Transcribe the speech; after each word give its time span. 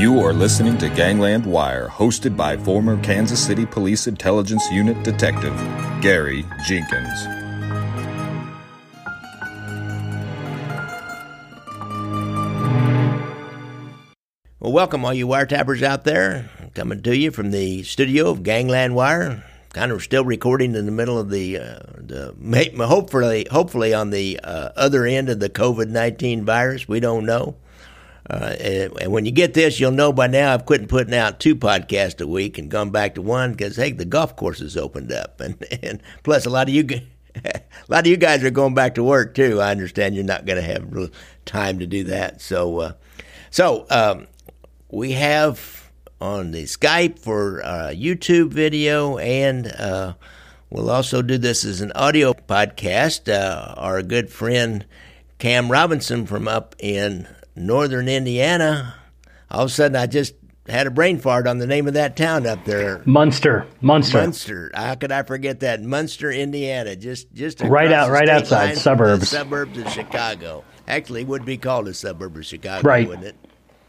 You 0.00 0.18
are 0.20 0.32
listening 0.32 0.78
to 0.78 0.88
Gangland 0.88 1.44
Wire, 1.44 1.86
hosted 1.86 2.34
by 2.34 2.56
former 2.56 2.98
Kansas 3.02 3.38
City 3.38 3.66
Police 3.66 4.06
Intelligence 4.06 4.64
Unit 4.72 5.02
Detective 5.02 5.54
Gary 6.00 6.42
Jenkins. 6.64 7.26
Well, 14.58 14.72
welcome, 14.72 15.04
all 15.04 15.12
you 15.12 15.26
wiretappers 15.26 15.82
out 15.82 16.04
there. 16.04 16.48
Coming 16.72 17.02
to 17.02 17.14
you 17.14 17.30
from 17.30 17.50
the 17.50 17.82
studio 17.82 18.30
of 18.30 18.42
Gangland 18.42 18.94
Wire. 18.94 19.44
Kind 19.74 19.92
of 19.92 20.02
still 20.02 20.24
recording 20.24 20.74
in 20.76 20.86
the 20.86 20.92
middle 20.92 21.18
of 21.18 21.28
the, 21.28 21.58
uh, 21.58 21.78
the 21.98 22.34
hopefully, 22.86 23.46
hopefully 23.50 23.92
on 23.92 24.08
the 24.08 24.40
uh, 24.42 24.70
other 24.76 25.04
end 25.04 25.28
of 25.28 25.40
the 25.40 25.50
COVID 25.50 25.90
nineteen 25.90 26.42
virus. 26.42 26.88
We 26.88 27.00
don't 27.00 27.26
know. 27.26 27.56
Uh, 28.28 28.54
and 28.60 29.12
when 29.12 29.24
you 29.24 29.32
get 29.32 29.54
this, 29.54 29.80
you'll 29.80 29.90
know 29.90 30.12
by 30.12 30.26
now 30.26 30.52
I've 30.52 30.66
quit 30.66 30.88
putting 30.88 31.14
out 31.14 31.40
two 31.40 31.56
podcasts 31.56 32.20
a 32.20 32.26
week 32.26 32.58
and 32.58 32.70
gone 32.70 32.90
back 32.90 33.14
to 33.14 33.22
one 33.22 33.52
because 33.52 33.76
hey, 33.76 33.92
the 33.92 34.04
golf 34.04 34.36
courses 34.36 34.76
opened 34.76 35.12
up, 35.12 35.40
and 35.40 35.56
and 35.82 36.02
plus 36.22 36.46
a 36.46 36.50
lot 36.50 36.68
of 36.68 36.74
you. 36.74 36.86
A 37.44 37.62
lot 37.88 38.00
of 38.00 38.06
you 38.08 38.16
guys 38.16 38.42
are 38.42 38.50
going 38.50 38.74
back 38.74 38.96
to 38.96 39.04
work 39.04 39.34
too. 39.34 39.60
I 39.60 39.70
understand 39.70 40.14
you're 40.16 40.24
not 40.24 40.46
going 40.46 40.56
to 40.56 40.62
have 40.62 41.10
time 41.44 41.78
to 41.78 41.86
do 41.86 42.04
that. 42.04 42.40
So, 42.40 42.78
uh, 42.78 42.92
so 43.50 43.86
um, 43.88 44.26
we 44.90 45.12
have 45.12 45.90
on 46.20 46.50
the 46.50 46.64
Skype 46.64 47.18
for 47.18 47.64
uh, 47.64 47.90
YouTube 47.94 48.48
video, 48.48 49.16
and 49.18 49.68
uh, 49.68 50.14
we'll 50.70 50.90
also 50.90 51.22
do 51.22 51.38
this 51.38 51.64
as 51.64 51.80
an 51.80 51.92
audio 51.92 52.32
podcast. 52.32 53.32
Uh, 53.32 53.74
our 53.76 54.02
good 54.02 54.30
friend 54.30 54.84
Cam 55.38 55.70
Robinson 55.70 56.26
from 56.26 56.46
up 56.46 56.76
in 56.78 57.26
northern 57.60 58.08
Indiana. 58.08 58.94
All 59.50 59.62
of 59.62 59.68
a 59.68 59.72
sudden, 59.72 59.96
I 59.96 60.06
just 60.06 60.34
had 60.68 60.86
a 60.86 60.90
brain 60.90 61.18
fart 61.18 61.46
on 61.46 61.58
the 61.58 61.66
name 61.66 61.88
of 61.88 61.94
that 61.94 62.16
town 62.16 62.46
up 62.46 62.64
there. 62.64 63.02
Munster, 63.04 63.66
Munster, 63.80 64.18
Munster. 64.18 64.70
How 64.74 64.94
could 64.94 65.10
I 65.10 65.22
forget 65.22 65.60
that? 65.60 65.82
Munster, 65.82 66.30
Indiana, 66.30 66.94
just 66.96 67.32
just 67.32 67.60
right 67.60 67.90
out, 67.90 68.10
right 68.10 68.28
outside 68.28 68.78
suburbs, 68.78 69.28
suburbs 69.28 69.76
of 69.78 69.88
Chicago. 69.88 70.64
Actually, 70.86 71.24
would 71.24 71.44
be 71.44 71.56
called 71.56 71.88
a 71.88 71.94
suburb 71.94 72.36
of 72.36 72.46
Chicago, 72.46 72.86
right. 72.86 73.06
wouldn't 73.08 73.26
it? 73.26 73.36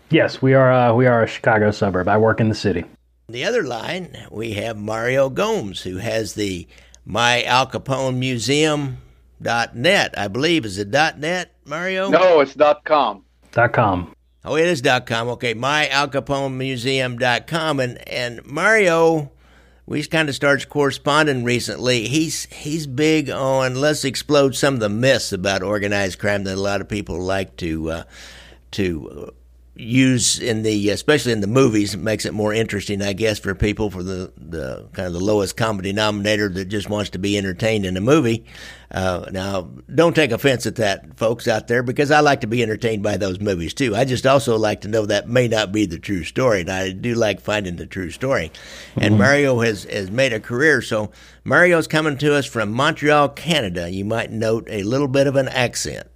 Yes, 0.09 0.41
we 0.41 0.53
are. 0.53 0.71
Uh, 0.71 0.93
we 0.93 1.07
are 1.07 1.23
a 1.23 1.27
Chicago 1.27 1.71
suburb. 1.71 2.07
I 2.07 2.17
work 2.17 2.39
in 2.39 2.49
the 2.49 2.55
city. 2.55 2.85
The 3.29 3.45
other 3.45 3.63
line, 3.63 4.27
we 4.29 4.53
have 4.53 4.77
Mario 4.77 5.29
Gomes, 5.29 5.83
who 5.83 5.97
has 5.97 6.33
the 6.33 6.67
My 7.05 7.43
Al 7.43 7.67
Capone 7.67 8.17
Museum 8.17 8.97
dot 9.41 9.75
net. 9.75 10.13
I 10.17 10.27
believe 10.27 10.65
is 10.65 10.77
it 10.77 10.91
dot 10.91 11.17
net, 11.17 11.55
Mario? 11.65 12.09
No, 12.09 12.41
it's 12.41 12.55
dot 12.55 12.83
com. 12.83 13.23
Dot 13.51 13.73
com. 13.73 14.13
Oh, 14.43 14.55
it 14.55 14.65
is 14.65 14.81
dot 14.81 15.05
com. 15.05 15.27
Okay, 15.29 15.53
my 15.53 15.87
Al 15.89 16.07
Capone 16.07 16.55
Museum 16.55 17.17
dot 17.17 17.47
com, 17.47 17.79
and 17.79 17.97
and 18.07 18.45
Mario, 18.45 19.31
we 19.85 20.03
kind 20.03 20.29
of 20.29 20.35
started 20.35 20.69
corresponding 20.69 21.43
recently. 21.43 22.07
He's 22.07 22.45
he's 22.45 22.87
big 22.87 23.29
on 23.29 23.75
let's 23.75 24.05
explode 24.05 24.55
some 24.55 24.75
of 24.75 24.79
the 24.79 24.89
myths 24.89 25.31
about 25.31 25.63
organized 25.63 26.17
crime 26.17 26.45
that 26.45 26.55
a 26.55 26.61
lot 26.61 26.81
of 26.81 26.87
people 26.87 27.19
like 27.19 27.57
to 27.57 27.91
uh, 27.91 28.03
to 28.71 29.33
use 29.73 30.37
in 30.37 30.63
the 30.63 30.89
especially 30.89 31.31
in 31.31 31.39
the 31.39 31.47
movies 31.47 31.93
it 31.93 31.99
makes 31.99 32.25
it 32.25 32.33
more 32.33 32.53
interesting 32.53 33.01
i 33.01 33.13
guess 33.13 33.39
for 33.39 33.55
people 33.55 33.89
for 33.89 34.03
the, 34.03 34.31
the 34.37 34.85
kind 34.91 35.07
of 35.07 35.13
the 35.13 35.19
lowest 35.19 35.55
common 35.55 35.83
denominator 35.83 36.49
that 36.49 36.65
just 36.65 36.89
wants 36.89 37.11
to 37.11 37.17
be 37.17 37.37
entertained 37.37 37.85
in 37.85 37.95
a 37.95 38.01
movie. 38.01 38.45
Uh, 38.91 39.25
now 39.31 39.69
don't 39.93 40.13
take 40.13 40.31
offense 40.31 40.65
at 40.65 40.75
that 40.75 41.17
folks 41.17 41.47
out 41.47 41.69
there 41.69 41.81
because 41.81 42.11
i 42.11 42.19
like 42.19 42.41
to 42.41 42.47
be 42.47 42.61
entertained 42.61 43.01
by 43.01 43.15
those 43.15 43.39
movies 43.39 43.73
too. 43.73 43.95
I 43.95 44.03
just 44.03 44.27
also 44.27 44.57
like 44.57 44.81
to 44.81 44.89
know 44.89 45.05
that 45.05 45.29
may 45.29 45.47
not 45.47 45.71
be 45.71 45.85
the 45.85 45.99
true 45.99 46.25
story 46.25 46.61
and 46.61 46.69
i 46.69 46.91
do 46.91 47.15
like 47.15 47.39
finding 47.39 47.77
the 47.77 47.85
true 47.85 48.11
story. 48.11 48.51
And 48.95 49.13
mm-hmm. 49.13 49.17
mario 49.23 49.59
has, 49.61 49.85
has 49.85 50.11
made 50.11 50.33
a 50.33 50.41
career 50.41 50.81
so 50.81 51.11
mario's 51.45 51.87
coming 51.87 52.17
to 52.17 52.35
us 52.35 52.45
from 52.45 52.73
montreal 52.73 53.29
canada. 53.29 53.89
You 53.89 54.03
might 54.03 54.31
note 54.31 54.67
a 54.69 54.83
little 54.83 55.07
bit 55.07 55.27
of 55.27 55.37
an 55.37 55.47
accent. 55.47 56.07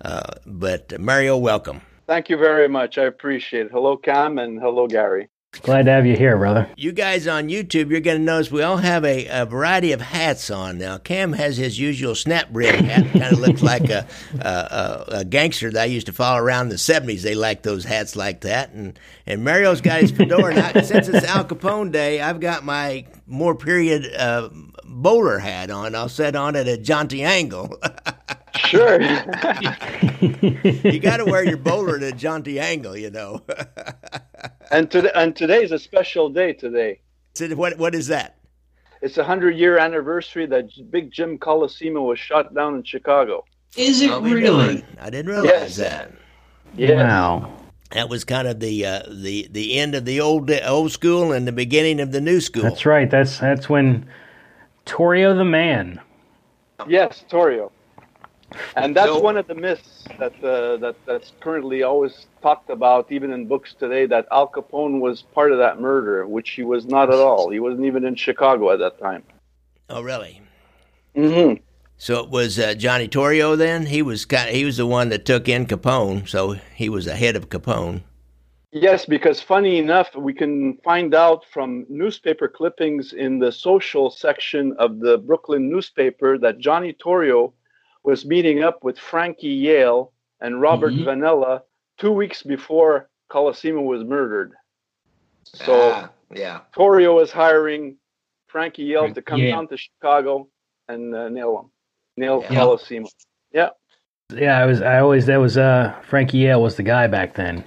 Uh, 0.00 0.22
but 0.46 1.00
mario 1.00 1.36
welcome 1.36 1.82
Thank 2.12 2.28
you 2.28 2.36
very 2.36 2.68
much. 2.68 2.98
I 2.98 3.04
appreciate 3.04 3.64
it. 3.64 3.72
Hello, 3.72 3.96
Cam, 3.96 4.36
and 4.36 4.60
hello, 4.60 4.86
Gary. 4.86 5.30
Glad 5.62 5.86
to 5.86 5.92
have 5.92 6.04
you 6.04 6.14
here, 6.14 6.36
brother. 6.36 6.68
You 6.76 6.92
guys 6.92 7.26
on 7.26 7.48
YouTube, 7.48 7.90
you're 7.90 8.00
going 8.00 8.18
to 8.18 8.22
notice 8.22 8.50
we 8.50 8.60
all 8.60 8.76
have 8.76 9.02
a, 9.06 9.28
a, 9.28 9.46
variety 9.46 9.92
of 9.92 10.02
hats 10.02 10.50
on 10.50 10.76
now. 10.76 10.98
Cam 10.98 11.32
has 11.32 11.56
his 11.56 11.78
usual 11.78 12.14
snap 12.14 12.50
brim 12.50 12.84
hat, 12.84 13.10
kind 13.12 13.32
of 13.32 13.38
looks 13.38 13.62
like 13.62 13.88
a, 13.88 14.06
a, 14.38 15.04
a, 15.08 15.24
gangster 15.24 15.70
that 15.70 15.80
I 15.80 15.84
used 15.86 16.04
to 16.04 16.12
follow 16.12 16.38
around 16.38 16.64
in 16.64 16.68
the 16.68 16.74
'70s. 16.76 17.22
They 17.22 17.34
like 17.34 17.62
those 17.62 17.82
hats 17.82 18.14
like 18.14 18.42
that, 18.42 18.72
and 18.72 18.98
and 19.26 19.42
Mario's 19.42 19.80
got 19.80 20.02
his 20.02 20.10
fedora. 20.10 20.54
now, 20.54 20.72
since 20.82 21.08
it's 21.08 21.26
Al 21.26 21.46
Capone 21.46 21.92
Day, 21.92 22.20
I've 22.20 22.40
got 22.40 22.62
my 22.62 23.06
more 23.26 23.54
period 23.54 24.12
uh, 24.14 24.50
bowler 24.84 25.38
hat 25.38 25.70
on. 25.70 25.94
I'll 25.94 26.10
set 26.10 26.36
on 26.36 26.56
at 26.56 26.68
a 26.68 26.76
jaunty 26.76 27.22
angle. 27.22 27.74
Sure. 28.66 29.00
you 29.00 29.08
got 31.00 31.18
to 31.18 31.24
wear 31.26 31.44
your 31.44 31.56
bowler 31.56 31.96
at 31.96 32.02
a 32.02 32.12
jaunty 32.12 32.60
angle, 32.60 32.96
you 32.96 33.10
know. 33.10 33.42
and 34.70 34.90
today, 34.90 35.10
and 35.14 35.34
today 35.34 35.62
is 35.62 35.72
a 35.72 35.78
special 35.78 36.30
day. 36.30 36.52
Today. 36.52 37.00
So 37.34 37.48
what 37.54 37.78
what 37.78 37.94
is 37.94 38.08
that? 38.08 38.38
It's 39.00 39.18
a 39.18 39.24
hundred 39.24 39.56
year 39.56 39.78
anniversary 39.78 40.46
that 40.46 40.70
Big 40.90 41.10
Jim 41.10 41.38
Colosimo 41.38 42.06
was 42.06 42.18
shot 42.18 42.54
down 42.54 42.76
in 42.76 42.84
Chicago. 42.84 43.44
Is 43.76 44.00
it 44.00 44.10
oh, 44.10 44.20
really? 44.20 44.84
I 45.00 45.10
didn't 45.10 45.30
realize 45.30 45.46
yes. 45.46 45.76
that. 45.76 46.12
Yeah. 46.76 46.94
Wow. 46.94 47.52
That 47.90 48.08
was 48.08 48.24
kind 48.24 48.48
of 48.48 48.60
the 48.60 48.86
uh, 48.86 49.02
the 49.08 49.48
the 49.50 49.78
end 49.78 49.94
of 49.94 50.04
the 50.04 50.20
old 50.20 50.50
old 50.50 50.92
school 50.92 51.32
and 51.32 51.46
the 51.46 51.52
beginning 51.52 52.00
of 52.00 52.12
the 52.12 52.20
new 52.20 52.40
school. 52.40 52.62
That's 52.62 52.86
right. 52.86 53.10
That's 53.10 53.38
that's 53.38 53.68
when 53.68 54.06
Torrio 54.86 55.36
the 55.36 55.44
man. 55.44 56.00
Yes, 56.88 57.24
Torrio 57.30 57.70
and 58.76 58.96
that's 58.96 59.20
one 59.20 59.36
of 59.36 59.46
the 59.46 59.54
myths 59.54 60.04
that 60.18 60.32
uh, 60.42 60.76
that 60.78 60.96
that's 61.06 61.32
currently 61.40 61.82
always 61.82 62.26
talked 62.40 62.70
about, 62.70 63.10
even 63.10 63.32
in 63.32 63.46
books 63.46 63.74
today. 63.78 64.06
That 64.06 64.26
Al 64.30 64.48
Capone 64.48 65.00
was 65.00 65.22
part 65.22 65.52
of 65.52 65.58
that 65.58 65.80
murder, 65.80 66.26
which 66.26 66.50
he 66.50 66.62
was 66.62 66.86
not 66.86 67.08
at 67.08 67.18
all. 67.18 67.50
He 67.50 67.60
wasn't 67.60 67.86
even 67.86 68.04
in 68.04 68.14
Chicago 68.14 68.70
at 68.72 68.78
that 68.78 68.98
time. 68.98 69.22
Oh, 69.88 70.02
really? 70.02 70.40
Mm-hmm. 71.16 71.62
So 71.98 72.24
it 72.24 72.30
was 72.30 72.58
uh, 72.58 72.74
Johnny 72.74 73.08
Torrio. 73.08 73.56
Then 73.56 73.86
he 73.86 74.02
was 74.02 74.24
kind 74.24 74.48
of, 74.48 74.54
he 74.54 74.64
was 74.64 74.78
the 74.78 74.86
one 74.86 75.10
that 75.10 75.24
took 75.24 75.48
in 75.48 75.66
Capone, 75.66 76.28
so 76.28 76.56
he 76.74 76.88
was 76.88 77.06
ahead 77.06 77.36
of 77.36 77.48
Capone. 77.48 78.02
Yes, 78.74 79.04
because 79.04 79.38
funny 79.38 79.78
enough, 79.78 80.16
we 80.16 80.32
can 80.32 80.78
find 80.78 81.14
out 81.14 81.44
from 81.52 81.84
newspaper 81.90 82.48
clippings 82.48 83.12
in 83.12 83.38
the 83.38 83.52
social 83.52 84.10
section 84.10 84.74
of 84.78 84.98
the 84.98 85.18
Brooklyn 85.18 85.70
newspaper 85.70 86.38
that 86.38 86.58
Johnny 86.58 86.94
Torrio 86.94 87.52
was 88.04 88.24
meeting 88.24 88.62
up 88.62 88.82
with 88.82 88.98
Frankie 88.98 89.48
Yale 89.48 90.12
and 90.40 90.60
Robert 90.60 90.92
mm-hmm. 90.92 91.08
Vanella 91.08 91.62
two 91.98 92.12
weeks 92.12 92.42
before 92.42 93.08
Colosimo 93.30 93.82
was 93.82 94.04
murdered. 94.04 94.52
So 95.44 95.92
ah, 95.94 96.10
yeah, 96.34 96.60
Torrio 96.74 97.16
was 97.16 97.30
hiring 97.30 97.96
Frankie 98.48 98.84
Yale 98.84 99.12
to 99.12 99.22
come 99.22 99.40
yeah. 99.40 99.50
down 99.52 99.68
to 99.68 99.76
Chicago 99.76 100.48
and 100.88 101.14
uh, 101.14 101.28
nail 101.28 101.58
him, 101.60 101.70
nail 102.16 102.42
yeah. 102.42 102.60
Colosimo. 102.60 103.08
Yeah. 103.52 103.70
Yeah, 104.34 104.58
I 104.58 104.64
was. 104.64 104.80
I 104.80 104.98
always 105.00 105.26
that 105.26 105.36
was 105.36 105.58
uh 105.58 105.94
Frankie 106.08 106.38
Yale 106.38 106.62
was 106.62 106.76
the 106.76 106.82
guy 106.82 107.06
back 107.06 107.34
then 107.34 107.64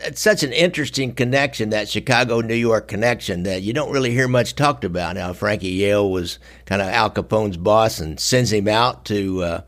it's 0.00 0.20
such 0.20 0.42
an 0.42 0.52
interesting 0.52 1.14
connection, 1.14 1.70
that 1.70 1.88
Chicago 1.88 2.40
New 2.40 2.54
York 2.54 2.88
connection, 2.88 3.44
that 3.44 3.62
you 3.62 3.72
don't 3.72 3.92
really 3.92 4.10
hear 4.10 4.28
much 4.28 4.54
talked 4.54 4.84
about. 4.84 5.16
Now 5.16 5.32
Frankie 5.32 5.68
Yale 5.68 6.10
was 6.10 6.38
kind 6.64 6.82
of 6.82 6.88
Al 6.88 7.10
Capone's 7.10 7.56
boss 7.56 7.98
and 7.98 8.18
sends 8.20 8.52
him 8.52 8.68
out 8.68 9.04
to 9.06 9.42
uh, 9.42 9.60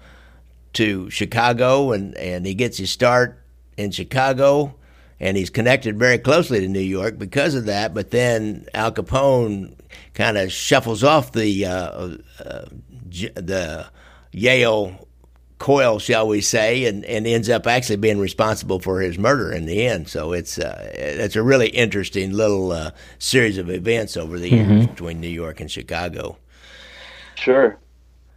to 0.74 1.10
Chicago, 1.10 1.92
and, 1.92 2.14
and 2.16 2.46
he 2.46 2.54
gets 2.54 2.78
his 2.78 2.90
start 2.90 3.42
in 3.76 3.90
Chicago, 3.90 4.74
and 5.18 5.36
he's 5.36 5.50
connected 5.50 5.98
very 5.98 6.18
closely 6.18 6.60
to 6.60 6.68
New 6.68 6.80
York 6.80 7.18
because 7.18 7.54
of 7.54 7.66
that. 7.66 7.94
But 7.94 8.10
then 8.10 8.66
Al 8.74 8.92
Capone 8.92 9.74
kind 10.14 10.36
of 10.36 10.52
shuffles 10.52 11.02
off 11.02 11.32
the 11.32 11.64
uh, 11.64 12.16
uh, 12.44 12.66
the 13.10 13.86
Yale 14.32 15.07
coil, 15.58 15.98
shall 15.98 16.26
we 16.26 16.40
say, 16.40 16.84
and, 16.84 17.04
and 17.04 17.26
ends 17.26 17.48
up 17.48 17.66
actually 17.66 17.96
being 17.96 18.18
responsible 18.18 18.78
for 18.78 19.00
his 19.00 19.18
murder 19.18 19.52
in 19.52 19.66
the 19.66 19.86
end. 19.86 20.08
So 20.08 20.32
it's 20.32 20.58
uh, 20.58 20.90
it's 20.94 21.36
a 21.36 21.42
really 21.42 21.68
interesting 21.68 22.32
little 22.32 22.72
uh, 22.72 22.92
series 23.18 23.58
of 23.58 23.70
events 23.70 24.16
over 24.16 24.38
the 24.38 24.50
mm-hmm. 24.50 24.72
years 24.72 24.86
between 24.86 25.20
New 25.20 25.28
York 25.28 25.60
and 25.60 25.70
Chicago. 25.70 26.38
Sure. 27.34 27.78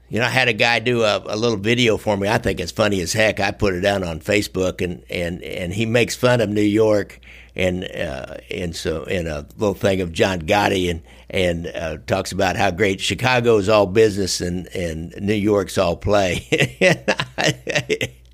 You 0.09 0.19
know, 0.19 0.25
I 0.25 0.29
had 0.29 0.49
a 0.49 0.53
guy 0.53 0.79
do 0.79 1.03
a, 1.03 1.23
a, 1.25 1.37
little 1.37 1.57
video 1.57 1.95
for 1.95 2.17
me. 2.17 2.27
I 2.27 2.37
think 2.37 2.59
it's 2.59 2.73
funny 2.73 2.99
as 2.99 3.13
heck. 3.13 3.39
I 3.39 3.51
put 3.51 3.73
it 3.73 3.85
out 3.85 4.03
on 4.03 4.19
Facebook, 4.19 4.83
and, 4.83 5.05
and, 5.09 5.41
and 5.41 5.71
he 5.71 5.85
makes 5.85 6.17
fun 6.17 6.41
of 6.41 6.49
New 6.49 6.61
York 6.61 7.21
and 7.55 7.83
uh, 7.83 8.37
and 8.49 8.75
so 8.75 9.03
in 9.03 9.27
a 9.27 9.45
little 9.57 9.73
thing 9.73 10.01
of 10.01 10.11
John 10.11 10.41
Gotti 10.41 10.89
and 10.89 11.01
and 11.29 11.67
uh, 11.67 11.97
talks 12.07 12.31
about 12.31 12.55
how 12.55 12.71
great 12.71 13.01
Chicago 13.01 13.57
is 13.57 13.69
all 13.69 13.85
business 13.85 14.41
and 14.41 14.67
and 14.67 15.13
New 15.19 15.33
York's 15.33 15.77
all 15.77 15.97
play. 15.97 16.47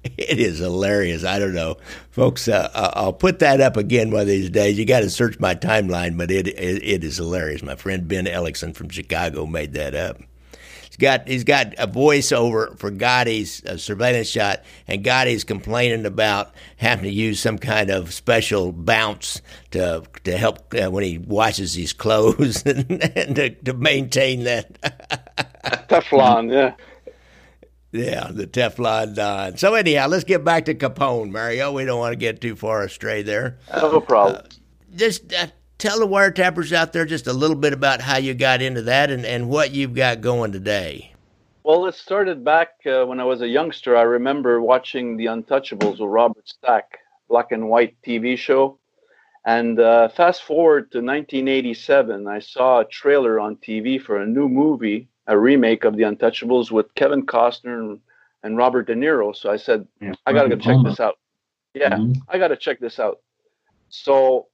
it 0.04 0.40
is 0.40 0.60
hilarious. 0.60 1.24
I 1.24 1.40
don't 1.40 1.54
know, 1.54 1.78
folks. 2.12 2.48
Uh, 2.48 2.70
I'll 2.74 3.14
put 3.14 3.40
that 3.40 3.62
up 3.62 3.78
again 3.78 4.12
one 4.12 4.22
of 4.22 4.28
these 4.28 4.50
days. 4.50 4.78
You 4.78 4.86
got 4.86 5.02
to 5.02 5.10
search 5.10 5.40
my 5.40 5.56
timeline, 5.56 6.18
but 6.18 6.32
it, 6.32 6.48
it 6.48 6.84
it 6.84 7.04
is 7.04 7.18
hilarious. 7.18 7.64
My 7.64 7.76
friend 7.76 8.08
Ben 8.08 8.26
Ellickson 8.26 8.76
from 8.76 8.90
Chicago 8.90 9.46
made 9.46 9.74
that 9.74 9.96
up. 9.96 10.18
Got 11.00 11.28
he's 11.28 11.44
got 11.44 11.76
a 11.78 11.88
voiceover 11.88 12.78
for 12.80 12.90
Gotti's 12.90 13.64
uh, 13.66 13.78
surveillance 13.78 14.30
shot, 14.30 14.64
and 14.88 15.04
Gotti's 15.04 15.44
complaining 15.44 16.06
about 16.08 16.56
having 16.78 17.04
to 17.04 17.12
use 17.12 17.40
some 17.40 17.60
kind 17.60 17.92
of 17.92 18.14
special 18.14 18.72
bounce 18.72 19.42
to 19.72 20.04
to 20.24 20.38
help 20.38 20.74
uh, 20.74 20.90
when 20.90 21.04
he 21.04 21.20
washes 21.20 21.76
his 21.76 21.94
clothes 21.94 22.64
and, 22.66 22.90
and 23.16 23.36
to, 23.36 23.50
to 23.52 23.74
maintain 23.74 24.44
that 24.46 24.82
Teflon. 25.88 26.52
Yeah. 26.52 26.74
Yeah, 27.92 28.30
the 28.32 28.46
Teflon 28.46 29.16
Don. 29.16 29.58
So 29.58 29.74
anyhow, 29.74 30.08
let's 30.08 30.26
get 30.26 30.44
back 30.44 30.66
to 30.66 30.76
Capone, 30.76 31.32
Mario. 31.32 31.72
We 31.72 31.86
don't 31.86 32.00
want 32.00 32.12
to 32.12 32.18
get 32.18 32.42
too 32.42 32.56
far 32.56 32.84
astray 32.84 33.22
there. 33.22 33.60
No 33.74 34.02
problem. 34.02 34.42
Uh, 34.44 34.50
just 34.96 35.34
uh, 35.34 35.48
tell 35.78 36.00
the 36.00 36.08
wiretappers 36.08 36.72
out 36.72 36.94
there 36.94 37.06
just 37.06 37.28
a 37.28 37.34
little 37.34 37.56
bit 37.56 37.74
about 37.74 38.02
how 38.02 38.18
you 38.18 38.34
got 38.34 38.62
into 38.62 38.82
that 38.84 39.12
and, 39.12 39.26
and 39.26 39.50
what 39.50 39.72
you've 39.72 39.94
got 39.94 40.22
going 40.22 40.52
today. 40.52 41.14
Well, 41.64 41.86
it 41.86 41.96
started 41.96 42.44
back 42.46 42.76
uh, 42.86 43.06
when 43.06 43.20
I 43.20 43.26
was 43.26 43.42
a 43.42 43.48
youngster. 43.48 43.98
I 43.98 44.04
remember 44.04 44.62
watching 44.62 45.18
The 45.18 45.26
Untouchables 45.26 46.00
with 46.00 46.10
Robert 46.10 46.48
Stack, 46.48 47.00
black 47.28 47.52
and 47.52 47.68
white 47.70 47.96
TV 48.02 48.38
show. 48.38 48.80
And 49.46 49.80
uh, 49.80 50.10
fast 50.10 50.44
forward 50.44 50.92
to 50.92 51.00
1987, 51.00 52.28
I 52.28 52.40
saw 52.40 52.80
a 52.80 52.86
trailer 52.86 53.40
on 53.40 53.58
TV 53.58 54.02
for 54.02 54.22
a 54.22 54.26
new 54.26 54.48
movie 54.50 55.08
a 55.28 55.38
remake 55.38 55.84
of 55.84 55.96
The 55.96 56.04
Untouchables 56.04 56.72
with 56.72 56.94
Kevin 56.96 57.26
Costner 57.26 57.80
and, 57.80 58.00
and 58.44 58.58
Robert 58.58 58.88
De 58.88 58.96
Niro. 58.96 59.36
So 59.36 59.52
I 59.52 59.58
said, 59.58 59.88
yeah, 60.02 60.14
I 60.26 60.34
got 60.34 60.44
to 60.44 60.50
go 60.50 60.56
check 60.56 60.78
this 60.84 61.00
out. 61.00 61.20
Yeah, 61.74 61.92
mm-hmm. 61.92 62.22
I 62.30 62.38
got 62.38 62.48
to 62.48 62.58
check 62.58 62.80
this 62.80 63.00
out. 63.00 63.20
So 63.90 64.48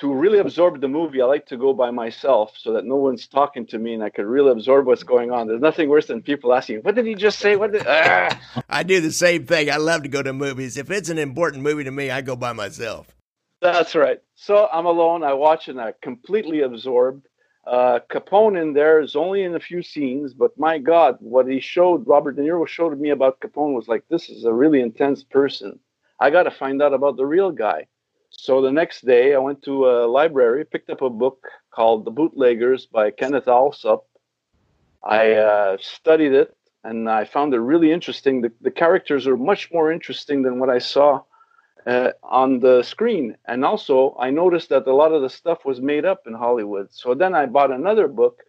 to 0.00 0.12
really 0.12 0.38
absorb 0.38 0.80
the 0.80 0.88
movie, 0.88 1.20
I 1.20 1.26
like 1.26 1.46
to 1.46 1.56
go 1.56 1.72
by 1.72 1.90
myself 1.90 2.54
so 2.56 2.72
that 2.72 2.84
no 2.84 2.96
one's 2.96 3.26
talking 3.26 3.66
to 3.66 3.78
me 3.78 3.94
and 3.94 4.02
I 4.02 4.10
can 4.10 4.26
really 4.26 4.52
absorb 4.52 4.86
what's 4.86 5.02
going 5.02 5.30
on. 5.30 5.48
There's 5.48 5.60
nothing 5.60 5.88
worse 5.88 6.06
than 6.06 6.22
people 6.22 6.54
asking, 6.54 6.78
"What 6.80 6.94
did 6.94 7.06
he 7.06 7.14
just 7.14 7.38
say?" 7.38 7.56
What 7.56 7.72
did? 7.72 7.84
Ah. 7.86 8.40
I 8.68 8.82
do 8.82 9.00
the 9.00 9.12
same 9.12 9.46
thing. 9.46 9.70
I 9.70 9.76
love 9.76 10.02
to 10.04 10.08
go 10.08 10.22
to 10.22 10.32
movies. 10.32 10.76
If 10.76 10.90
it's 10.90 11.08
an 11.08 11.18
important 11.18 11.62
movie 11.62 11.84
to 11.84 11.90
me, 11.90 12.10
I 12.10 12.20
go 12.20 12.36
by 12.36 12.52
myself. 12.52 13.14
That's 13.60 13.94
right. 13.94 14.20
So 14.34 14.68
I'm 14.72 14.86
alone. 14.86 15.24
I 15.24 15.34
watch 15.34 15.68
and 15.68 15.80
I 15.80 15.94
completely 16.00 16.60
absorbed. 16.60 17.26
Uh, 17.66 18.00
Capone 18.10 18.60
in 18.60 18.72
there 18.72 19.00
is 19.00 19.14
only 19.14 19.42
in 19.42 19.54
a 19.54 19.60
few 19.60 19.82
scenes, 19.82 20.32
but 20.32 20.58
my 20.58 20.78
God, 20.78 21.18
what 21.20 21.46
he 21.46 21.60
showed, 21.60 22.06
Robert 22.06 22.36
De 22.36 22.42
Niro 22.42 22.66
showed 22.66 22.98
me 22.98 23.10
about 23.10 23.40
Capone 23.40 23.74
was 23.74 23.88
like, 23.88 24.04
this 24.08 24.30
is 24.30 24.44
a 24.44 24.52
really 24.52 24.80
intense 24.80 25.22
person. 25.22 25.78
I 26.18 26.30
got 26.30 26.44
to 26.44 26.50
find 26.50 26.80
out 26.80 26.94
about 26.94 27.16
the 27.16 27.26
real 27.26 27.50
guy. 27.50 27.86
So 28.30 28.60
the 28.60 28.72
next 28.72 29.06
day, 29.06 29.34
I 29.34 29.38
went 29.38 29.62
to 29.64 29.88
a 29.88 30.06
library, 30.06 30.64
picked 30.64 30.90
up 30.90 31.02
a 31.02 31.10
book 31.10 31.46
called 31.70 32.04
The 32.04 32.10
Bootleggers 32.10 32.86
by 32.86 33.10
Kenneth 33.10 33.48
Allsop. 33.48 34.06
I 35.02 35.32
uh, 35.32 35.76
studied 35.80 36.32
it, 36.32 36.56
and 36.84 37.08
I 37.08 37.24
found 37.24 37.54
it 37.54 37.60
really 37.60 37.92
interesting. 37.92 38.42
The, 38.42 38.52
the 38.60 38.70
characters 38.70 39.26
are 39.26 39.36
much 39.36 39.70
more 39.72 39.92
interesting 39.92 40.42
than 40.42 40.58
what 40.58 40.70
I 40.70 40.78
saw 40.78 41.22
uh, 41.86 42.10
on 42.22 42.60
the 42.60 42.82
screen. 42.82 43.36
And 43.46 43.64
also, 43.64 44.16
I 44.18 44.30
noticed 44.30 44.68
that 44.68 44.86
a 44.86 44.94
lot 44.94 45.12
of 45.12 45.22
the 45.22 45.30
stuff 45.30 45.64
was 45.64 45.80
made 45.80 46.04
up 46.04 46.26
in 46.26 46.34
Hollywood. 46.34 46.88
So 46.92 47.14
then 47.14 47.34
I 47.34 47.46
bought 47.46 47.70
another 47.70 48.08
book, 48.08 48.42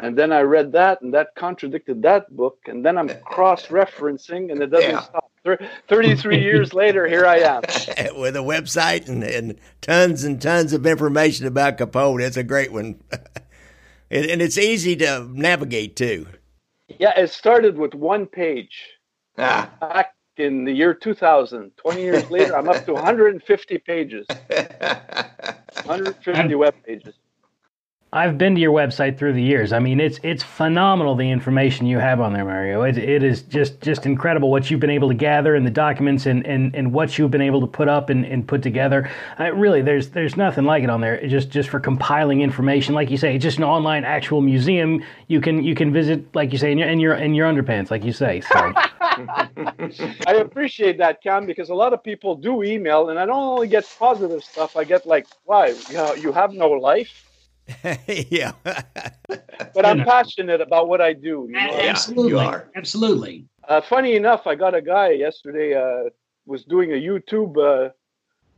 and 0.00 0.16
then 0.16 0.32
I 0.32 0.40
read 0.40 0.72
that, 0.72 1.02
and 1.02 1.12
that 1.14 1.34
contradicted 1.34 2.02
that 2.02 2.34
book. 2.36 2.58
And 2.66 2.84
then 2.84 2.96
I'm 2.96 3.08
cross 3.24 3.66
referencing, 3.66 4.52
and 4.52 4.62
it 4.62 4.70
doesn't 4.70 4.90
yeah. 4.90 5.02
stop. 5.02 5.30
33 5.88 6.42
years 6.42 6.74
later, 6.74 7.06
here 7.06 7.26
I 7.26 7.38
am. 7.38 7.62
With 8.20 8.36
a 8.36 8.40
website 8.40 9.08
and, 9.08 9.24
and 9.24 9.58
tons 9.80 10.24
and 10.24 10.42
tons 10.42 10.72
of 10.72 10.86
information 10.86 11.46
about 11.46 11.78
Capone. 11.78 12.20
It's 12.20 12.36
a 12.36 12.44
great 12.44 12.70
one. 12.70 13.00
and 14.10 14.42
it's 14.42 14.58
easy 14.58 14.94
to 14.96 15.26
navigate 15.32 15.96
too. 15.96 16.26
Yeah, 16.98 17.18
it 17.18 17.30
started 17.30 17.78
with 17.78 17.94
one 17.94 18.26
page. 18.26 18.84
Ah. 19.38 19.70
Back 19.80 20.14
in 20.36 20.64
the 20.64 20.72
year 20.72 20.92
2000. 20.94 21.72
20 21.76 22.02
years 22.02 22.30
later, 22.30 22.56
I'm 22.56 22.68
up 22.68 22.84
to 22.86 22.94
150 22.94 23.78
pages, 23.78 24.26
150 24.28 26.54
web 26.54 26.74
pages. 26.84 27.14
I've 28.10 28.38
been 28.38 28.54
to 28.54 28.60
your 28.60 28.72
website 28.72 29.18
through 29.18 29.34
the 29.34 29.42
years. 29.42 29.70
I 29.70 29.80
mean, 29.80 30.00
it's 30.00 30.18
it's 30.22 30.42
phenomenal 30.42 31.14
the 31.14 31.30
information 31.30 31.86
you 31.86 31.98
have 31.98 32.22
on 32.22 32.32
there, 32.32 32.44
Mario. 32.44 32.82
It, 32.82 32.96
it 32.96 33.22
is 33.22 33.42
just 33.42 33.82
just 33.82 34.06
incredible 34.06 34.50
what 34.50 34.70
you've 34.70 34.80
been 34.80 34.88
able 34.88 35.08
to 35.08 35.14
gather 35.14 35.54
in 35.54 35.62
the 35.62 35.70
documents 35.70 36.24
and, 36.24 36.46
and, 36.46 36.74
and 36.74 36.90
what 36.90 37.18
you've 37.18 37.30
been 37.30 37.42
able 37.42 37.60
to 37.60 37.66
put 37.66 37.86
up 37.86 38.08
and, 38.08 38.24
and 38.24 38.48
put 38.48 38.62
together. 38.62 39.10
I, 39.36 39.48
really, 39.48 39.82
there's 39.82 40.08
there's 40.08 40.38
nothing 40.38 40.64
like 40.64 40.84
it 40.84 40.88
on 40.88 41.02
there. 41.02 41.16
It 41.16 41.28
just 41.28 41.50
just 41.50 41.68
for 41.68 41.80
compiling 41.80 42.40
information, 42.40 42.94
like 42.94 43.10
you 43.10 43.18
say, 43.18 43.34
it's 43.34 43.42
just 43.42 43.58
an 43.58 43.64
online 43.64 44.04
actual 44.04 44.40
museum 44.40 45.04
you 45.26 45.42
can 45.42 45.62
you 45.62 45.74
can 45.74 45.92
visit, 45.92 46.34
like 46.34 46.50
you 46.50 46.58
say, 46.58 46.72
in 46.72 46.78
your 46.78 46.88
in 46.88 47.00
your 47.00 47.14
in 47.14 47.34
your 47.34 47.52
underpants, 47.52 47.90
like 47.90 48.04
you 48.04 48.12
say. 48.12 48.40
So. 48.40 48.72
I 50.26 50.34
appreciate 50.40 50.96
that, 50.96 51.22
Cam, 51.22 51.44
because 51.44 51.68
a 51.68 51.74
lot 51.74 51.92
of 51.92 52.02
people 52.02 52.36
do 52.36 52.62
email, 52.62 53.10
and 53.10 53.18
I 53.18 53.26
don't 53.26 53.36
only 53.36 53.68
get 53.68 53.86
positive 53.98 54.42
stuff. 54.42 54.78
I 54.78 54.84
get 54.84 55.06
like, 55.06 55.26
"Why? 55.44 55.74
You, 55.90 56.16
you 56.16 56.32
have 56.32 56.54
no 56.54 56.70
life." 56.70 57.27
yeah. 58.30 58.52
but 58.64 59.84
I'm 59.84 60.04
passionate 60.04 60.60
about 60.60 60.88
what 60.88 61.00
I 61.00 61.12
do. 61.12 61.46
You 61.48 61.52
know? 61.52 61.58
Absolutely. 61.58 62.32
You 62.32 62.38
are. 62.38 62.70
Absolutely. 62.74 63.46
Uh, 63.68 63.80
funny 63.80 64.16
enough, 64.16 64.46
I 64.46 64.54
got 64.54 64.74
a 64.74 64.82
guy 64.82 65.10
yesterday 65.10 65.74
uh, 65.74 66.10
was 66.46 66.64
doing 66.64 66.92
a 66.92 66.96
YouTube 66.96 67.56
uh, 67.58 67.90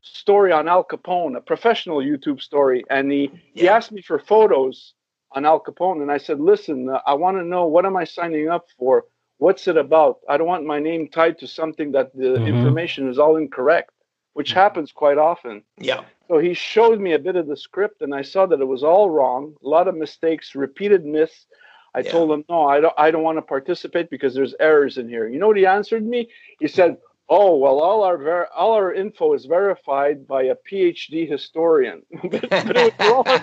story 0.03 0.53
on 0.53 0.69
Al 0.69 0.85
Capone, 0.85 1.37
a 1.37 1.41
professional 1.41 1.99
YouTube 1.99 2.41
story, 2.41 2.85
and 2.91 3.11
he, 3.11 3.31
yeah. 3.55 3.63
he 3.63 3.69
asked 3.69 3.93
me 3.93 4.03
for 4.03 4.19
photos 4.19 4.95
on 5.33 5.45
Al 5.45 5.61
Capone, 5.61 6.03
and 6.03 6.11
I 6.11 6.19
said, 6.19 6.41
"Listen, 6.41 6.89
uh, 6.89 7.01
I 7.07 7.15
want 7.15 7.37
to 7.39 7.45
know 7.45 7.67
what 7.67 7.85
am 7.85 7.97
I 7.97 8.05
signing 8.05 8.49
up 8.49 8.67
for? 8.79 9.05
What's 9.39 9.67
it 9.69 9.77
about? 9.77 10.21
I 10.29 10.37
don't 10.37 10.47
want 10.47 10.65
my 10.65 10.79
name 10.79 11.09
tied 11.09 11.39
to 11.39 11.47
something 11.47 11.93
that 11.93 12.15
the 12.15 12.25
mm-hmm. 12.25 12.47
information 12.47 13.09
is 13.09 13.19
all 13.19 13.37
incorrect." 13.37 13.91
Which 14.33 14.51
mm-hmm. 14.51 14.59
happens 14.59 14.93
quite 14.93 15.19
often. 15.19 15.63
Yeah. 15.79 16.05
So 16.29 16.39
he 16.39 16.55
showed 16.55 17.01
me 17.01 17.15
a 17.15 17.19
bit 17.19 17.37
of 17.37 17.49
the 17.49 17.57
script, 17.57 18.03
and 18.03 18.15
I 18.15 18.23
saw 18.23 18.47
that 18.47 18.61
it 18.61 18.65
was 18.65 18.85
all 18.85 19.11
wrong. 19.11 19.55
A 19.65 19.69
lot 19.69 19.89
of 19.89 19.97
mistakes, 19.97 20.55
repeated 20.55 21.05
myths. 21.05 21.47
I 21.95 22.01
yeah. 22.01 22.13
told 22.13 22.31
him, 22.31 22.45
no, 22.49 22.69
I 22.69 22.81
don't. 22.81 22.95
I 22.97 23.11
don't 23.11 23.25
want 23.25 23.39
to 23.39 23.43
participate 23.43 24.11
because 24.11 24.35
there's 24.35 24.55
errors 24.61 24.97
in 24.99 25.09
here. 25.09 25.29
You 25.29 25.41
know 25.41 25.49
what 25.49 25.57
he 25.57 25.67
answered 25.67 26.07
me? 26.07 26.29
He 26.61 26.69
said, 26.69 26.99
"Oh, 27.29 27.57
well, 27.57 27.81
all 27.81 28.05
our 28.05 28.17
ver- 28.17 28.49
all 28.55 28.73
our 28.75 28.95
info 28.95 29.35
is 29.35 29.47
verified 29.47 30.27
by 30.29 30.45
a 30.45 30.57
PhD 30.71 31.29
historian." 31.29 32.03
but, 32.23 32.49
but 32.51 32.77
it 32.77 32.95
was 32.99 33.09
wrong. 33.11 33.43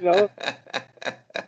you 0.00 0.10
know 0.10 0.30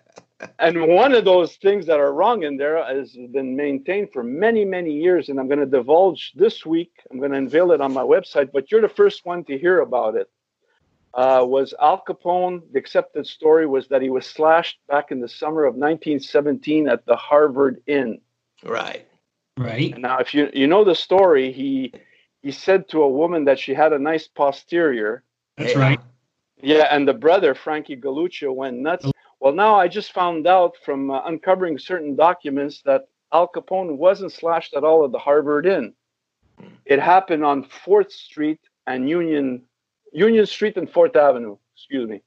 and 0.58 0.86
one 0.88 1.14
of 1.14 1.24
those 1.24 1.56
things 1.56 1.86
that 1.86 2.00
are 2.00 2.12
wrong 2.12 2.42
in 2.44 2.56
there 2.56 2.82
has 2.84 3.16
been 3.32 3.56
maintained 3.56 4.08
for 4.12 4.22
many, 4.22 4.64
many 4.64 4.92
years, 4.92 5.28
and 5.28 5.38
I'm 5.38 5.48
going 5.48 5.60
to 5.60 5.66
divulge 5.66 6.32
this 6.34 6.64
week. 6.64 6.92
I'm 7.10 7.18
going 7.18 7.32
to 7.32 7.38
unveil 7.38 7.72
it 7.72 7.80
on 7.80 7.92
my 7.92 8.02
website, 8.02 8.50
but 8.52 8.70
you're 8.70 8.80
the 8.80 8.88
first 8.88 9.24
one 9.24 9.44
to 9.44 9.58
hear 9.58 9.80
about 9.80 10.16
it. 10.16 10.30
Uh, 11.12 11.44
was 11.44 11.74
Al 11.80 12.02
Capone? 12.06 12.62
The 12.72 12.78
accepted 12.78 13.26
story 13.26 13.66
was 13.66 13.88
that 13.88 14.00
he 14.00 14.10
was 14.10 14.26
slashed 14.26 14.78
back 14.88 15.10
in 15.10 15.20
the 15.20 15.28
summer 15.28 15.64
of 15.64 15.74
1917 15.74 16.88
at 16.88 17.04
the 17.04 17.16
Harvard 17.16 17.82
Inn. 17.86 18.20
Right. 18.64 19.06
Right. 19.56 19.96
Now, 19.98 20.18
if 20.18 20.32
you 20.32 20.48
you 20.54 20.66
know 20.66 20.84
the 20.84 20.94
story, 20.94 21.52
he 21.52 21.92
he 22.42 22.52
said 22.52 22.88
to 22.90 23.02
a 23.02 23.08
woman 23.08 23.44
that 23.44 23.58
she 23.58 23.74
had 23.74 23.92
a 23.92 23.98
nice 23.98 24.28
posterior. 24.28 25.22
That's 25.58 25.76
right. 25.76 26.00
Yeah, 26.62 26.86
and 26.90 27.06
the 27.06 27.14
brother 27.14 27.54
Frankie 27.54 27.96
Galluccio 27.96 28.54
went 28.54 28.78
nuts. 28.78 29.04
Well, 29.40 29.54
now 29.54 29.74
I 29.74 29.88
just 29.88 30.12
found 30.12 30.46
out 30.46 30.76
from 30.84 31.10
uh, 31.10 31.22
uncovering 31.24 31.78
certain 31.78 32.14
documents 32.14 32.82
that 32.84 33.08
Al 33.32 33.48
Capone 33.48 33.96
wasn't 33.96 34.32
slashed 34.32 34.74
at 34.74 34.84
all 34.84 35.04
at 35.04 35.12
the 35.12 35.18
Harvard 35.18 35.66
Inn. 35.66 35.94
It 36.84 37.00
happened 37.00 37.42
on 37.42 37.64
Fourth 37.64 38.12
Street 38.12 38.60
and 38.86 39.08
Union 39.08 39.62
Union 40.12 40.44
Street 40.44 40.76
and 40.76 40.90
Fourth 40.90 41.16
Avenue. 41.16 41.56
Excuse 41.74 42.08
me. 42.08 42.20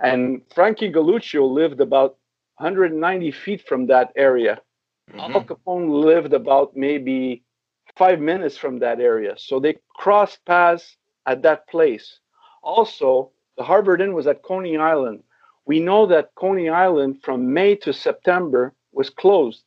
And 0.00 0.42
Frankie 0.54 0.92
Galluccio 0.92 1.48
lived 1.50 1.80
about 1.80 2.18
190 2.58 3.30
feet 3.30 3.66
from 3.66 3.86
that 3.86 4.12
area. 4.16 4.60
Mm-hmm. 5.10 5.20
Al 5.20 5.44
Capone 5.44 6.04
lived 6.04 6.34
about 6.34 6.76
maybe 6.76 7.42
five 7.96 8.20
minutes 8.20 8.58
from 8.58 8.78
that 8.80 9.00
area. 9.00 9.34
So 9.38 9.60
they 9.60 9.76
crossed 9.96 10.44
paths 10.44 10.96
at 11.26 11.40
that 11.42 11.66
place. 11.68 12.18
Also, 12.62 13.30
the 13.56 13.62
Harvard 13.62 14.02
Inn 14.02 14.12
was 14.12 14.26
at 14.26 14.42
Coney 14.42 14.76
Island 14.76 15.22
we 15.66 15.80
know 15.80 16.06
that 16.06 16.34
Coney 16.34 16.68
Island 16.68 17.22
from 17.22 17.52
May 17.52 17.74
to 17.76 17.92
September 17.92 18.74
was 18.92 19.10
closed. 19.10 19.64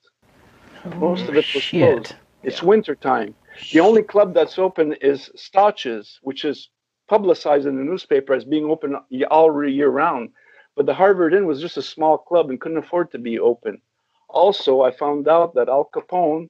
Oh, 0.86 0.90
Most 0.92 1.24
of 1.24 1.30
it 1.30 1.46
was 1.54 1.64
shit. 1.64 1.96
closed. 1.96 2.16
It's 2.44 2.62
yeah. 2.62 2.68
winter 2.68 2.96
time. 2.96 3.36
The 3.72 3.80
only 3.80 4.04
club 4.04 4.34
that's 4.34 4.60
open 4.60 4.94
is 5.02 5.32
Stauch's, 5.36 6.20
which 6.22 6.46
is 6.46 6.70
publicized 7.10 7.66
in 7.66 7.78
the 7.78 7.84
newspaper 7.84 8.34
as 8.34 8.46
being 8.46 8.66
open 8.66 8.96
all 9.32 9.68
year 9.68 9.90
round. 9.90 10.30
But 10.76 10.86
the 10.86 10.94
Harvard 10.94 11.34
Inn 11.34 11.48
was 11.48 11.60
just 11.60 11.78
a 11.78 11.82
small 11.82 12.18
club 12.20 12.50
and 12.50 12.62
couldn't 12.62 12.78
afford 12.78 13.12
to 13.12 13.18
be 13.18 13.40
open. 13.40 13.82
Also, 14.30 14.82
I 14.82 14.92
found 14.92 15.28
out 15.28 15.56
that 15.56 15.70
Al 15.70 15.90
Capone 15.94 16.50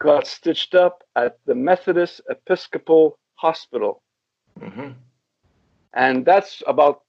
got 0.00 0.26
stitched 0.26 0.74
up 0.74 1.04
at 1.14 1.38
the 1.46 1.54
Methodist 1.54 2.20
Episcopal 2.28 3.18
Hospital. 3.36 4.02
Mm-hmm. 4.58 4.90
And 5.94 6.24
that's 6.24 6.62
about 6.66 7.02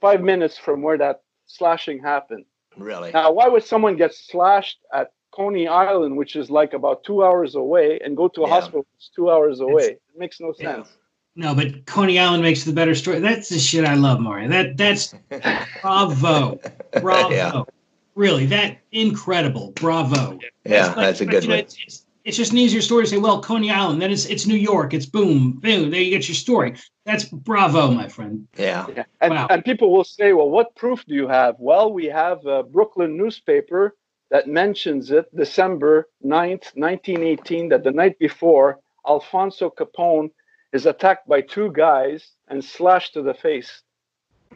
five 0.00 0.20
minutes 0.22 0.58
from 0.58 0.82
where 0.82 0.98
that 0.98 1.22
slashing 1.46 2.00
happened. 2.00 2.44
Really? 2.76 3.10
Now, 3.12 3.32
why 3.32 3.48
would 3.48 3.64
someone 3.64 3.96
get 3.96 4.14
slashed 4.14 4.78
at 4.92 5.12
Coney 5.32 5.66
Island, 5.68 6.16
which 6.16 6.36
is 6.36 6.50
like 6.50 6.72
about 6.74 7.04
two 7.04 7.24
hours 7.24 7.54
away, 7.54 7.98
and 8.04 8.16
go 8.16 8.28
to 8.28 8.42
a 8.44 8.48
Yeah. 8.48 8.54
hospital 8.54 8.86
that's 8.94 9.10
two 9.14 9.30
hours 9.30 9.60
away? 9.60 9.82
It's- 9.84 9.98
it 10.14 10.18
makes 10.18 10.40
no 10.40 10.52
Yeah. 10.58 10.74
sense. 10.76 10.96
No, 11.38 11.54
but 11.54 11.84
Coney 11.86 12.18
Island 12.18 12.42
makes 12.42 12.64
the 12.64 12.72
better 12.72 12.94
story. 12.94 13.18
That's 13.20 13.50
the 13.50 13.58
shit 13.58 13.84
I 13.84 13.94
love, 13.94 14.20
Mario. 14.20 14.48
That 14.48 14.76
that's 14.78 15.14
bravo, 15.82 16.58
bravo. 17.02 17.30
Yeah. 17.34 17.62
Really, 18.14 18.46
that 18.46 18.78
incredible, 18.92 19.72
bravo. 19.72 20.38
Yeah, 20.64 20.94
But- 20.94 21.02
that's 21.02 21.20
a 21.20 21.26
good 21.26 21.42
you 21.44 21.48
know, 21.50 21.56
one. 21.56 21.64
It's, 21.64 22.05
it's, 22.26 22.28
it's 22.28 22.36
just 22.36 22.52
an 22.52 22.58
easier 22.58 22.80
story 22.82 23.04
to 23.04 23.10
say. 23.10 23.18
Well, 23.18 23.40
Coney 23.40 23.70
Island. 23.70 24.02
Then 24.02 24.10
it's 24.10 24.26
it's 24.26 24.46
New 24.46 24.56
York. 24.56 24.94
It's 24.94 25.06
boom, 25.06 25.52
boom. 25.52 25.90
There 25.90 26.00
you 26.00 26.10
get 26.10 26.28
your 26.28 26.34
story. 26.34 26.74
That's 27.04 27.24
bravo, 27.24 27.90
my 27.90 28.08
friend. 28.08 28.48
Yeah. 28.56 28.86
Yeah. 28.94 29.04
And, 29.20 29.32
Wow. 29.34 29.46
and 29.50 29.64
people 29.64 29.92
will 29.92 30.04
say, 30.04 30.32
well, 30.32 30.50
what 30.50 30.74
proof 30.74 31.04
do 31.06 31.14
you 31.14 31.28
have? 31.28 31.54
Well, 31.58 31.92
we 31.92 32.06
have 32.06 32.44
a 32.46 32.62
Brooklyn 32.64 33.16
newspaper 33.16 33.96
that 34.30 34.48
mentions 34.48 35.12
it 35.12 35.26
December 35.36 36.08
9th, 36.24 36.74
1918, 36.74 37.68
that 37.68 37.84
the 37.84 37.92
night 37.92 38.18
before, 38.18 38.80
Alfonso 39.08 39.70
Capone 39.70 40.30
is 40.72 40.84
attacked 40.86 41.28
by 41.28 41.40
two 41.40 41.70
guys 41.72 42.32
and 42.48 42.64
slashed 42.64 43.14
to 43.14 43.22
the 43.22 43.34
face. 43.34 43.82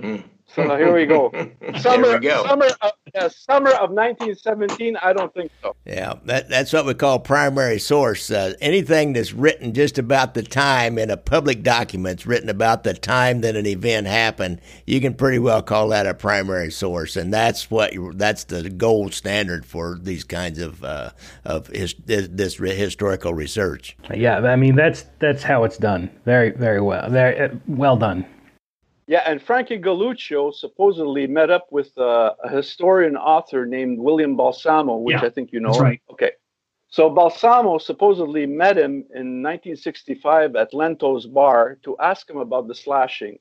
Mm. 0.01 0.25
So 0.55 0.77
here 0.77 0.93
we 0.93 1.07
go. 1.07 1.31
Summer, 1.79 2.19
we 2.19 2.27
go. 2.27 2.45
Summer, 2.45 2.67
of, 2.83 2.93
yeah, 3.15 3.29
summer 3.29 3.71
of 3.71 3.91
1917. 3.91 4.97
I 4.97 5.13
don't 5.13 5.33
think 5.33 5.53
so. 5.63 5.77
Yeah, 5.85 6.15
that, 6.25 6.49
that's 6.49 6.73
what 6.73 6.87
we 6.87 6.95
call 6.95 7.21
primary 7.21 7.79
source. 7.79 8.31
Uh, 8.31 8.55
anything 8.61 9.13
that's 9.13 9.33
written 9.33 9.73
just 9.73 9.97
about 9.97 10.35
the 10.35 10.43
time 10.43 10.99
in 10.99 11.09
a 11.09 11.17
public 11.17 11.63
document's 11.63 12.27
written 12.27 12.49
about 12.49 12.83
the 12.83 12.95
time 12.95 13.43
that 13.43 13.55
an 13.55 13.67
event 13.67 14.09
happened, 14.09 14.61
you 14.87 15.01
can 15.01 15.15
pretty 15.15 15.39
well 15.39 15.63
call 15.63 15.89
that 15.89 16.07
a 16.07 16.15
primary 16.15 16.73
source, 16.73 17.17
and 17.17 17.33
that's 17.33 17.71
what 17.71 17.93
that's 18.19 18.45
the 18.45 18.69
gold 18.71 19.15
standard 19.15 19.65
for 19.65 19.99
these 20.03 20.25
kinds 20.25 20.59
of 20.59 20.83
uh, 20.83 21.11
of 21.45 21.69
his, 21.69 21.95
this, 22.05 22.29
this 22.31 22.59
re- 22.59 22.75
historical 22.75 23.35
research. 23.35 23.97
Yeah, 24.13 24.39
I 24.39 24.57
mean 24.57 24.75
that's 24.75 25.05
that's 25.21 25.45
how 25.45 25.63
it's 25.63 25.79
done. 25.79 26.11
Very 26.25 26.51
very 26.51 26.81
well. 26.81 27.09
Very 27.09 27.39
uh, 27.39 27.55
well 27.69 27.97
done. 27.97 28.27
Yeah, 29.11 29.25
and 29.27 29.43
Frankie 29.43 29.77
Galluccio 29.77 30.55
supposedly 30.55 31.27
met 31.27 31.51
up 31.51 31.67
with 31.73 31.91
uh, 31.99 32.33
a 32.45 32.49
historian 32.49 33.17
author 33.17 33.67
named 33.67 33.99
William 33.99 34.37
Balsamo, 34.37 34.99
which 34.99 35.15
Yeah, 35.21 35.27
I 35.27 35.31
think 35.31 35.53
you 35.53 35.59
know. 35.59 35.73
that's 35.73 35.83
right. 35.83 36.01
Okay. 36.13 36.31
So 36.91 37.11
Balsamo 37.11 37.79
supposedly 37.79 38.47
met 38.47 38.79
him 38.79 38.93
in 39.21 39.43
1965 39.43 40.55
at 40.55 40.73
Lento's 40.73 41.27
bar 41.27 41.77
to 41.83 41.99
ask 41.99 42.31
him 42.31 42.37
about 42.37 42.69
the 42.69 42.75
slashing. 42.85 43.41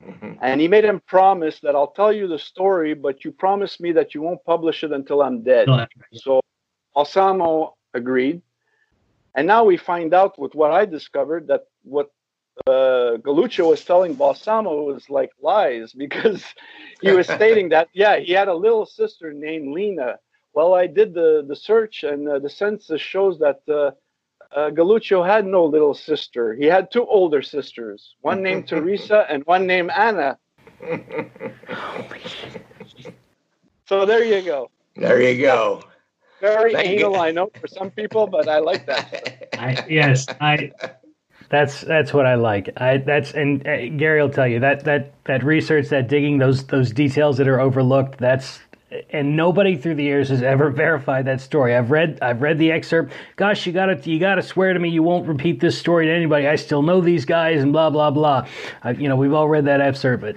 Mhm. 0.00 0.38
And 0.42 0.60
he 0.60 0.68
made 0.68 0.84
him 0.84 1.00
promise 1.00 1.58
that 1.64 1.74
I'll 1.74 1.94
tell 2.00 2.12
you 2.12 2.28
the 2.28 2.38
story, 2.38 2.94
but 2.94 3.24
you 3.24 3.32
promise 3.32 3.80
me 3.80 3.90
that 3.90 4.14
you 4.14 4.22
won't 4.22 4.44
publish 4.44 4.84
it 4.84 4.92
until 4.92 5.22
I'm 5.22 5.42
dead. 5.42 5.66
So 6.12 6.40
Balsamo 6.94 7.74
agreed. 7.94 8.42
And 9.34 9.44
now 9.48 9.64
we 9.64 9.76
find 9.76 10.14
out 10.14 10.38
with 10.38 10.54
what 10.54 10.70
I 10.70 10.84
discovered 10.84 11.48
that 11.48 11.62
what 11.82 12.10
uh, 12.66 13.16
Galluccio 13.18 13.68
was 13.68 13.84
telling 13.84 14.14
Balsamo 14.14 14.82
was 14.82 15.08
like 15.08 15.30
lies 15.40 15.92
because 15.92 16.44
he 17.00 17.12
was 17.12 17.26
stating 17.26 17.70
that, 17.70 17.88
yeah, 17.94 18.18
he 18.18 18.32
had 18.32 18.48
a 18.48 18.54
little 18.54 18.86
sister 18.86 19.32
named 19.32 19.72
Lena. 19.72 20.18
Well, 20.52 20.74
I 20.74 20.86
did 20.86 21.14
the, 21.14 21.44
the 21.46 21.56
search, 21.56 22.02
and 22.02 22.28
uh, 22.28 22.38
the 22.38 22.50
census 22.50 23.00
shows 23.00 23.38
that 23.38 23.60
uh, 23.68 23.92
uh, 24.54 24.70
Galluccio 24.70 25.24
had 25.24 25.46
no 25.46 25.64
little 25.64 25.94
sister. 25.94 26.54
He 26.54 26.66
had 26.66 26.90
two 26.90 27.06
older 27.06 27.42
sisters, 27.42 28.14
one 28.20 28.42
named 28.42 28.66
Teresa 28.68 29.26
and 29.28 29.44
one 29.44 29.66
named 29.66 29.90
Anna. 29.96 30.38
So 33.86 34.06
there 34.06 34.24
you 34.24 34.42
go. 34.42 34.70
There 34.96 35.20
you 35.20 35.40
go. 35.40 35.82
Very 36.40 36.72
Thank 36.72 36.86
anal, 36.86 37.14
you. 37.14 37.18
I 37.18 37.30
know, 37.32 37.50
for 37.60 37.68
some 37.68 37.90
people, 37.90 38.26
but 38.26 38.48
I 38.48 38.58
like 38.58 38.86
that. 38.86 39.48
I, 39.58 39.84
yes, 39.88 40.26
I 40.40 40.72
That's 41.50 41.80
that's 41.80 42.14
what 42.14 42.26
I 42.26 42.36
like. 42.36 42.70
I 42.76 42.98
that's 42.98 43.32
and 43.32 43.66
uh, 43.66 43.88
Gary 43.88 44.22
will 44.22 44.30
tell 44.30 44.46
you 44.46 44.60
that 44.60 44.84
that 44.84 45.12
that 45.24 45.42
research, 45.42 45.88
that 45.88 46.08
digging, 46.08 46.38
those 46.38 46.64
those 46.64 46.92
details 46.92 47.38
that 47.38 47.48
are 47.48 47.60
overlooked. 47.60 48.18
That's 48.18 48.60
and 49.10 49.36
nobody 49.36 49.76
through 49.76 49.96
the 49.96 50.04
years 50.04 50.28
has 50.28 50.42
ever 50.42 50.70
verified 50.70 51.26
that 51.26 51.40
story. 51.40 51.74
I've 51.74 51.90
read 51.90 52.20
I've 52.22 52.40
read 52.40 52.58
the 52.58 52.70
excerpt. 52.70 53.12
Gosh, 53.34 53.66
you 53.66 53.72
gotta 53.72 54.00
you 54.08 54.20
gotta 54.20 54.42
swear 54.42 54.72
to 54.72 54.78
me 54.78 54.90
you 54.90 55.02
won't 55.02 55.26
repeat 55.26 55.58
this 55.58 55.76
story 55.76 56.06
to 56.06 56.12
anybody. 56.12 56.46
I 56.46 56.54
still 56.54 56.82
know 56.82 57.00
these 57.00 57.24
guys 57.24 57.62
and 57.62 57.72
blah 57.72 57.90
blah 57.90 58.12
blah. 58.12 58.46
I, 58.84 58.92
you 58.92 59.08
know 59.08 59.16
we've 59.16 59.34
all 59.34 59.48
read 59.48 59.64
that 59.64 59.80
excerpt, 59.80 60.22
but 60.22 60.36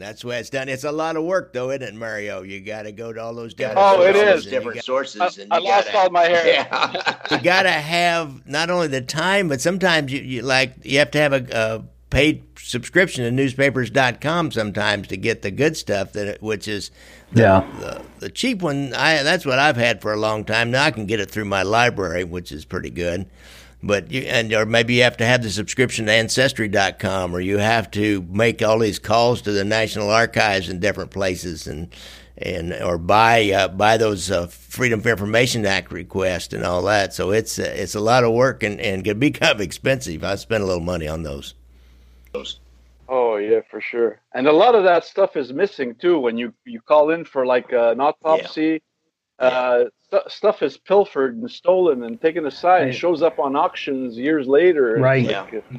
That's 0.00 0.24
why 0.24 0.36
it's 0.36 0.50
done. 0.50 0.68
It's 0.68 0.84
a 0.84 0.90
lot 0.92 1.16
of 1.16 1.24
work, 1.24 1.52
though, 1.52 1.70
isn't 1.70 1.82
it, 1.82 1.94
Mario? 1.94 2.42
You 2.42 2.60
got 2.60 2.82
to 2.82 2.92
go 2.92 3.12
to 3.12 3.20
all 3.22 3.34
those 3.34 3.54
different 3.54 3.78
Oh, 3.78 4.02
it 4.02 4.14
sources, 4.14 4.22
is. 4.22 4.34
and 4.34 4.44
you 4.44 4.50
different 4.50 4.74
got- 4.76 4.84
sources. 4.84 5.20
I, 5.20 5.42
and 5.42 5.52
I 5.52 5.58
you 5.58 5.64
lost 5.64 5.86
gotta- 5.86 5.98
all 5.98 6.10
my 6.10 6.22
hair. 6.24 6.46
Yeah. 6.46 7.16
you 7.30 7.38
got 7.42 7.62
to 7.62 7.70
have 7.70 8.46
not 8.48 8.70
only 8.70 8.88
the 8.88 9.00
time, 9.02 9.48
but 9.48 9.60
sometimes 9.60 10.12
you, 10.12 10.20
you 10.20 10.42
like 10.42 10.74
you 10.82 10.98
have 10.98 11.10
to 11.12 11.18
have 11.18 11.32
a, 11.32 11.46
a 11.52 11.84
paid 12.10 12.42
subscription 12.58 13.22
to 13.24 13.30
newspapers.com 13.30 14.50
sometimes 14.50 15.06
to 15.08 15.16
get 15.16 15.42
the 15.42 15.50
good 15.50 15.76
stuff 15.76 16.12
that 16.12 16.26
it, 16.26 16.42
which 16.42 16.66
is 16.66 16.90
the, 17.32 17.42
Yeah. 17.42 17.66
the, 17.78 18.02
the 18.18 18.30
cheap 18.30 18.62
one. 18.62 18.92
I 18.94 19.22
that's 19.22 19.46
what 19.46 19.58
I've 19.58 19.76
had 19.76 20.00
for 20.02 20.12
a 20.12 20.16
long 20.16 20.44
time. 20.44 20.70
Now 20.70 20.84
I 20.84 20.90
can 20.90 21.06
get 21.06 21.20
it 21.20 21.30
through 21.30 21.44
my 21.44 21.62
library, 21.62 22.24
which 22.24 22.50
is 22.52 22.64
pretty 22.64 22.90
good. 22.90 23.26
But 23.82 24.10
you 24.10 24.22
and 24.22 24.52
or 24.52 24.66
maybe 24.66 24.94
you 24.94 25.02
have 25.04 25.16
to 25.18 25.26
have 25.26 25.42
the 25.42 25.50
subscription 25.50 26.06
to 26.06 26.12
ancestry.com 26.12 27.34
or 27.34 27.40
you 27.40 27.58
have 27.58 27.90
to 27.92 28.26
make 28.30 28.62
all 28.62 28.78
these 28.78 28.98
calls 28.98 29.40
to 29.42 29.52
the 29.52 29.64
National 29.64 30.10
Archives 30.10 30.68
in 30.68 30.80
different 30.80 31.10
places 31.10 31.66
and 31.66 31.88
and 32.36 32.74
or 32.74 32.98
buy 32.98 33.50
uh, 33.50 33.68
buy 33.68 33.96
those 33.96 34.30
uh, 34.30 34.46
Freedom 34.48 35.00
of 35.00 35.06
Information 35.06 35.64
Act 35.64 35.92
requests 35.92 36.52
and 36.52 36.64
all 36.64 36.82
that. 36.82 37.14
So 37.14 37.30
it's 37.30 37.58
uh, 37.58 37.72
it's 37.74 37.94
a 37.94 38.00
lot 38.00 38.24
of 38.24 38.32
work 38.32 38.62
and 38.62 38.80
and 38.80 39.04
can 39.04 39.18
be 39.18 39.30
kind 39.30 39.54
of 39.54 39.60
expensive. 39.60 40.24
I 40.24 40.34
spent 40.36 40.62
a 40.62 40.66
little 40.66 40.82
money 40.82 41.08
on 41.08 41.22
those. 41.22 41.54
Oh 43.08 43.36
yeah, 43.36 43.60
for 43.68 43.80
sure. 43.80 44.20
And 44.34 44.46
a 44.46 44.52
lot 44.52 44.74
of 44.74 44.84
that 44.84 45.04
stuff 45.04 45.36
is 45.36 45.52
missing 45.52 45.94
too 45.96 46.18
when 46.18 46.38
you 46.38 46.54
you 46.64 46.80
call 46.80 47.10
in 47.10 47.24
for 47.24 47.44
like 47.44 47.72
uh, 47.72 47.90
an 47.90 48.00
autopsy. 48.00 48.82
Uh, 49.38 49.84
stu- 50.10 50.28
stuff 50.28 50.62
is 50.62 50.76
pilfered 50.76 51.36
and 51.36 51.50
stolen 51.50 52.02
and 52.02 52.20
taken 52.20 52.46
aside 52.46 52.82
and 52.82 52.94
shows 52.94 53.22
up 53.22 53.38
on 53.38 53.56
auctions 53.56 54.16
years 54.16 54.46
later. 54.46 54.96
Right. 54.98 55.26
like, 55.26 55.54
uh, 55.54 55.78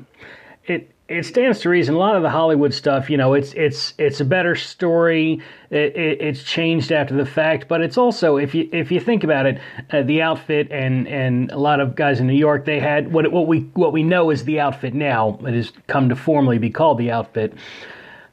it 0.66 0.92
it 1.08 1.26
stands 1.26 1.60
to 1.60 1.70
reason. 1.70 1.96
A 1.96 1.98
lot 1.98 2.16
of 2.16 2.22
the 2.22 2.30
Hollywood 2.30 2.74
stuff, 2.74 3.10
you 3.10 3.18
know, 3.18 3.34
it's 3.34 3.54
it's 3.54 3.94
it's 3.98 4.22
a 4.22 4.26
better 4.26 4.56
story. 4.56 5.42
It, 5.70 5.96
it, 5.96 6.22
it's 6.22 6.44
changed 6.44 6.92
after 6.92 7.16
the 7.16 7.26
fact, 7.26 7.68
but 7.68 7.82
it's 7.82 7.98
also 7.98 8.38
if 8.38 8.56
you 8.56 8.70
if 8.72 8.92
you 8.92 9.00
think 9.00 9.24
about 9.24 9.46
it, 9.46 9.60
uh, 9.92 10.04
the 10.04 10.22
outfit 10.22 10.72
and 10.72 11.08
and 11.08 11.52
a 11.52 11.58
lot 11.58 11.80
of 11.80 11.96
guys 11.96 12.20
in 12.20 12.28
New 12.28 12.34
York, 12.34 12.66
they 12.66 12.80
had 12.80 13.12
what 13.12 13.30
what 13.32 13.48
we 13.48 13.62
what 13.74 13.92
we 13.92 14.04
know 14.04 14.30
is 14.30 14.46
the 14.46 14.60
outfit 14.60 14.94
now. 14.94 15.38
It 15.46 15.54
has 15.54 15.74
come 15.88 16.08
to 16.10 16.16
formally 16.16 16.60
be 16.60 16.70
called 16.70 16.98
the 16.98 17.12
outfit. 17.12 17.54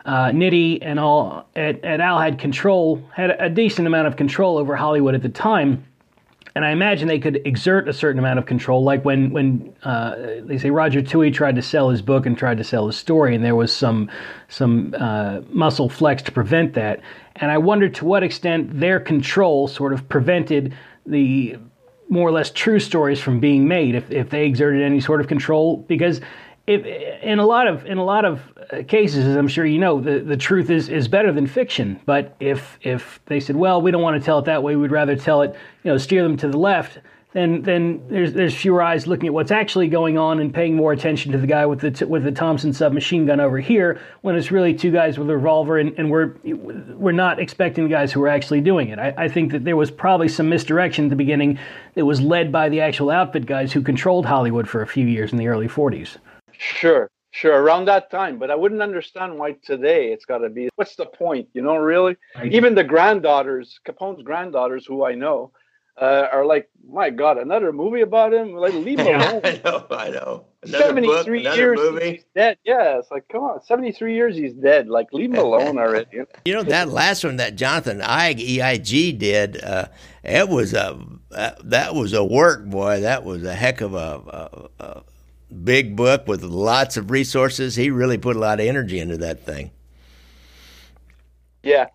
Uh, 0.05 0.31
Nitty 0.31 0.79
and 0.81 0.99
all 0.99 1.47
at, 1.55 1.85
at 1.85 2.01
Al 2.01 2.19
had 2.19 2.39
control, 2.39 3.03
had 3.13 3.31
a 3.39 3.51
decent 3.51 3.87
amount 3.87 4.07
of 4.07 4.17
control 4.17 4.57
over 4.57 4.75
Hollywood 4.75 5.15
at 5.15 5.21
the 5.21 5.29
time 5.29 5.85
and 6.55 6.65
I 6.65 6.71
imagine 6.71 7.09
they 7.09 7.19
could 7.19 7.41
exert 7.47 7.89
a 7.89 7.93
certain 7.93 8.19
amount 8.19 8.39
of 8.39 8.47
control, 8.47 8.83
like 8.83 9.05
when 9.05 9.31
when 9.31 9.75
uh, 9.83 10.15
they 10.43 10.59
say 10.59 10.71
Roger 10.71 11.03
Touhy 11.03 11.33
tried 11.33 11.57
to 11.57 11.63
sell 11.63 11.91
his 11.91 12.03
book 12.03 12.27
and 12.27 12.37
tried 12.37 12.59
to 12.59 12.65
sell 12.65 12.87
his 12.87 12.97
story, 12.97 13.35
and 13.35 13.45
there 13.45 13.57
was 13.57 13.73
some 13.73 14.11
some 14.49 14.95
uh, 14.99 15.41
muscle 15.51 15.89
flex 15.89 16.23
to 16.23 16.33
prevent 16.33 16.75
that. 16.75 17.01
And 17.37 17.51
I 17.51 17.59
wonder 17.59 17.89
to 17.89 18.05
what 18.05 18.23
extent 18.23 18.81
their 18.81 19.01
control 19.01 19.69
sort 19.69 19.93
of 19.93 20.09
prevented 20.09 20.75
the 21.07 21.57
more 22.09 22.29
or 22.29 22.33
less 22.33 22.51
true 22.51 22.81
stories 22.81 23.21
from 23.21 23.41
being 23.41 23.69
made, 23.69 23.95
if 23.95 24.11
if 24.11 24.31
they 24.31 24.47
exerted 24.47 24.83
any 24.83 25.01
sort 25.01 25.21
of 25.21 25.29
control, 25.29 25.79
because. 25.89 26.21
If, 26.69 26.85
in 27.23 27.39
a 27.39 27.47
lot 27.47 27.67
of 27.67 27.87
in 27.87 27.97
a 27.97 28.05
lot 28.05 28.27
of 28.27 28.43
uh, 28.71 28.83
cases, 28.87 29.25
as 29.27 29.37
I'm 29.37 29.49
sure 29.49 29.65
you 29.65 29.79
know, 29.79 30.01
the, 30.01 30.19
the 30.21 30.37
truth 30.37 30.69
is, 30.69 30.91
is 30.91 31.09
better 31.09 31.33
than 31.33 31.47
fiction. 31.47 31.99
But 32.05 32.37
if 32.41 32.79
if 32.83 33.21
they 33.25 33.41
said, 33.41 33.57
well, 33.57 33.81
we 33.81 33.91
don't 33.91 34.03
want 34.03 34.21
to 34.21 34.25
tell 34.25 34.39
it 34.39 34.45
that 34.45 34.63
way, 34.63 34.77
we'd 34.77 34.91
rather 34.91 35.17
tell 35.17 35.41
it, 35.41 35.57
you 35.83 35.91
know, 35.91 35.97
steer 35.97 36.23
them 36.23 36.37
to 36.37 36.49
the 36.49 36.59
left, 36.59 36.99
then 37.33 37.63
then 37.63 38.03
there's 38.09 38.33
there's 38.33 38.55
fewer 38.55 38.83
eyes 38.83 39.07
looking 39.07 39.29
at 39.29 39.33
what's 39.33 39.51
actually 39.51 39.89
going 39.89 40.19
on 40.19 40.41
and 40.41 40.53
paying 40.53 40.75
more 40.75 40.93
attention 40.93 41.33
to 41.33 41.39
the 41.39 41.47
guy 41.47 41.65
with 41.67 41.81
the 41.81 41.91
t- 41.91 42.05
with 42.05 42.25
the 42.25 42.33
Thompson 42.33 42.73
submachine 42.73 43.27
gun 43.27 43.39
over 43.39 43.59
here 43.59 44.01
when 44.23 44.35
it's 44.35 44.51
really 44.51 44.75
two 44.75 44.91
guys 44.91 45.19
with 45.19 45.29
a 45.31 45.37
revolver 45.37 45.79
and, 45.79 45.95
and 45.99 46.11
we're 46.11 46.35
we're 46.45 47.13
not 47.13 47.39
expecting 47.39 47.85
the 47.85 47.91
guys 47.91 48.13
who 48.13 48.23
are 48.23 48.29
actually 48.29 48.61
doing 48.61 48.89
it. 48.89 48.99
I, 48.99 49.15
I 49.17 49.29
think 49.29 49.53
that 49.53 49.65
there 49.65 49.77
was 49.77 49.91
probably 49.91 50.29
some 50.29 50.49
misdirection 50.49 51.07
at 51.07 51.11
the 51.11 51.17
beginning 51.17 51.59
that 51.95 52.05
was 52.05 52.21
led 52.21 52.51
by 52.51 52.69
the 52.69 52.81
actual 52.81 53.11
outfit 53.11 53.47
guys 53.47 53.73
who 53.73 53.83
controlled 53.83 54.27
Hollywood 54.27 54.69
for 54.69 54.81
a 54.83 54.87
few 54.87 55.07
years 55.07 55.33
in 55.33 55.39
the 55.39 55.49
early 55.49 55.69
40s. 55.69 56.17
Sure, 56.59 57.11
sure, 57.31 57.63
around 57.63 57.87
that 57.87 58.11
time. 58.11 58.39
But 58.39 58.51
I 58.51 58.55
wouldn't 58.57 58.83
understand 58.83 59.39
why 59.39 59.53
today 59.65 60.13
it's 60.13 60.25
got 60.25 60.39
to 60.39 60.51
be. 60.51 60.69
What's 60.75 60.97
the 60.97 61.07
point? 61.07 61.49
You 61.55 61.63
know, 61.63 61.77
really? 61.77 62.17
Right. 62.37 62.53
Even 62.53 62.75
the 62.75 62.85
granddaughters, 62.85 63.79
Capone's 63.85 64.23
granddaughters, 64.23 64.85
who 64.85 65.05
I 65.05 65.15
know, 65.15 65.53
uh, 66.01 66.29
are 66.33 66.45
like, 66.45 66.69
my 66.89 67.11
God, 67.11 67.39
another 67.39 67.73
movie 67.73 68.03
about 68.03 68.33
him? 68.33 68.55
Like, 68.55 68.75
leave 68.75 68.99
him 69.07 69.07
alone. 69.21 69.41
I 69.45 69.61
know, 69.65 69.87
I 69.91 70.11
know. 70.11 70.45
Another 70.65 70.85
73 70.87 71.07
book, 71.07 71.27
another 71.29 71.57
years 71.57 71.79
movie. 71.79 72.11
he's 72.11 72.25
dead. 72.35 72.59
Yeah, 72.65 72.99
it's 72.99 73.11
like, 73.13 73.29
come 73.29 73.45
on, 73.45 73.63
73 73.63 74.15
years 74.15 74.37
he's 74.37 74.55
dead. 74.55 74.89
Like, 74.89 75.13
leave 75.13 75.31
him 75.33 75.39
alone 75.39 75.79
already. 75.79 76.09
you 76.13 76.19
know? 76.21 76.27
You 76.45 76.55
know 76.55 76.63
that 76.65 76.89
last 76.89 77.23
one 77.25 77.37
that 77.37 77.55
Jonathan 77.55 78.01
Eig 78.01 78.41
EIG 78.41 79.19
did. 79.19 79.63
Uh, 79.63 79.87
it 80.25 80.49
was 80.49 80.75
a 80.75 80.99
uh, 81.31 81.51
that 81.65 81.95
was 81.95 82.13
a 82.13 82.25
work, 82.25 82.67
boy. 82.67 83.01
That 83.03 83.23
was 83.25 83.45
a 83.45 83.55
heck 83.55 83.81
of 83.81 83.95
a, 83.95 84.69
a, 84.79 84.85
a 84.85 85.03
big 85.65 85.97
book 85.97 86.27
with 86.27 86.43
lots 86.43 86.97
of 86.97 87.11
resources. 87.11 87.77
He 87.77 87.91
really 87.91 88.19
put 88.19 88.37
a 88.37 88.39
lot 88.39 88.61
of 88.61 88.67
energy 88.67 88.99
into 88.99 89.17
that 89.19 89.45
thing. 89.45 89.71
Yeah. 91.63 91.87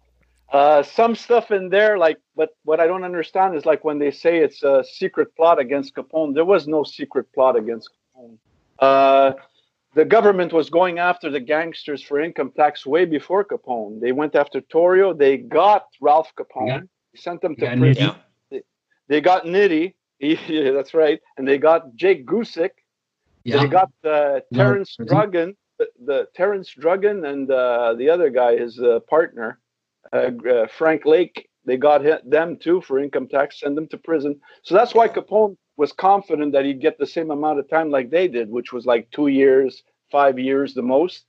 Uh, 0.52 0.84
some 0.84 1.16
stuff 1.16 1.50
in 1.50 1.70
there, 1.70 1.98
like, 1.98 2.20
but 2.36 2.50
what 2.64 2.80
I 2.80 2.86
don't 2.86 3.04
understand 3.04 3.56
is 3.56 3.66
like 3.66 3.84
when 3.84 3.98
they 3.98 4.12
say 4.12 4.38
it's 4.38 4.62
a 4.62 4.84
secret 4.84 5.36
plot 5.36 5.58
against 5.60 5.96
Capone, 5.96 6.36
there 6.36 6.46
was 6.46 6.68
no 6.68 6.84
secret 6.84 7.32
plot 7.34 7.56
against 7.56 7.90
Capone. 7.90 8.38
Uh, 8.78 9.34
the 9.96 10.06
government 10.06 10.54
was 10.54 10.70
going 10.70 11.00
after 11.00 11.30
the 11.32 11.40
gangsters 11.40 12.04
for 12.04 12.20
income 12.20 12.52
tax 12.56 12.86
way 12.86 13.06
before 13.06 13.44
Capone. 13.44 14.00
They 14.00 14.12
went 14.12 14.36
after 14.36 14.62
Torrio. 14.62 15.18
They 15.18 15.38
got 15.38 15.86
Ralph 16.02 16.32
Capone. 16.38 16.68
Yeah. 16.68 16.80
They 17.14 17.20
sent 17.20 17.42
them 17.42 17.56
to 17.58 17.66
Yeah, 17.66 17.76
prison. 17.76 18.10
Nitty. 18.10 18.16
Yeah. 18.52 18.60
They 19.08 19.22
got 19.22 19.46
Nitty. 19.46 19.94
yeah, 20.20 20.72
that's 20.72 20.94
right. 20.94 21.20
And 21.38 21.48
they 21.48 21.58
got 21.58 21.96
Jake 21.96 22.26
Guzik. 22.26 22.72
Yeah. 23.44 23.62
They 23.62 23.68
got 23.68 23.92
uh, 24.06 24.40
Terrence 24.54 24.96
Mhm. 25.00 25.08
Druggan, 25.08 25.56
the, 25.80 25.88
the 26.06 26.28
Terrence 26.36 26.74
Druggan, 26.80 27.26
and 27.28 27.50
uh, 27.52 27.94
the 27.96 28.10
other 28.10 28.30
guy, 28.30 28.58
his 28.58 28.80
uh, 28.80 29.00
partner, 29.10 29.60
uh, 30.14 30.32
uh, 30.50 30.68
Frank 30.68 31.06
Lake. 31.06 31.50
They 31.66 31.78
got 31.78 32.02
hit, 32.04 32.30
them 32.30 32.58
too 32.58 32.82
for 32.82 33.00
income 33.00 33.28
tax, 33.28 33.62
send 33.62 33.78
them 33.78 33.88
to 33.88 33.98
prison. 33.98 34.40
So 34.64 34.76
that's 34.76 34.94
why 34.94 35.08
Capone 35.08 35.56
was 35.78 35.94
confident 35.94 36.52
that 36.54 36.66
he'd 36.66 36.82
get 36.82 36.98
the 37.00 37.08
same 37.08 37.32
amount 37.32 37.60
of 37.60 37.70
time 37.70 37.90
like 37.90 38.10
they 38.10 38.28
did, 38.28 38.50
which 38.50 38.74
was 38.74 38.86
like 38.86 39.10
two 39.12 39.28
years, 39.28 39.84
five 40.12 40.38
years 40.38 40.74
the 40.74 40.82
most. 40.82 41.26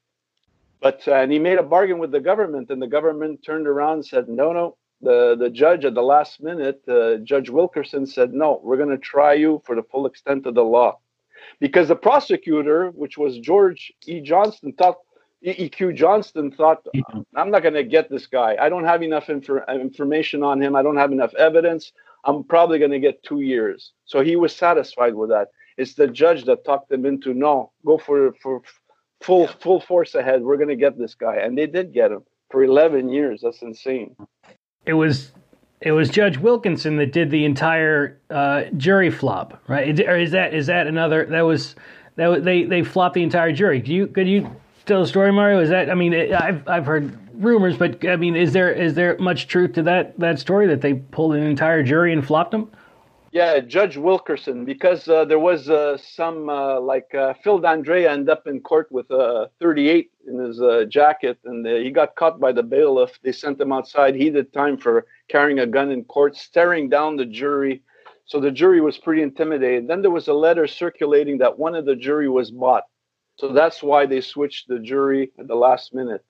But 0.81 1.07
uh, 1.09 1.15
and 1.15 1.33
he 1.33 1.39
made 1.39 1.59
a 1.59 1.63
bargain 1.63 1.99
with 1.99 2.11
the 2.11 2.21
government, 2.21 2.71
and 2.71 2.83
the 2.83 2.87
government 2.89 3.43
turned 3.45 3.67
around 3.67 3.95
and 3.95 4.07
said, 4.07 4.29
"No, 4.29 4.53
no." 4.53 4.77
The 5.01 5.37
the 5.39 5.51
judge 5.51 5.85
at 5.85 5.95
the 5.95 6.03
last 6.03 6.43
minute, 6.43 6.83
uh, 6.89 7.17
Judge 7.19 7.49
Wilkerson 7.49 8.07
said, 8.07 8.33
"No, 8.35 8.61
we're 8.63 8.77
going 8.77 8.91
to 8.91 8.99
try 8.99 9.33
you 9.35 9.63
for 9.65 9.75
the 9.77 9.83
full 9.85 10.07
extent 10.07 10.47
of 10.47 10.55
the 10.55 10.65
law." 10.65 10.99
Because 11.61 11.89
the 11.89 11.97
prosecutor, 11.97 12.91
which 12.91 13.17
was 13.17 13.39
George 13.39 13.93
E. 14.07 14.21
Johnson, 14.21 14.73
thought 14.73 14.97
E.Q. 15.45 15.93
Johnson 15.93 16.51
thought, 16.51 16.87
mm-hmm. 16.97 17.21
I'm 17.37 17.51
not 17.51 17.63
going 17.63 17.75
to 17.75 17.85
get 17.85 18.09
this 18.09 18.27
guy. 18.27 18.57
I 18.59 18.71
don't 18.71 18.85
have 18.85 19.03
enough 19.03 19.27
infor- 19.27 19.69
information 19.69 20.43
on 20.43 20.63
him. 20.63 20.75
I 20.75 20.83
don't 20.83 20.97
have 20.97 21.13
enough 21.13 21.35
evidence. 21.35 21.93
I'm 22.25 22.45
probably 22.45 22.79
going 22.79 22.93
to 22.93 22.99
get 22.99 23.23
two 23.23 23.43
years. 23.43 23.93
So 24.07 24.23
he 24.23 24.37
was 24.37 24.57
satisfied 24.57 25.15
with 25.15 25.29
that. 25.31 25.49
It's 25.77 25.95
the 25.95 26.07
judge 26.07 26.45
that 26.45 26.65
talked 26.65 26.91
him 26.91 27.05
into 27.05 27.35
no, 27.35 27.73
go 27.85 27.99
for 27.99 28.33
for 28.41 28.63
full 29.21 29.47
full 29.47 29.81
force 29.81 30.15
ahead. 30.15 30.43
We're 30.43 30.57
going 30.57 30.69
to 30.69 30.77
get 30.77 30.97
this 30.97 31.15
guy, 31.15 31.37
and 31.37 31.59
they 31.59 31.67
did 31.67 31.93
get 31.93 32.13
him 32.13 32.23
for 32.51 32.65
11 32.65 33.09
years. 33.11 33.41
That's 33.43 33.61
insane. 33.63 34.17
It 34.87 34.95
was 34.95 35.33
it 35.81 35.93
was 35.93 36.09
Judge 36.09 36.39
Wilkinson 36.39 36.97
that 36.97 37.13
did 37.13 37.31
the 37.31 37.45
entire 37.45 38.19
uh, 38.31 38.65
jury 38.77 39.11
flop, 39.11 39.63
right? 39.69 39.89
Is- 39.89 40.07
Or 40.07 40.17
is 40.17 40.31
that 40.33 40.55
is 40.55 40.67
that 40.67 40.87
another? 40.87 41.27
That 41.27 41.43
was 41.43 41.75
that 42.17 42.45
they 42.45 42.65
they 42.65 42.83
flopped 42.83 43.15
the 43.15 43.23
entire 43.23 43.53
jury. 43.53 43.81
Do 43.81 43.93
you 43.93 44.07
could 44.07 44.29
you 44.29 44.51
tell 44.87 45.01
the 45.03 45.07
story, 45.07 45.33
Mario? 45.33 45.61
Is 45.61 45.71
that 45.71 45.91
I 45.91 45.95
mean 45.95 46.13
it, 46.13 46.33
I've 46.33 46.67
I've 46.69 46.87
heard 46.87 47.19
rumors, 47.35 47.77
but 47.77 48.07
I 48.07 48.17
mean 48.17 48.37
is 48.37 48.53
there 48.53 48.73
is 48.73 48.95
there 48.95 49.19
much 49.19 49.49
truth 49.49 49.73
to 49.75 49.83
that 49.83 50.19
that 50.19 50.39
story 50.39 50.67
that 50.69 50.81
they 50.81 50.95
pulled 50.95 51.35
an 51.35 51.43
entire 51.43 51.83
jury 51.83 52.13
and 52.13 52.25
flopped 52.27 52.53
them? 52.53 52.71
Yeah, 53.35 53.59
Judge 53.59 53.97
Wilkerson, 53.97 54.65
because 54.65 55.09
uh, 55.09 55.25
there 55.25 55.41
was 55.41 55.69
uh, 55.69 55.97
some 55.99 56.49
uh, 56.49 56.79
like 56.79 57.13
uh, 57.17 57.35
Phil 57.43 57.59
D'Andrea 57.59 58.13
ended 58.13 58.29
up 58.29 58.47
in 58.47 58.61
court 58.61 58.87
with 58.93 59.11
a 59.11 59.51
38 59.61 60.09
in 60.29 60.39
his 60.39 60.63
uh, 60.63 60.85
jacket, 60.89 61.41
and 61.45 61.67
uh, 61.67 61.71
he 61.75 61.91
got 61.91 62.15
caught 62.15 62.39
by 62.39 62.53
the 62.53 62.63
bailiff. 62.63 63.19
They 63.25 63.33
sent 63.33 63.61
him 63.61 63.73
outside. 63.73 64.15
He 64.15 64.31
did 64.31 64.53
time 64.53 64.79
for 64.79 65.07
carrying 65.29 65.59
a 65.59 65.67
gun 65.67 65.91
in 65.91 66.05
court, 66.05 66.37
staring 66.37 66.89
down 66.89 67.17
the 67.17 67.25
jury. 67.27 67.83
So 68.25 68.39
the 68.39 68.53
jury 68.53 68.81
was 68.81 68.99
pretty 68.99 69.23
intimidated. 69.23 69.89
Then 69.89 70.01
there 70.01 70.13
was 70.13 70.29
a 70.29 70.33
letter 70.33 70.69
circulating 70.69 71.37
that 71.39 71.59
one 71.59 71.75
of 71.75 71.87
the 71.87 71.97
jury 71.97 72.29
was 72.29 72.53
bought. 72.53 72.85
So 73.41 73.53
that's 73.53 73.83
why 73.83 74.07
they 74.07 74.21
switched 74.21 74.69
the 74.69 74.79
jury 74.79 75.33
at 75.41 75.49
the 75.49 75.57
last 75.57 75.93
minute. 75.93 76.25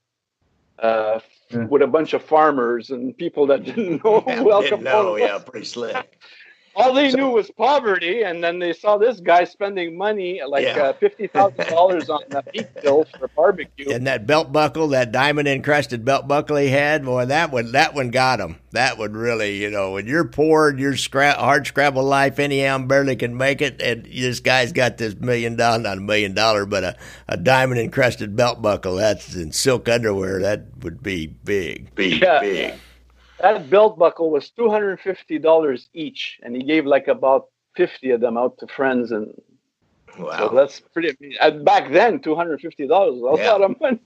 Uh, 0.78 1.20
Yeah. 1.50 1.66
With 1.66 1.82
a 1.82 1.86
bunch 1.86 2.14
of 2.14 2.22
farmers 2.22 2.90
and 2.90 3.14
people 3.16 3.46
that 3.48 3.64
didn't 3.64 3.92
know 4.04 4.24
Yeah, 4.26 4.36
who 4.42 4.62
didn't 4.62 4.84
know, 4.84 5.16
yeah, 5.16 5.38
pretty 5.38 5.66
slick. 5.66 6.18
all 6.76 6.92
they 6.92 7.10
knew 7.12 7.30
was 7.30 7.50
poverty, 7.50 8.22
and 8.22 8.42
then 8.42 8.58
they 8.58 8.72
saw 8.72 8.96
this 8.98 9.20
guy 9.20 9.44
spending 9.44 9.96
money 9.96 10.40
like 10.46 10.64
Yeah. 10.64 10.82
uh, 10.82 10.92
fifty 10.94 11.26
thousand 11.26 11.68
dollars 11.68 12.10
on 12.10 12.22
a 12.32 12.42
meat 12.52 12.68
bill 12.82 13.06
for 13.18 13.28
barbecue. 13.28 13.90
And 13.90 14.06
that 14.06 14.26
belt 14.26 14.52
buckle, 14.52 14.88
that 14.88 15.12
diamond 15.12 15.48
encrusted 15.48 16.04
belt 16.04 16.26
buckle 16.28 16.56
he 16.56 16.68
had, 16.68 17.04
boy, 17.04 17.26
that 17.26 17.52
one, 17.52 17.72
that 17.72 17.94
one 17.94 18.10
got 18.10 18.40
him. 18.40 18.56
That 18.72 18.98
would 18.98 19.14
really, 19.14 19.56
you 19.58 19.70
know, 19.70 19.92
when 19.92 20.06
you're 20.06 20.24
poor 20.24 20.70
and 20.70 20.78
you're 20.80 20.94
scra- 20.94 21.36
hard 21.36 21.66
scrabble 21.66 22.02
life, 22.02 22.38
anyhow, 22.38 22.78
barely 22.78 23.14
can 23.16 23.36
make 23.36 23.62
it, 23.62 23.80
and 23.80 24.04
this 24.04 24.40
guy's 24.40 24.72
got 24.72 24.98
this 24.98 25.14
million 25.14 25.56
dollar, 25.56 25.78
not 25.78 25.98
a 25.98 26.00
million 26.00 26.34
dollar, 26.34 26.66
but 26.66 26.82
a, 26.82 26.96
a 27.28 27.36
diamond 27.36 27.80
encrusted 27.80 28.34
belt 28.34 28.60
buckle. 28.62 28.96
That's 28.96 29.34
in 29.36 29.52
silk 29.52 29.88
underwear. 29.88 30.40
That 30.40 30.64
would 30.82 31.02
be 31.02 31.26
big, 31.28 31.94
big, 31.94 32.20
Yeah. 32.20 32.40
big. 32.40 32.74
That 33.44 33.68
belt 33.68 33.98
buckle 33.98 34.30
was 34.30 34.48
two 34.48 34.70
hundred 34.70 34.92
and 34.92 35.00
fifty 35.00 35.38
dollars 35.38 35.90
each, 35.92 36.40
and 36.42 36.56
he 36.56 36.62
gave 36.62 36.86
like 36.86 37.08
about 37.08 37.48
fifty 37.76 38.10
of 38.10 38.22
them 38.22 38.38
out 38.38 38.56
to 38.60 38.66
friends, 38.66 39.12
and 39.12 39.34
so 40.16 40.50
that's 40.54 40.80
pretty. 40.80 41.36
And 41.42 41.62
back 41.62 41.92
then, 41.92 42.20
two 42.20 42.34
hundred 42.34 42.62
fifty 42.62 42.86
dollars 42.86 43.16
was 43.20 43.38
a 43.38 43.42
Yeah. 43.42 43.52
lot 43.52 43.62
of 43.70 43.80
money. 43.82 44.00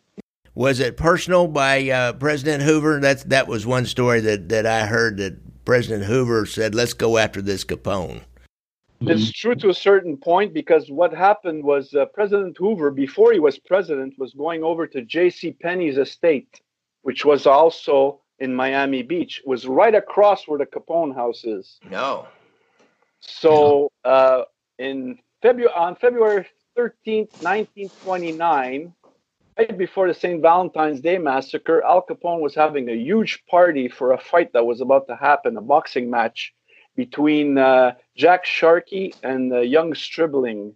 Was 0.56 0.80
it 0.80 0.96
personal 0.96 1.46
by 1.46 1.88
uh, 1.88 2.14
President 2.14 2.64
Hoover? 2.64 2.98
That's 2.98 3.22
that 3.34 3.46
was 3.46 3.64
one 3.64 3.86
story 3.86 4.18
that, 4.22 4.48
that 4.48 4.66
I 4.66 4.86
heard 4.86 5.18
that 5.18 5.34
President 5.64 6.02
Hoover 6.06 6.44
said, 6.44 6.74
"Let's 6.74 6.92
go 6.92 7.16
after 7.16 7.40
this 7.40 7.64
Capone." 7.64 8.22
It's 9.02 9.30
true 9.30 9.54
to 9.54 9.68
a 9.68 9.74
certain 9.74 10.16
point 10.16 10.52
because 10.52 10.90
what 10.90 11.14
happened 11.14 11.62
was 11.62 11.94
uh, 11.94 12.06
President 12.06 12.56
Hoover, 12.58 12.90
before 12.90 13.32
he 13.32 13.38
was 13.38 13.56
president, 13.56 14.18
was 14.18 14.32
going 14.34 14.64
over 14.64 14.88
to 14.88 15.02
J.C. 15.02 15.52
Penney's 15.52 15.96
estate, 15.96 16.60
which 17.02 17.24
was 17.24 17.46
also 17.46 18.20
in 18.38 18.54
Miami 18.54 19.02
Beach. 19.02 19.42
Was 19.44 19.66
right 19.66 19.94
across 19.94 20.46
where 20.46 20.58
the 20.58 20.66
Capone 20.66 21.14
house 21.14 21.44
is. 21.44 21.78
No. 21.90 22.26
So 23.20 23.90
uh, 24.04 24.42
in 24.78 25.18
February, 25.42 25.72
on 25.74 25.96
February 25.96 26.46
13th, 26.76 27.30
1929, 27.42 28.92
right 29.58 29.78
before 29.78 30.06
the 30.06 30.14
St. 30.14 30.40
Valentine's 30.40 31.00
Day 31.00 31.18
massacre, 31.18 31.82
Al 31.84 32.04
Capone 32.06 32.40
was 32.40 32.54
having 32.54 32.88
a 32.88 32.94
huge 32.94 33.44
party 33.46 33.88
for 33.88 34.12
a 34.12 34.18
fight 34.18 34.52
that 34.52 34.64
was 34.64 34.80
about 34.80 35.08
to 35.08 35.16
happen, 35.16 35.56
a 35.56 35.60
boxing 35.60 36.10
match 36.10 36.54
between 36.96 37.58
uh, 37.58 37.92
Jack 38.16 38.44
Sharkey 38.44 39.14
and 39.22 39.52
uh, 39.52 39.60
young 39.60 39.94
Stribling. 39.94 40.74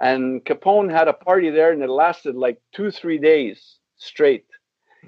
And 0.00 0.44
Capone 0.44 0.90
had 0.90 1.08
a 1.08 1.12
party 1.12 1.50
there, 1.50 1.72
and 1.72 1.82
it 1.82 1.90
lasted 1.90 2.34
like 2.34 2.60
two, 2.72 2.90
three 2.90 3.18
days 3.18 3.78
straight. 3.96 4.46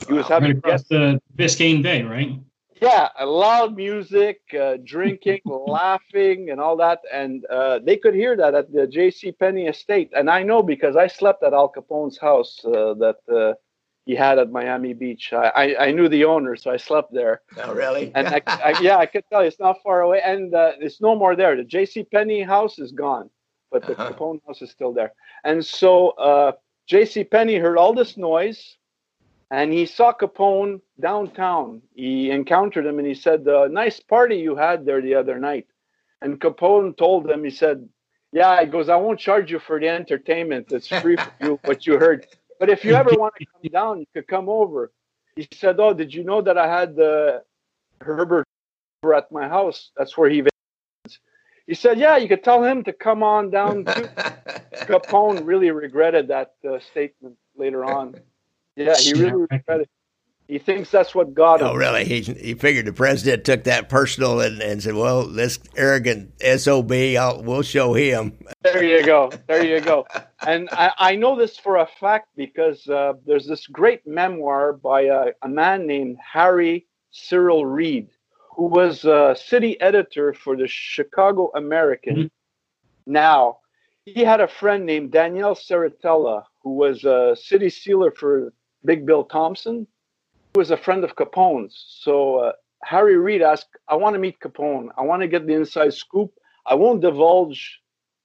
He 0.06 0.12
was 0.12 0.28
Wow. 0.28 0.38
Right 0.38 0.42
having 0.42 0.56
across 0.58 0.82
the 0.84 1.20
Biscayne 1.36 1.82
Bay, 1.82 2.02
right? 2.02 2.32
Yeah, 2.80 3.08
loud 3.22 3.76
music, 3.76 4.40
uh, 4.58 4.76
drinking, 4.84 5.40
laughing, 5.44 6.50
and 6.50 6.60
all 6.60 6.76
that, 6.76 7.00
and 7.12 7.44
uh, 7.46 7.78
they 7.84 7.96
could 7.96 8.14
hear 8.14 8.36
that 8.36 8.54
at 8.54 8.72
the 8.72 8.86
J.C. 8.86 9.32
Penney 9.32 9.66
estate. 9.66 10.10
And 10.14 10.30
I 10.30 10.42
know 10.42 10.62
because 10.62 10.96
I 10.96 11.06
slept 11.06 11.42
at 11.42 11.52
Al 11.52 11.70
Capone's 11.70 12.18
house 12.18 12.58
uh, 12.64 12.94
that 12.94 13.16
uh, 13.30 13.54
he 14.06 14.14
had 14.14 14.38
at 14.38 14.50
Miami 14.50 14.94
Beach. 14.94 15.32
I, 15.32 15.52
I, 15.54 15.86
I 15.86 15.90
knew 15.92 16.08
the 16.08 16.24
owner, 16.24 16.56
so 16.56 16.70
I 16.70 16.76
slept 16.76 17.12
there. 17.12 17.42
Oh, 17.58 17.74
really? 17.74 18.10
And 18.14 18.26
I, 18.28 18.40
I, 18.46 18.74
yeah, 18.80 18.96
I 18.96 19.06
could 19.06 19.24
tell 19.30 19.42
you 19.42 19.48
it's 19.48 19.60
not 19.60 19.76
far 19.82 20.00
away, 20.02 20.20
and 20.24 20.54
uh, 20.54 20.72
it's 20.80 21.00
no 21.00 21.14
more 21.14 21.36
there. 21.36 21.56
The 21.56 21.64
J.C. 21.64 22.04
Penney 22.04 22.42
house 22.42 22.78
is 22.78 22.92
gone, 22.92 23.28
but 23.70 23.86
the 23.86 23.92
Uh-huh. 23.92 24.12
Capone 24.12 24.40
house 24.46 24.62
is 24.62 24.70
still 24.70 24.92
there. 24.92 25.12
And 25.44 25.64
so 25.64 26.10
uh, 26.10 26.52
J.C. 26.86 27.24
Penney 27.24 27.56
heard 27.56 27.76
all 27.76 27.92
this 27.92 28.16
noise, 28.16 28.78
and 29.50 29.72
he 29.72 29.84
saw 29.84 30.12
Capone 30.12 30.80
downtown. 31.00 31.82
He 31.94 32.30
encountered 32.30 32.86
him, 32.86 32.98
and 32.98 33.06
he 33.06 33.14
said, 33.14 33.46
uh, 33.48 33.66
"Nice 33.68 34.00
party 34.00 34.36
you 34.36 34.54
had 34.56 34.84
there 34.84 35.00
the 35.00 35.14
other 35.14 35.38
night." 35.38 35.66
And 36.22 36.40
Capone 36.40 36.96
told 36.96 37.28
him, 37.28 37.42
he 37.44 37.50
said, 37.50 37.88
"Yeah." 38.32 38.60
He 38.60 38.66
goes, 38.66 38.88
"I 38.88 38.96
won't 38.96 39.18
charge 39.18 39.50
you 39.50 39.58
for 39.58 39.80
the 39.80 39.88
entertainment. 39.88 40.70
It's 40.72 40.88
free 40.88 41.16
for 41.16 41.32
you 41.40 41.60
what 41.64 41.86
you 41.86 41.98
heard. 41.98 42.26
But 42.58 42.68
if 42.68 42.84
you 42.84 42.94
ever 42.94 43.10
want 43.14 43.34
to 43.36 43.46
come 43.46 43.62
down, 43.72 44.00
you 44.00 44.06
could 44.14 44.28
come 44.28 44.48
over." 44.48 44.92
He 45.34 45.48
said, 45.52 45.80
"Oh, 45.80 45.94
did 45.94 46.14
you 46.14 46.22
know 46.22 46.40
that 46.42 46.56
I 46.56 46.68
had 46.68 46.98
uh, 46.98 47.40
Herbert 48.00 48.46
over 49.02 49.14
at 49.14 49.32
my 49.32 49.48
house? 49.48 49.90
That's 49.96 50.16
where 50.16 50.30
he." 50.30 50.42
Visits. 50.42 51.20
He 51.66 51.74
said, 51.74 51.98
"Yeah, 51.98 52.18
you 52.18 52.28
could 52.28 52.44
tell 52.44 52.62
him 52.62 52.84
to 52.84 52.92
come 52.92 53.22
on 53.24 53.50
down." 53.50 53.84
Too. 53.84 54.08
Capone 54.90 55.44
really 55.44 55.70
regretted 55.70 56.28
that 56.28 56.54
uh, 56.68 56.78
statement 56.78 57.36
later 57.56 57.84
on. 57.84 58.14
Yeah, 58.86 58.96
he 58.96 59.12
really 59.12 59.46
regretted. 59.50 59.88
He 60.50 60.58
thinks 60.58 60.90
that's 60.90 61.14
what 61.14 61.32
got 61.32 61.60
him. 61.60 61.68
Oh, 61.68 61.74
really? 61.76 62.04
He, 62.04 62.22
he 62.22 62.54
figured 62.54 62.86
the 62.86 62.92
president 62.92 63.44
took 63.44 63.62
that 63.64 63.88
personal 63.88 64.40
and, 64.40 64.60
and 64.60 64.82
said, 64.82 64.94
well, 64.94 65.28
this 65.28 65.60
arrogant 65.76 66.32
SOB, 66.42 66.90
I'll, 66.90 67.40
we'll 67.44 67.62
show 67.62 67.94
him. 67.94 68.36
There 68.62 68.84
you 68.84 69.06
go. 69.06 69.30
There 69.46 69.64
you 69.64 69.80
go. 69.80 70.06
And 70.46 70.68
I, 70.70 70.92
I 70.98 71.16
know 71.16 71.34
this 71.34 71.56
for 71.56 71.78
a 71.78 71.88
fact 71.98 72.28
because 72.36 72.86
uh, 72.88 73.14
there's 73.24 73.46
this 73.46 73.66
great 73.68 74.06
memoir 74.06 74.74
by 74.74 75.02
a, 75.02 75.26
a 75.42 75.48
man 75.48 75.86
named 75.86 76.18
Harry 76.20 76.86
Cyril 77.10 77.64
Reed, 77.64 78.08
who 78.54 78.66
was 78.66 79.04
a 79.04 79.34
city 79.38 79.80
editor 79.80 80.34
for 80.34 80.56
the 80.56 80.66
Chicago 80.66 81.50
American. 81.54 82.16
Mm-hmm. 82.16 83.12
Now, 83.12 83.60
he 84.04 84.24
had 84.24 84.40
a 84.40 84.48
friend 84.48 84.84
named 84.84 85.12
Daniel 85.12 85.54
Serritella, 85.54 86.44
who 86.62 86.74
was 86.74 87.04
a 87.04 87.34
city 87.34 87.70
sealer 87.70 88.10
for 88.10 88.52
Big 88.84 89.06
Bill 89.06 89.24
Thompson 89.24 89.86
who 90.54 90.60
was 90.60 90.70
a 90.70 90.76
friend 90.76 91.04
of 91.04 91.16
Capone's. 91.16 91.84
So 92.00 92.36
uh, 92.36 92.52
Harry 92.82 93.16
Reid 93.16 93.42
asked, 93.42 93.76
I 93.88 93.94
want 93.94 94.14
to 94.14 94.18
meet 94.18 94.40
Capone. 94.40 94.88
I 94.96 95.02
want 95.02 95.22
to 95.22 95.28
get 95.28 95.46
the 95.46 95.54
inside 95.54 95.94
scoop. 95.94 96.32
I 96.66 96.74
won't 96.74 97.02
divulge 97.02 97.80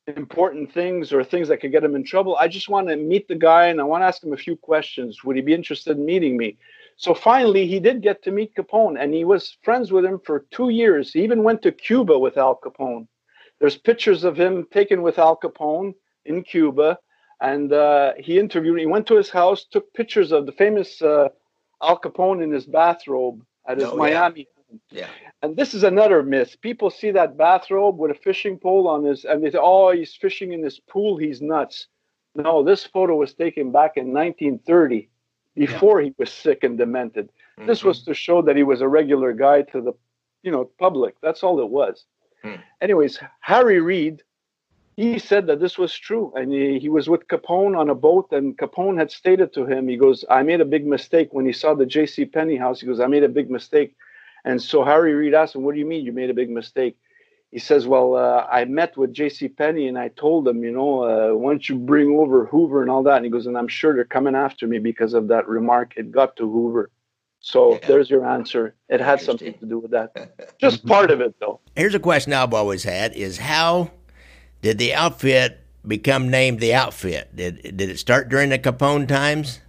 important 0.07 0.71
things 0.71 1.11
or 1.11 1.23
things 1.23 1.47
that 1.47 1.57
could 1.57 1.71
get 1.71 1.83
him 1.83 1.95
in 1.95 2.03
trouble. 2.03 2.35
I 2.35 2.47
just 2.47 2.69
want 2.69 2.87
to 2.89 2.95
meet 2.95 3.27
the 3.27 3.35
guy 3.35 3.67
and 3.67 3.81
I 3.81 3.83
want 3.83 4.01
to 4.01 4.05
ask 4.05 4.23
him 4.23 4.33
a 4.33 4.37
few 4.37 4.55
questions. 4.55 5.23
Would 5.23 5.35
he 5.35 5.41
be 5.41 5.53
interested 5.53 5.97
in 5.97 6.05
meeting 6.05 6.37
me? 6.37 6.57
So 6.97 7.13
finally, 7.13 7.67
he 7.67 7.79
did 7.79 8.01
get 8.01 8.23
to 8.23 8.31
meet 8.31 8.55
Capone 8.55 9.01
and 9.01 9.13
he 9.13 9.25
was 9.25 9.57
friends 9.63 9.91
with 9.91 10.05
him 10.05 10.19
for 10.19 10.45
two 10.51 10.69
years. 10.69 11.11
He 11.11 11.23
even 11.23 11.43
went 11.43 11.61
to 11.63 11.71
Cuba 11.71 12.17
with 12.17 12.37
Al 12.37 12.59
Capone. 12.63 13.07
There's 13.59 13.77
pictures 13.77 14.23
of 14.23 14.37
him 14.37 14.67
taken 14.71 15.01
with 15.01 15.17
Al 15.17 15.37
Capone 15.37 15.95
in 16.25 16.43
Cuba. 16.43 16.99
And 17.41 17.73
uh, 17.73 18.13
he 18.17 18.39
interviewed, 18.39 18.79
he 18.79 18.85
went 18.85 19.07
to 19.07 19.15
his 19.15 19.29
house, 19.29 19.65
took 19.65 19.93
pictures 19.93 20.31
of 20.31 20.45
the 20.45 20.51
famous 20.53 21.01
uh, 21.01 21.29
Al 21.81 21.99
Capone 21.99 22.43
in 22.43 22.51
his 22.51 22.65
bathrobe 22.65 23.43
at 23.67 23.77
his 23.77 23.87
oh, 23.87 23.97
Miami. 23.97 24.47
Yeah. 24.91 25.01
yeah. 25.01 25.07
And 25.41 25.55
this 25.55 25.73
is 25.73 25.83
another 25.83 26.23
myth. 26.23 26.55
People 26.61 26.89
see 26.89 27.11
that 27.11 27.37
bathrobe 27.37 27.97
with 27.97 28.11
a 28.11 28.15
fishing 28.15 28.57
pole 28.57 28.87
on 28.87 29.03
his, 29.03 29.25
and 29.25 29.43
they 29.43 29.51
say, 29.51 29.59
"Oh, 29.61 29.91
he's 29.91 30.15
fishing 30.15 30.53
in 30.53 30.61
this 30.61 30.79
pool. 30.79 31.17
He's 31.17 31.41
nuts." 31.41 31.87
No, 32.35 32.63
this 32.63 32.83
photo 32.83 33.15
was 33.15 33.33
taken 33.33 33.71
back 33.71 33.95
in 33.95 34.11
1930, 34.11 35.09
before 35.55 36.01
yeah. 36.01 36.07
he 36.07 36.15
was 36.17 36.31
sick 36.31 36.63
and 36.63 36.77
demented. 36.77 37.27
Mm-hmm. 37.57 37.67
This 37.67 37.83
was 37.83 38.03
to 38.03 38.13
show 38.13 38.41
that 38.41 38.55
he 38.55 38.63
was 38.63 38.81
a 38.81 38.87
regular 38.87 39.33
guy 39.33 39.61
to 39.63 39.81
the, 39.81 39.93
you 40.43 40.51
know, 40.51 40.69
public. 40.79 41.15
That's 41.21 41.43
all 41.43 41.59
it 41.61 41.69
was. 41.69 42.05
Mm. 42.43 42.61
Anyways, 42.81 43.19
Harry 43.39 43.79
Reid 43.79 44.21
he 44.97 45.19
said 45.19 45.47
that 45.47 45.59
this 45.59 45.77
was 45.77 45.93
true 45.97 46.31
and 46.35 46.51
he, 46.51 46.79
he 46.79 46.89
was 46.89 47.09
with 47.09 47.27
capone 47.27 47.77
on 47.77 47.89
a 47.89 47.95
boat 47.95 48.27
and 48.31 48.57
capone 48.57 48.97
had 48.97 49.11
stated 49.11 49.53
to 49.53 49.65
him 49.65 49.87
he 49.87 49.97
goes 49.97 50.23
i 50.29 50.41
made 50.41 50.61
a 50.61 50.65
big 50.65 50.85
mistake 50.85 51.29
when 51.31 51.45
he 51.45 51.53
saw 51.53 51.73
the 51.73 51.85
jc 51.85 52.31
Penney 52.31 52.55
house 52.55 52.79
he 52.79 52.87
goes 52.87 52.99
i 52.99 53.07
made 53.07 53.23
a 53.23 53.29
big 53.29 53.49
mistake 53.49 53.95
and 54.45 54.61
so 54.61 54.83
harry 54.83 55.13
reid 55.13 55.33
asked 55.33 55.55
him 55.55 55.63
what 55.63 55.73
do 55.73 55.79
you 55.79 55.85
mean 55.85 56.05
you 56.05 56.13
made 56.13 56.29
a 56.29 56.33
big 56.33 56.49
mistake 56.49 56.97
he 57.51 57.59
says 57.59 57.87
well 57.87 58.15
uh, 58.15 58.45
i 58.49 58.63
met 58.65 58.95
with 58.97 59.13
jc 59.13 59.55
Penney 59.57 59.87
and 59.87 59.97
i 59.97 60.07
told 60.09 60.45
them 60.45 60.63
you 60.63 60.71
know 60.71 61.03
uh, 61.03 61.35
why 61.35 61.51
don't 61.51 61.67
you 61.67 61.75
bring 61.75 62.17
over 62.17 62.45
hoover 62.45 62.81
and 62.81 62.89
all 62.89 63.03
that 63.03 63.17
and 63.17 63.25
he 63.25 63.31
goes 63.31 63.47
and 63.47 63.57
i'm 63.57 63.67
sure 63.67 63.93
they're 63.93 64.05
coming 64.05 64.35
after 64.35 64.65
me 64.67 64.79
because 64.79 65.13
of 65.13 65.27
that 65.27 65.47
remark 65.47 65.93
it 65.97 66.11
got 66.11 66.35
to 66.37 66.49
hoover 66.49 66.89
so 67.41 67.73
yeah. 67.73 67.79
there's 67.85 68.09
your 68.09 68.25
answer. 68.25 68.73
It 68.89 68.99
had 68.99 69.21
something 69.21 69.53
to 69.59 69.65
do 69.67 69.77
with 69.77 69.91
that. 69.91 70.55
Just 70.59 70.83
part 70.83 71.11
of 71.11 71.21
it, 71.21 71.35
though. 71.39 71.59
Here's 71.75 71.93
a 71.93 71.99
question 71.99 72.33
I've 72.33 72.55
always 72.55 72.83
had: 72.83 73.13
Is 73.13 73.37
how 73.37 73.91
did 74.65 74.79
the 74.79 74.95
outfit 74.95 75.59
become 75.85 76.31
named 76.31 76.59
the 76.59 76.73
outfit? 76.73 77.29
Did 77.35 77.77
did 77.77 77.87
it 77.87 77.99
start 77.99 78.29
during 78.29 78.49
the 78.49 78.57
Capone 78.57 79.07
times? 79.07 79.59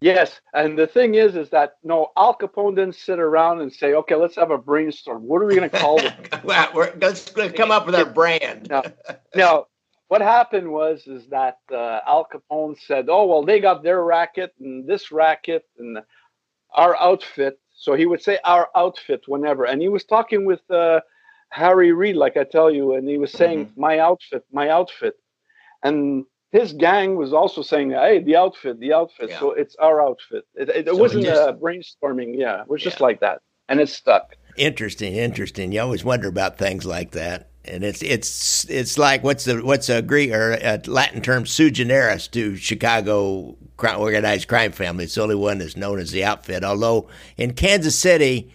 Yes, 0.00 0.40
and 0.54 0.78
the 0.78 0.86
thing 0.86 1.14
is, 1.14 1.36
is 1.36 1.50
that 1.50 1.76
no, 1.84 2.10
Al 2.16 2.34
Capone 2.34 2.74
didn't 2.74 2.94
sit 2.94 3.18
around 3.18 3.60
and 3.60 3.70
say, 3.70 3.92
"Okay, 3.92 4.14
let's 4.14 4.34
have 4.36 4.50
a 4.50 4.56
brainstorm. 4.56 5.28
What 5.28 5.42
are 5.42 5.44
we 5.44 5.54
going 5.54 5.68
to 5.68 5.78
call 5.78 5.98
it?" 6.00 6.14
well, 6.42 6.72
let's 7.02 7.28
come 7.28 7.70
up 7.70 7.84
with 7.84 7.94
our 7.94 8.06
brand. 8.06 8.70
no, 8.70 8.82
now, 9.34 9.66
what 10.08 10.22
happened 10.22 10.72
was, 10.72 11.06
is 11.06 11.26
that 11.28 11.58
uh, 11.70 12.00
Al 12.06 12.26
Capone 12.32 12.78
said, 12.86 13.08
"Oh, 13.10 13.26
well, 13.26 13.44
they 13.44 13.60
got 13.60 13.82
their 13.82 14.02
racket 14.02 14.54
and 14.58 14.88
this 14.88 15.12
racket 15.12 15.66
and 15.78 15.98
our 16.74 16.96
outfit." 16.96 17.60
So 17.76 17.92
he 17.92 18.06
would 18.06 18.22
say 18.22 18.38
our 18.44 18.70
outfit 18.74 19.24
whenever, 19.26 19.66
and 19.66 19.82
he 19.82 19.88
was 19.88 20.04
talking 20.04 20.46
with 20.46 20.62
uh, 20.70 21.00
Harry 21.52 21.92
Reid, 21.92 22.16
like 22.16 22.38
I 22.38 22.44
tell 22.44 22.70
you, 22.70 22.94
and 22.94 23.06
he 23.06 23.18
was 23.18 23.30
saying 23.30 23.66
mm-hmm. 23.66 23.80
my 23.80 23.98
outfit, 23.98 24.42
my 24.50 24.70
outfit, 24.70 25.14
and 25.82 26.24
his 26.50 26.72
gang 26.72 27.16
was 27.16 27.34
also 27.34 27.60
saying, 27.60 27.90
"Hey, 27.90 28.20
the 28.20 28.36
outfit, 28.36 28.80
the 28.80 28.94
outfit." 28.94 29.28
Yeah. 29.28 29.38
So 29.38 29.52
it's 29.52 29.76
our 29.76 30.00
outfit. 30.00 30.44
It, 30.54 30.70
it, 30.70 30.86
so 30.86 30.96
wasn't 30.96 31.24
just, 31.24 31.48
a 31.48 31.52
brainstorming. 31.52 32.38
Yeah, 32.38 32.62
it 32.62 32.68
was 32.68 32.80
yeah. 32.80 32.88
just 32.88 33.02
like 33.02 33.20
that, 33.20 33.42
and 33.68 33.80
it 33.80 33.90
stuck. 33.90 34.34
Interesting, 34.56 35.14
interesting. 35.14 35.72
You 35.72 35.82
always 35.82 36.04
wonder 36.04 36.26
about 36.26 36.56
things 36.56 36.86
like 36.86 37.10
that, 37.10 37.50
and 37.66 37.84
it's 37.84 38.02
it's 38.02 38.64
it's 38.70 38.96
like 38.96 39.22
what's 39.22 39.44
the 39.44 39.62
what's 39.62 39.90
a 39.90 40.00
Greek 40.00 40.32
or 40.32 40.52
a 40.52 40.80
Latin 40.86 41.20
term 41.20 41.44
sui 41.44 41.70
generis 41.70 42.28
to 42.28 42.56
Chicago 42.56 43.58
organized 43.78 44.48
crime 44.48 44.72
family. 44.72 45.04
It's 45.04 45.16
the 45.16 45.22
only 45.22 45.34
one 45.34 45.58
that's 45.58 45.76
known 45.76 45.98
as 45.98 46.12
the 46.12 46.24
outfit. 46.24 46.64
Although 46.64 47.08
in 47.36 47.52
Kansas 47.52 47.98
City 47.98 48.50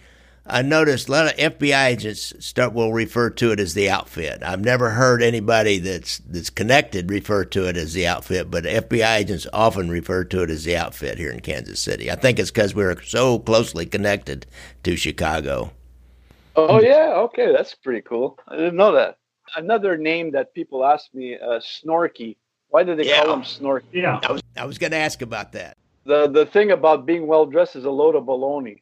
I 0.50 0.62
noticed 0.62 1.08
a 1.08 1.12
lot 1.12 1.26
of 1.26 1.36
FBI 1.36 1.86
agents 1.86 2.32
start 2.38 2.72
will 2.72 2.92
refer 2.92 3.28
to 3.30 3.52
it 3.52 3.60
as 3.60 3.74
the 3.74 3.90
outfit. 3.90 4.42
I've 4.42 4.64
never 4.64 4.90
heard 4.90 5.22
anybody 5.22 5.78
that's 5.78 6.18
that's 6.18 6.48
connected 6.48 7.10
refer 7.10 7.44
to 7.46 7.68
it 7.68 7.76
as 7.76 7.92
the 7.92 8.06
outfit, 8.06 8.50
but 8.50 8.64
FBI 8.64 9.18
agents 9.18 9.46
often 9.52 9.90
refer 9.90 10.24
to 10.24 10.42
it 10.42 10.50
as 10.50 10.64
the 10.64 10.76
outfit 10.76 11.18
here 11.18 11.30
in 11.30 11.40
Kansas 11.40 11.80
City. 11.80 12.10
I 12.10 12.14
think 12.14 12.38
it's 12.38 12.50
because 12.50 12.74
we're 12.74 13.00
so 13.02 13.38
closely 13.40 13.84
connected 13.84 14.46
to 14.84 14.96
Chicago. 14.96 15.70
Oh 16.56 16.80
yeah, 16.80 17.12
okay, 17.16 17.52
that's 17.52 17.74
pretty 17.74 18.00
cool. 18.00 18.38
I 18.48 18.56
didn't 18.56 18.76
know 18.76 18.92
that. 18.92 19.18
Another 19.56 19.98
name 19.98 20.30
that 20.32 20.54
people 20.54 20.84
ask 20.84 21.12
me, 21.12 21.36
uh, 21.36 21.60
Snorky. 21.60 22.36
Why 22.68 22.84
do 22.84 22.96
they 22.96 23.08
yeah. 23.08 23.24
call 23.24 23.34
him 23.34 23.42
Snorky? 23.42 23.84
Yeah, 23.92 24.20
I 24.22 24.32
was 24.32 24.42
I 24.56 24.64
was 24.64 24.78
going 24.78 24.92
to 24.92 24.98
ask 24.98 25.20
about 25.20 25.52
that. 25.52 25.76
The 26.04 26.26
the 26.26 26.46
thing 26.46 26.70
about 26.70 27.04
being 27.04 27.26
well 27.26 27.44
dressed 27.44 27.76
is 27.76 27.84
a 27.84 27.90
load 27.90 28.14
of 28.14 28.24
baloney 28.24 28.80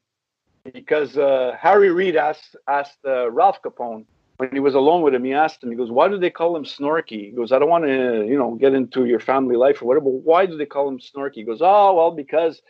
because 0.72 1.16
uh, 1.16 1.57
Harry 1.59 1.90
Reid 1.90 2.16
asked 2.16 2.57
asked 2.68 2.98
uh, 3.05 3.31
Ralph 3.31 3.61
Capone 3.62 4.05
when 4.38 4.50
he 4.52 4.61
was 4.61 4.74
alone 4.74 5.02
with 5.02 5.14
him. 5.14 5.24
He 5.24 5.33
asked 5.33 5.62
him, 5.62 5.70
he 5.70 5.76
goes, 5.76 5.90
"Why 5.90 6.09
do 6.09 6.18
they 6.18 6.31
call 6.31 6.57
him 6.57 6.64
Snorky?" 6.64 7.26
He 7.26 7.31
goes, 7.31 7.52
"I 7.52 7.59
don't 7.59 7.68
want 7.68 7.85
to, 7.85 8.26
you 8.26 8.38
know, 8.38 8.55
get 8.55 8.74
into 8.74 9.07
your 9.07 9.20
family 9.20 9.57
life 9.57 9.81
or 9.81 9.87
whatever. 9.87 10.05
But 10.05 10.22
why 10.24 10.46
do 10.46 10.57
they 10.57 10.66
call 10.66 10.88
him 10.88 10.98
Snorky?" 10.98 11.37
He 11.37 11.42
goes, 11.44 11.61
"Oh, 11.62 11.94
well, 11.94 12.11
because 12.11 12.62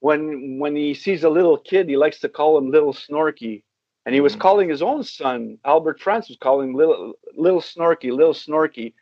when 0.00 0.58
when 0.58 0.76
he 0.76 0.94
sees 0.94 1.24
a 1.24 1.30
little 1.30 1.58
kid, 1.58 1.88
he 1.88 1.96
likes 1.96 2.20
to 2.20 2.28
call 2.28 2.56
him 2.58 2.70
Little 2.70 2.92
Snorky." 2.92 3.62
And 4.06 4.14
he 4.14 4.20
was 4.20 4.32
mm-hmm. 4.32 4.40
calling 4.40 4.68
his 4.68 4.82
own 4.82 5.04
son, 5.04 5.58
Albert 5.64 6.00
Francis, 6.00 6.36
calling 6.40 6.74
little 6.74 7.14
little 7.36 7.60
Snorky, 7.60 8.10
little 8.10 8.34
Snorky. 8.34 8.94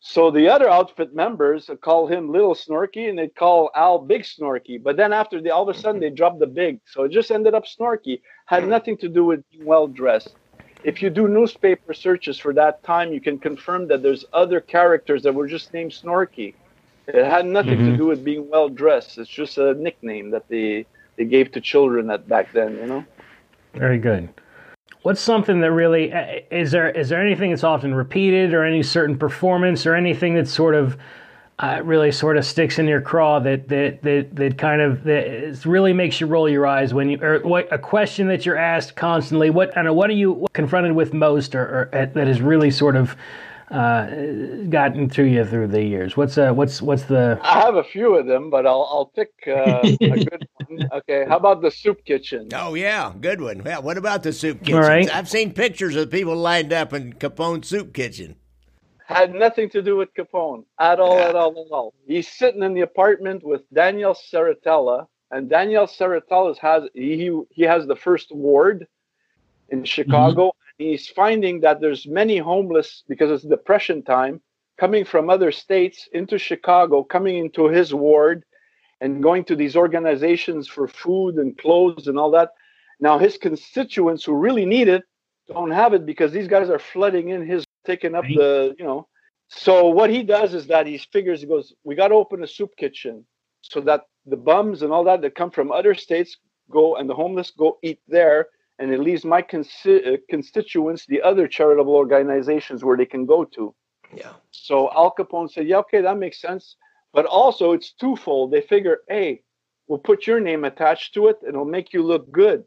So 0.00 0.30
the 0.30 0.48
other 0.48 0.68
outfit 0.68 1.14
members 1.14 1.68
call 1.80 2.06
him 2.06 2.30
Little 2.30 2.54
Snorky 2.54 3.08
and 3.08 3.18
they 3.18 3.28
call 3.28 3.70
Al 3.74 3.98
Big 3.98 4.22
Snorky. 4.22 4.80
But 4.80 4.96
then 4.96 5.12
after 5.12 5.40
they 5.40 5.50
all 5.50 5.68
of 5.68 5.76
a 5.76 5.78
sudden 5.78 6.00
they 6.00 6.10
dropped 6.10 6.38
the 6.38 6.46
big. 6.46 6.80
So 6.86 7.02
it 7.02 7.10
just 7.10 7.30
ended 7.30 7.54
up 7.54 7.64
Snorky. 7.64 8.20
Had 8.46 8.62
hmm. 8.62 8.70
nothing 8.70 8.96
to 8.98 9.08
do 9.08 9.24
with 9.24 9.48
being 9.50 9.64
well 9.64 9.88
dressed. 9.88 10.36
If 10.84 11.02
you 11.02 11.10
do 11.10 11.26
newspaper 11.26 11.92
searches 11.92 12.38
for 12.38 12.52
that 12.54 12.84
time, 12.84 13.12
you 13.12 13.20
can 13.20 13.38
confirm 13.38 13.88
that 13.88 14.02
there's 14.02 14.24
other 14.32 14.60
characters 14.60 15.24
that 15.24 15.34
were 15.34 15.48
just 15.48 15.74
named 15.74 15.90
Snorky. 15.90 16.54
It 17.08 17.24
had 17.24 17.46
nothing 17.46 17.78
mm-hmm. 17.78 17.92
to 17.92 17.96
do 17.96 18.06
with 18.06 18.22
being 18.22 18.48
well 18.48 18.68
dressed. 18.68 19.18
It's 19.18 19.30
just 19.30 19.58
a 19.58 19.74
nickname 19.74 20.30
that 20.30 20.46
they 20.48 20.86
they 21.16 21.24
gave 21.24 21.50
to 21.52 21.60
children 21.60 22.10
at 22.10 22.28
back 22.28 22.52
then, 22.52 22.76
you 22.76 22.86
know. 22.86 23.04
Very 23.74 23.98
good. 23.98 24.28
What's 25.02 25.20
something 25.20 25.60
that 25.60 25.72
really 25.72 26.12
uh, 26.12 26.40
is 26.50 26.70
there? 26.70 26.90
Is 26.90 27.08
there 27.08 27.24
anything 27.24 27.50
that's 27.50 27.64
often 27.64 27.94
repeated, 27.94 28.52
or 28.52 28.64
any 28.64 28.82
certain 28.82 29.16
performance, 29.16 29.86
or 29.86 29.94
anything 29.94 30.34
that 30.34 30.48
sort 30.48 30.74
of 30.74 30.96
uh, 31.60 31.80
really 31.82 32.12
sort 32.12 32.36
of 32.36 32.44
sticks 32.44 32.78
in 32.78 32.86
your 32.86 33.00
craw 33.00 33.40
that 33.40 33.68
that 33.68 34.02
that 34.02 34.34
that 34.34 34.58
kind 34.58 34.80
of 34.80 35.04
that 35.04 35.64
really 35.64 35.92
makes 35.92 36.20
you 36.20 36.26
roll 36.26 36.48
your 36.48 36.66
eyes 36.66 36.94
when 36.94 37.10
you 37.10 37.18
or 37.22 37.40
what 37.40 37.72
a 37.72 37.78
question 37.78 38.28
that 38.28 38.44
you're 38.44 38.56
asked 38.56 38.96
constantly? 38.96 39.50
What 39.50 39.76
I 39.76 39.82
know. 39.82 39.92
What 39.92 40.10
are 40.10 40.14
you 40.14 40.46
confronted 40.52 40.92
with 40.92 41.12
most, 41.12 41.54
or, 41.54 41.62
or 41.62 41.90
uh, 41.92 42.06
that 42.14 42.28
is 42.28 42.40
really 42.40 42.70
sort 42.70 42.96
of 42.96 43.16
uh, 43.70 44.06
gotten 44.70 45.08
through 45.10 45.26
you 45.26 45.44
through 45.44 45.68
the 45.68 45.82
years? 45.82 46.16
What's 46.16 46.38
uh, 46.38 46.52
what's 46.52 46.80
what's 46.80 47.04
the? 47.04 47.38
I 47.42 47.60
have 47.60 47.76
a 47.76 47.84
few 47.84 48.16
of 48.16 48.26
them, 48.26 48.50
but 48.50 48.66
I'll 48.66 48.88
I'll 48.90 49.12
pick 49.14 49.30
uh, 49.46 49.80
a 49.82 49.96
good 50.00 50.48
one. 50.66 50.88
Okay, 50.92 51.24
how 51.28 51.36
about 51.36 51.60
the 51.60 51.70
soup 51.70 52.04
kitchen? 52.04 52.48
Oh 52.54 52.74
yeah, 52.74 53.12
good 53.20 53.40
one. 53.40 53.62
Yeah, 53.64 53.78
what 53.78 53.98
about 53.98 54.22
the 54.22 54.32
soup 54.32 54.60
kitchen? 54.60 54.74
All 54.76 54.80
right. 54.80 55.12
I've 55.14 55.28
seen 55.28 55.52
pictures 55.52 55.96
of 55.96 56.10
people 56.10 56.36
lined 56.36 56.72
up 56.72 56.92
in 56.92 57.12
Capone 57.14 57.64
soup 57.64 57.92
kitchen. 57.92 58.36
Had 59.06 59.34
nothing 59.34 59.70
to 59.70 59.82
do 59.82 59.96
with 59.96 60.12
Capone 60.14 60.64
at 60.78 61.00
all, 61.00 61.18
at 61.18 61.34
all, 61.34 61.50
at 61.50 61.72
all. 61.72 61.94
He's 62.06 62.28
sitting 62.28 62.62
in 62.62 62.74
the 62.74 62.82
apartment 62.82 63.42
with 63.42 63.62
Daniel 63.72 64.14
Serritella, 64.14 65.06
and 65.30 65.48
Daniel 65.48 65.86
Serritella 65.86 66.56
has 66.58 66.84
he 66.94 67.38
he 67.50 67.62
has 67.62 67.86
the 67.86 67.96
first 67.96 68.34
ward 68.34 68.86
in 69.70 69.84
Chicago. 69.84 70.52
He's 70.78 71.08
finding 71.08 71.60
that 71.60 71.80
there's 71.80 72.06
many 72.06 72.38
homeless 72.38 73.04
because 73.08 73.30
it's 73.30 73.44
depression 73.44 74.02
time 74.02 74.40
coming 74.78 75.04
from 75.04 75.28
other 75.28 75.52
states 75.52 76.08
into 76.12 76.38
Chicago, 76.38 77.02
coming 77.04 77.38
into 77.38 77.68
his 77.68 77.92
ward. 77.94 78.44
and 79.00 79.22
going 79.22 79.44
to 79.44 79.56
these 79.56 79.76
organizations 79.76 80.68
for 80.68 80.88
food 80.88 81.36
and 81.36 81.56
clothes 81.58 82.08
and 82.08 82.18
all 82.18 82.30
that. 82.32 82.50
Now 83.00 83.18
his 83.18 83.36
constituents 83.38 84.24
who 84.24 84.34
really 84.34 84.66
need 84.66 84.88
it 84.88 85.04
don't 85.48 85.70
have 85.70 85.94
it 85.94 86.04
because 86.04 86.32
these 86.32 86.48
guys 86.48 86.68
are 86.70 86.78
flooding 86.78 87.30
in 87.30 87.46
his 87.46 87.64
taking 87.86 88.14
up 88.14 88.24
the 88.24 88.74
you 88.78 88.84
know. 88.84 89.06
So 89.48 89.88
what 89.88 90.10
he 90.10 90.22
does 90.22 90.52
is 90.52 90.66
that 90.66 90.86
he 90.86 90.98
figures 90.98 91.40
he 91.40 91.46
goes, 91.46 91.72
we 91.84 91.94
got 91.94 92.08
to 92.08 92.14
open 92.14 92.42
a 92.42 92.46
soup 92.46 92.70
kitchen 92.76 93.24
so 93.62 93.80
that 93.82 94.02
the 94.26 94.36
bums 94.36 94.82
and 94.82 94.92
all 94.92 95.04
that 95.04 95.22
that 95.22 95.34
come 95.34 95.50
from 95.50 95.72
other 95.72 95.94
states 95.94 96.36
go 96.70 96.96
and 96.96 97.08
the 97.08 97.14
homeless 97.14 97.50
go 97.52 97.78
eat 97.82 98.00
there 98.08 98.48
and 98.78 98.92
it 98.92 99.00
leaves 99.00 99.24
my 99.24 99.42
consi- 99.42 100.14
uh, 100.14 100.16
constituents 100.30 101.04
the 101.06 101.20
other 101.22 101.46
charitable 101.48 101.94
organizations 101.94 102.84
where 102.84 102.96
they 102.96 103.06
can 103.06 103.26
go 103.26 103.44
to. 103.44 103.74
Yeah. 104.14 104.32
so 104.50 104.88
al 104.92 105.14
capone 105.18 105.50
said 105.50 105.66
yeah 105.68 105.78
okay 105.78 106.00
that 106.00 106.16
makes 106.18 106.40
sense. 106.40 106.76
But 107.12 107.26
also 107.26 107.72
it's 107.72 107.92
twofold. 107.92 108.52
They 108.52 108.62
figure 108.62 108.98
hey 109.08 109.42
we'll 109.86 109.98
put 109.98 110.26
your 110.26 110.40
name 110.40 110.64
attached 110.64 111.12
to 111.14 111.28
it 111.28 111.36
and 111.42 111.50
it'll 111.50 111.64
make 111.78 111.92
you 111.92 112.02
look 112.02 112.30
good. 112.32 112.64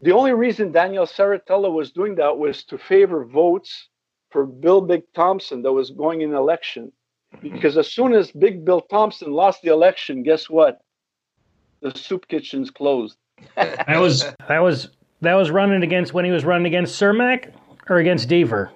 The 0.00 0.12
only 0.12 0.32
reason 0.32 0.72
daniel 0.72 1.06
serritella 1.06 1.70
was 1.72 1.92
doing 1.92 2.14
that 2.16 2.38
was 2.38 2.64
to 2.70 2.78
favor 2.78 3.24
votes 3.24 3.88
for 4.30 4.46
bill 4.46 4.80
big 4.80 5.02
thompson 5.14 5.60
that 5.62 5.72
was 5.72 5.90
going 5.90 6.20
in 6.22 6.32
election. 6.34 6.92
Because 7.42 7.76
as 7.76 7.92
soon 7.92 8.14
as 8.14 8.30
big 8.32 8.64
bill 8.64 8.80
thompson 8.80 9.32
lost 9.32 9.60
the 9.62 9.70
election 9.72 10.22
guess 10.22 10.48
what? 10.48 10.78
The 11.82 11.90
soup 11.96 12.26
kitchen's 12.28 12.70
closed. 12.70 13.16
That 13.56 13.98
was 14.00 14.24
That 14.48 14.60
was 14.60 14.88
that 15.20 15.34
was 15.34 15.50
running 15.50 15.82
against 15.82 16.14
when 16.14 16.24
he 16.24 16.30
was 16.30 16.44
running 16.44 16.66
against 16.66 17.00
Cermak 17.00 17.52
or 17.88 17.98
against 17.98 18.28
Dever, 18.28 18.70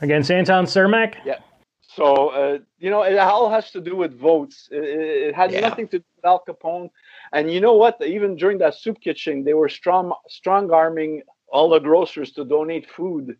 against 0.00 0.30
Anton 0.30 0.66
Cermak. 0.66 1.14
Yeah. 1.24 1.38
So 1.80 2.28
uh, 2.28 2.58
you 2.78 2.90
know, 2.90 3.02
it 3.02 3.16
all 3.18 3.50
has 3.50 3.70
to 3.72 3.80
do 3.80 3.96
with 3.96 4.18
votes. 4.18 4.68
It, 4.70 4.84
it 4.84 5.34
had 5.34 5.52
Yeah. 5.52 5.60
nothing 5.60 5.88
to 5.88 5.98
do 5.98 6.04
with 6.16 6.24
Al 6.24 6.42
Capone. 6.46 6.90
And 7.32 7.50
you 7.50 7.60
know 7.60 7.74
what? 7.74 8.00
Even 8.04 8.36
during 8.36 8.58
that 8.58 8.74
soup 8.74 9.00
kitchen, 9.00 9.44
they 9.44 9.54
were 9.54 9.68
strong 9.68 10.12
strong 10.28 10.70
arming 10.70 11.22
all 11.48 11.68
the 11.70 11.78
grocers 11.78 12.32
to 12.32 12.44
donate 12.44 12.88
food. 12.90 13.36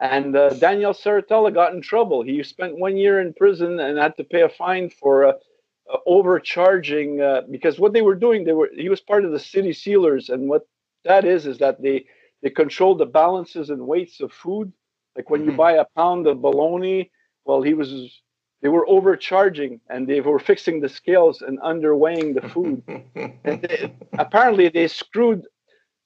And 0.00 0.34
uh, 0.34 0.50
Daniel 0.54 0.92
Serritella 0.92 1.52
got 1.54 1.74
in 1.74 1.80
trouble. 1.82 2.22
He 2.22 2.42
spent 2.42 2.76
one 2.76 2.96
year 2.96 3.20
in 3.20 3.34
prison 3.34 3.78
and 3.78 3.98
had 3.98 4.16
to 4.16 4.24
pay 4.24 4.42
a 4.42 4.48
fine 4.48 4.90
for 4.90 5.26
uh, 5.26 5.32
uh, 5.92 5.98
overcharging 6.06 7.20
uh, 7.20 7.42
because 7.50 7.78
what 7.78 7.92
they 7.92 8.02
were 8.02 8.14
doing, 8.14 8.44
they 8.44 8.52
were 8.52 8.70
he 8.74 8.88
was 8.88 9.00
part 9.00 9.24
of 9.24 9.32
the 9.32 9.38
city 9.38 9.72
sealers, 9.72 10.28
and 10.28 10.48
what 10.48 10.66
that 11.04 11.24
is 11.24 11.46
is 11.46 11.58
that 11.58 11.82
they 11.82 12.06
they 12.42 12.50
control 12.50 12.94
the 12.96 13.06
balances 13.06 13.70
and 13.70 13.86
weights 13.86 14.20
of 14.20 14.32
food. 14.32 14.72
Like 15.16 15.30
when 15.30 15.44
you 15.44 15.52
Mhm. 15.52 15.56
buy 15.64 15.72
a 15.74 15.86
pound 15.96 16.26
of 16.26 16.40
bologna, 16.42 17.10
well, 17.44 17.62
he 17.62 17.74
was 17.74 18.22
they 18.62 18.68
were 18.68 18.88
overcharging 18.88 19.80
and 19.90 20.06
they 20.08 20.20
were 20.20 20.38
fixing 20.40 20.80
the 20.80 20.88
scales 20.88 21.42
and 21.42 21.58
underweighing 21.60 22.34
the 22.34 22.42
food. 22.42 22.82
and 23.44 23.60
they, 23.62 23.92
apparently, 24.18 24.68
they 24.68 24.88
screwed 24.88 25.42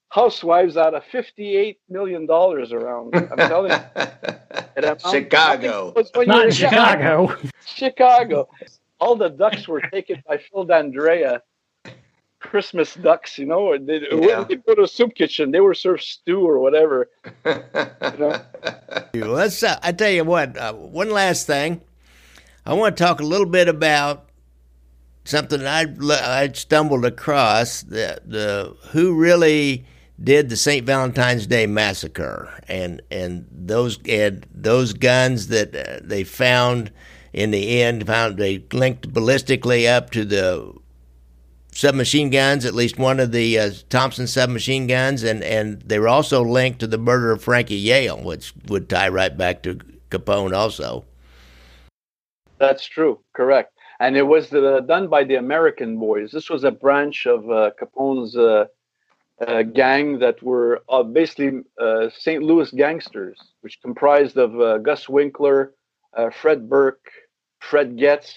housewives 0.09 0.77
out 0.77 0.93
of 0.95 1.03
fifty-eight 1.05 1.79
million 1.89 2.25
dollars 2.25 2.71
around. 2.73 3.15
I'm 3.31 3.43
telling 3.43 3.73
you. 3.73 3.85
it 4.75 4.85
Chicago. 4.99 5.93
was 5.95 6.11
when 6.13 6.31
you 6.31 6.33
Not 6.33 6.53
Chicago. 6.53 7.35
Chicago. 7.65 8.49
All 8.99 9.15
the 9.15 9.29
ducks 9.29 9.67
were 9.67 9.81
taken 9.81 10.23
by 10.27 10.37
Phil 10.37 10.65
D'Andrea. 10.65 11.41
Christmas 12.39 12.93
ducks, 12.95 13.37
you 13.37 13.45
know. 13.45 13.77
They, 13.77 14.01
Yeah. 14.11 14.39
When 14.39 14.47
they 14.47 14.55
go 14.55 14.75
to 14.75 14.83
a 14.83 14.87
soup 14.87 15.15
kitchen, 15.15 15.51
they 15.51 15.59
were 15.59 15.73
served 15.73 16.03
stew 16.03 16.41
or 16.41 16.59
whatever. 16.59 17.09
know? 17.45 18.41
Let's. 19.13 19.63
Uh, 19.63 19.79
I 19.81 19.91
tell 19.91 20.11
you 20.11 20.23
what. 20.23 20.57
Uh, 20.57 20.73
one 20.73 21.09
last 21.09 21.47
thing. 21.47 21.81
I 22.65 22.73
want 22.73 22.97
to 22.97 23.03
talk 23.03 23.19
a 23.19 23.25
little 23.25 23.47
bit 23.47 23.67
about 23.67 24.29
something 25.23 25.65
I 25.65 25.85
I 26.09 26.51
stumbled 26.53 27.05
across. 27.05 27.81
The 27.81 28.21
the 28.25 28.75
who 28.91 29.13
really 29.13 29.85
did 30.21 30.49
the 30.49 30.57
St. 30.57 30.85
Valentine's 30.85 31.47
Day 31.47 31.67
massacre 31.67 32.53
and 32.67 33.01
and 33.11 33.47
those 33.51 33.99
and 34.07 34.45
those 34.53 34.93
guns 34.93 35.47
that 35.47 35.75
uh, 35.75 35.99
they 36.03 36.23
found 36.23 36.91
in 37.33 37.51
the 37.51 37.81
end 37.81 38.07
found 38.07 38.37
they 38.37 38.63
linked 38.71 39.13
ballistically 39.13 39.87
up 39.87 40.09
to 40.11 40.25
the 40.25 40.73
submachine 41.77 42.31
guns, 42.31 42.65
at 42.65 42.73
least 42.73 42.97
one 42.97 43.19
of 43.19 43.31
the 43.31 43.59
uh, 43.59 43.69
Thompson 43.89 44.25
submachine 44.25 44.87
guns, 44.87 45.21
and, 45.21 45.43
and 45.43 45.79
they 45.83 45.99
were 45.99 46.07
also 46.07 46.41
linked 46.41 46.79
to 46.79 46.87
the 46.87 46.97
murder 46.97 47.31
of 47.31 47.43
Frankie 47.43 47.75
Yale, 47.75 48.19
which 48.19 48.51
would 48.65 48.89
tie 48.89 49.09
right 49.09 49.37
back 49.37 49.61
to 49.61 49.75
Capone 50.09 50.55
also. 50.55 51.05
That's 52.57 52.83
true, 52.83 53.19
correct. 53.33 53.77
And 53.99 54.17
it 54.17 54.23
was 54.23 54.51
uh, 54.51 54.79
done 54.87 55.07
by 55.07 55.23
the 55.23 55.35
American 55.35 55.99
Boys. 55.99 56.31
This 56.31 56.49
was 56.49 56.63
a 56.63 56.71
branch 56.71 57.27
of 57.27 57.47
uh, 57.47 57.69
Capone's 57.79 58.35
uh, 58.35 58.65
uh, 59.45 59.61
gang 59.61 60.17
that 60.17 60.41
were 60.41 60.81
basically 61.13 61.61
St. 62.09 62.41
Louis 62.41 62.71
gangsters, 62.71 63.37
which 63.61 63.79
comprised 63.83 64.37
of 64.37 64.81
Gus 64.81 65.07
Winkler, 65.07 65.73
Fred 66.41 66.67
Burke, 66.67 67.05
Fred 67.61 67.99
Goetz. 67.99 68.33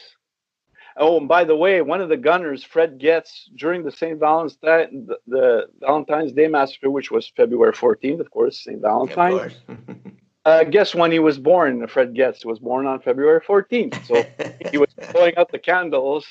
Oh, 1.00 1.16
and 1.16 1.26
by 1.26 1.44
the 1.44 1.56
way, 1.56 1.80
one 1.80 2.02
of 2.02 2.10
the 2.10 2.16
gunners, 2.18 2.62
Fred 2.62 3.00
Goetz, 3.00 3.48
during 3.56 3.82
the 3.82 3.90
St. 3.90 4.20
Valentine, 4.20 5.06
the, 5.06 5.16
the 5.26 5.66
Valentine's 5.80 6.30
Day 6.30 6.46
massacre, 6.46 6.90
which 6.90 7.10
was 7.10 7.32
February 7.34 7.72
14th, 7.72 8.20
of 8.20 8.30
course, 8.30 8.62
St. 8.62 8.80
Valentine. 8.80 9.50
Uh, 10.46 10.64
guess 10.64 10.94
when 10.94 11.12
he 11.12 11.18
was 11.18 11.38
born? 11.38 11.86
Fred 11.86 12.16
Goetz 12.16 12.46
was 12.46 12.58
born 12.58 12.86
on 12.86 12.98
February 13.00 13.42
14th. 13.42 14.06
So 14.06 14.24
he 14.70 14.78
was 14.78 14.88
blowing 15.12 15.36
out 15.36 15.52
the 15.52 15.58
candles. 15.58 16.26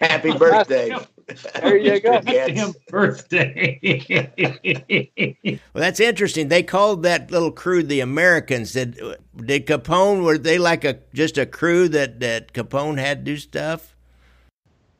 Happy 0.00 0.32
birthday. 0.36 0.92
There 1.60 1.76
you 1.76 2.00
go. 2.00 2.20
damn 2.22 2.72
birthday. 2.88 3.78
Well, 5.72 5.80
that's 5.80 6.00
interesting. 6.00 6.48
They 6.48 6.64
called 6.64 7.04
that 7.04 7.30
little 7.30 7.52
crew 7.52 7.84
the 7.84 8.00
Americans. 8.00 8.72
Did 8.72 9.00
did 9.36 9.66
Capone 9.68 10.24
were 10.24 10.38
they 10.38 10.58
like 10.58 10.84
a 10.84 10.98
just 11.14 11.38
a 11.38 11.46
crew 11.46 11.88
that 11.90 12.18
that 12.18 12.52
Capone 12.52 12.98
had 12.98 13.22
do 13.22 13.36
stuff? 13.36 13.96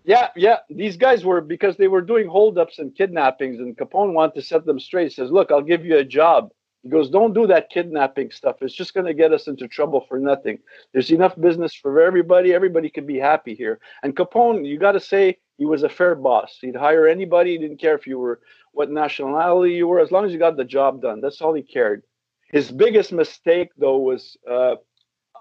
Yeah, 0.04 0.28
yeah. 0.36 0.58
These 0.68 0.96
guys 0.96 1.24
were 1.24 1.40
because 1.40 1.76
they 1.76 1.88
were 1.88 2.00
doing 2.00 2.28
holdups 2.28 2.78
and 2.78 2.94
kidnappings, 2.94 3.60
and 3.60 3.76
Capone 3.76 4.14
wanted 4.14 4.34
to 4.36 4.42
set 4.42 4.64
them 4.66 4.80
straight. 4.80 5.04
He 5.08 5.14
says, 5.14 5.30
"Look, 5.30 5.50
I'll 5.52 5.62
give 5.62 5.84
you 5.84 5.98
a 5.98 6.04
job." 6.04 6.50
He 6.82 6.88
goes, 6.88 7.08
"Don't 7.10 7.32
do 7.34 7.46
that 7.46 7.70
kidnapping 7.70 8.32
stuff. 8.32 8.56
It's 8.60 8.74
just 8.74 8.94
going 8.94 9.06
to 9.06 9.14
get 9.14 9.32
us 9.32 9.46
into 9.46 9.68
trouble 9.68 10.04
for 10.08 10.18
nothing. 10.18 10.58
There's 10.92 11.12
enough 11.12 11.40
business 11.40 11.74
for 11.74 12.00
everybody. 12.00 12.52
Everybody 12.52 12.90
can 12.90 13.06
be 13.06 13.18
happy 13.18 13.54
here." 13.54 13.78
And 14.02 14.16
Capone, 14.16 14.66
you 14.66 14.78
got 14.78 14.92
to 14.92 15.00
say, 15.00 15.38
he 15.58 15.64
was 15.66 15.84
a 15.84 15.88
fair 15.88 16.16
boss. 16.16 16.58
He'd 16.60 16.74
hire 16.74 17.06
anybody. 17.06 17.52
He 17.52 17.58
didn't 17.58 17.80
care 17.80 17.94
if 17.94 18.06
you 18.06 18.18
were 18.18 18.40
what 18.72 18.90
nationality 18.90 19.74
you 19.74 19.86
were, 19.86 20.00
as 20.00 20.10
long 20.10 20.24
as 20.24 20.32
you 20.32 20.38
got 20.38 20.56
the 20.56 20.64
job 20.64 21.00
done. 21.00 21.20
That's 21.20 21.40
all 21.40 21.54
he 21.54 21.62
cared. 21.62 22.02
His 22.50 22.72
biggest 22.72 23.12
mistake, 23.12 23.68
though, 23.78 23.98
was 23.98 24.36
uh, 24.50 24.76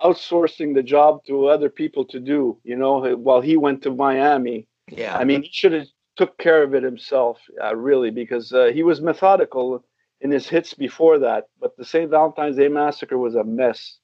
outsourcing 0.03 0.73
the 0.73 0.83
job 0.83 1.23
to 1.25 1.47
other 1.47 1.69
people 1.69 2.05
to 2.05 2.19
do. 2.19 2.57
You 2.63 2.75
know, 2.75 3.15
while 3.15 3.41
he 3.41 3.57
went 3.57 3.81
to 3.83 3.91
Miami. 3.91 4.67
Yeah. 4.89 5.17
I 5.17 5.23
mean, 5.23 5.43
he 5.43 5.49
should 5.51 5.71
have 5.73 5.87
took 6.17 6.37
care 6.37 6.63
of 6.63 6.75
it 6.75 6.83
himself, 6.83 7.39
uh, 7.63 7.75
really, 7.75 8.11
because 8.11 8.51
uh, 8.51 8.71
he 8.73 8.83
was 8.83 9.01
methodical 9.01 9.83
in 10.19 10.31
his 10.31 10.47
hits 10.47 10.73
before 10.73 11.19
that. 11.19 11.45
But 11.59 11.77
the 11.77 11.85
St. 11.85 12.09
Valentine's 12.09 12.57
Day 12.57 12.67
massacre 12.67 13.17
was 13.17 13.35
a 13.35 13.43
mess. 13.43 13.97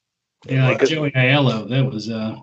yeah, 0.48 0.70
like 0.70 0.86
Joey 0.86 1.12
Aiello. 1.12 1.68
That 1.70 1.86
was 1.86 2.10
uh 2.10 2.38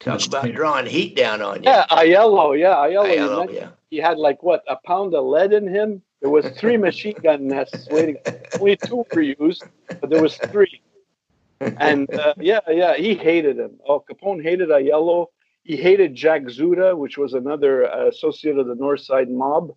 Talk 0.00 0.24
about 0.26 0.54
drawing 0.54 0.86
heat 0.86 1.14
down 1.14 1.42
on 1.42 1.62
you. 1.62 1.68
Yeah, 1.70 1.84
Aiello. 1.90 2.58
Yeah, 2.58 2.74
Aiello. 2.74 3.04
Aiello, 3.04 3.38
mentioned 3.38 3.56
yeah. 3.56 3.68
He 3.90 3.98
had 3.98 4.16
like 4.16 4.42
what 4.42 4.62
a 4.66 4.76
pound 4.86 5.14
of 5.14 5.26
lead 5.26 5.52
in 5.52 5.68
him. 5.68 6.02
There 6.22 6.30
was 6.30 6.46
three 6.58 6.78
machine 6.78 7.16
gun 7.22 7.46
nests 7.46 7.86
waiting. 7.90 8.16
Only 8.58 8.76
two 8.76 9.04
were 9.14 9.22
used, 9.22 9.64
but 10.00 10.08
there 10.08 10.22
was 10.22 10.36
three. 10.36 10.80
And 11.60 12.12
uh, 12.14 12.34
yeah, 12.38 12.60
yeah, 12.68 12.96
he 12.96 13.14
hated 13.14 13.58
him. 13.58 13.78
Oh, 13.86 14.02
Capone 14.08 14.42
hated 14.42 14.70
Aiello. 14.70 15.26
He 15.62 15.76
hated 15.76 16.14
Jack 16.14 16.42
Zuta, 16.42 16.96
which 16.96 17.18
was 17.18 17.34
another 17.34 17.90
uh, 17.90 18.08
associate 18.08 18.58
of 18.58 18.66
the 18.66 18.74
North 18.74 19.00
Side 19.00 19.30
mob. 19.30 19.74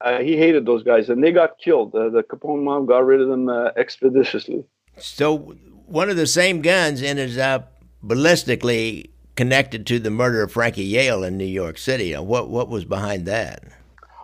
Uh, 0.00 0.18
he 0.18 0.36
hated 0.36 0.66
those 0.66 0.82
guys, 0.82 1.08
and 1.08 1.24
they 1.24 1.32
got 1.32 1.58
killed. 1.58 1.94
Uh, 1.94 2.10
the 2.10 2.22
Capone 2.22 2.62
mob 2.62 2.86
got 2.86 3.06
rid 3.06 3.20
of 3.20 3.28
them 3.28 3.48
uh, 3.48 3.70
expeditiously. 3.76 4.64
So 4.98 5.38
one 5.86 6.10
of 6.10 6.16
the 6.16 6.26
same 6.26 6.60
guns 6.60 7.02
ended 7.02 7.38
up 7.38 7.82
ballistically 8.04 9.10
connected 9.34 9.86
to 9.86 9.98
the 9.98 10.10
murder 10.10 10.42
of 10.42 10.52
Frankie 10.52 10.84
Yale 10.84 11.24
in 11.24 11.38
New 11.38 11.44
York 11.44 11.78
City. 11.78 12.12
What 12.14 12.50
what 12.50 12.68
was 12.68 12.84
behind 12.84 13.26
that? 13.26 13.64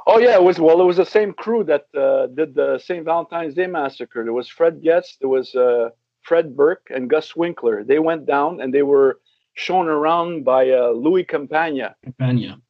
Oh 0.07 0.19
yeah, 0.19 0.35
it 0.35 0.43
was 0.43 0.59
well. 0.59 0.81
It 0.81 0.85
was 0.85 0.97
the 0.97 1.07
same 1.07 1.33
crew 1.33 1.65
that 1.65 1.87
uh, 1.97 2.27
did 2.29 2.55
the 2.55 2.79
St. 2.79 3.05
Valentine's 3.05 3.55
Day 3.55 3.67
massacre. 3.67 4.23
There 4.23 4.33
was 4.33 4.49
Fred 4.49 4.83
Goetz, 4.85 5.17
there 5.21 5.29
was 5.29 5.55
uh, 5.55 5.91
Fred 6.23 6.57
Burke, 6.57 6.89
and 6.95 7.09
Gus 7.09 7.35
Winkler. 7.35 7.85
They 7.85 7.99
went 7.99 8.27
down 8.27 8.61
and 8.61 8.73
they 8.73 8.83
were 8.83 9.21
shown 9.55 9.89
around 9.89 10.45
by 10.45 10.71
uh, 10.71 10.91
Louis 10.91 11.25
Campagna. 11.25 11.95
Campagna. 12.05 12.61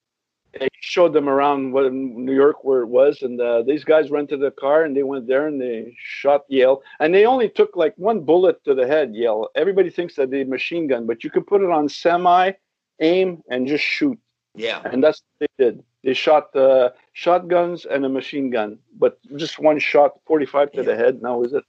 He 0.58 0.68
showed 0.80 1.12
them 1.12 1.28
around 1.28 1.72
what, 1.72 1.92
New 1.92 2.34
York 2.34 2.64
where 2.64 2.80
it 2.80 2.88
was, 2.88 3.22
and 3.22 3.40
uh, 3.40 3.62
these 3.62 3.84
guys 3.84 4.10
rented 4.10 4.42
a 4.42 4.50
car 4.50 4.82
and 4.82 4.96
they 4.96 5.04
went 5.04 5.28
there 5.28 5.46
and 5.46 5.60
they 5.60 5.94
shot 5.96 6.42
Yale. 6.48 6.82
And 6.98 7.14
they 7.14 7.24
only 7.24 7.48
took 7.48 7.76
like 7.76 7.94
one 7.96 8.20
bullet 8.20 8.62
to 8.64 8.74
the 8.74 8.86
head. 8.86 9.14
Yale. 9.14 9.48
Everybody 9.54 9.90
thinks 9.90 10.16
that 10.16 10.30
they 10.30 10.42
machine 10.42 10.88
gun, 10.88 11.06
but 11.06 11.22
you 11.22 11.30
can 11.30 11.44
put 11.44 11.62
it 11.62 11.70
on 11.70 11.88
semi, 11.88 12.52
aim, 12.98 13.42
and 13.48 13.68
just 13.68 13.84
shoot. 13.84 14.18
Yeah. 14.56 14.82
And 14.84 15.04
that's 15.04 15.22
what 15.38 15.48
they 15.56 15.64
did. 15.64 15.84
They 16.02 16.14
shot 16.14 16.54
uh, 16.56 16.90
shotguns 17.12 17.84
and 17.84 18.04
a 18.04 18.08
machine 18.08 18.50
gun, 18.50 18.78
but 18.98 19.18
just 19.36 19.58
one 19.58 19.78
shot, 19.78 20.18
45 20.26 20.72
to 20.72 20.78
yeah. 20.78 20.82
the 20.82 20.96
head. 20.96 21.22
Now 21.22 21.42
is 21.42 21.52
it? 21.52 21.64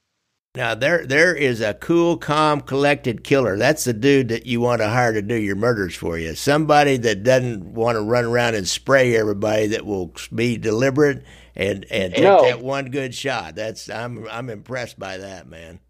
Now 0.54 0.74
there 0.74 1.06
there 1.06 1.34
is 1.34 1.62
a 1.62 1.72
cool, 1.72 2.18
calm, 2.18 2.60
collected 2.60 3.24
killer. 3.24 3.56
That's 3.56 3.84
the 3.84 3.94
dude 3.94 4.28
that 4.28 4.44
you 4.44 4.60
want 4.60 4.82
to 4.82 4.88
hire 4.88 5.14
to 5.14 5.22
do 5.22 5.34
your 5.34 5.56
murders 5.56 5.94
for 5.94 6.18
you. 6.18 6.34
Somebody 6.34 6.98
that 6.98 7.22
doesn't 7.22 7.72
want 7.72 7.96
to 7.96 8.02
run 8.02 8.26
around 8.26 8.54
and 8.54 8.68
spray 8.68 9.16
everybody. 9.16 9.68
That 9.68 9.86
will 9.86 10.12
be 10.34 10.58
deliberate 10.58 11.24
and 11.56 11.86
and 11.90 12.12
take 12.12 12.24
no. 12.24 12.42
that 12.42 12.60
one 12.60 12.90
good 12.90 13.14
shot. 13.14 13.54
That's 13.54 13.88
I'm 13.88 14.28
I'm 14.28 14.50
impressed 14.50 14.98
by 14.98 15.16
that 15.16 15.48
man. 15.48 15.80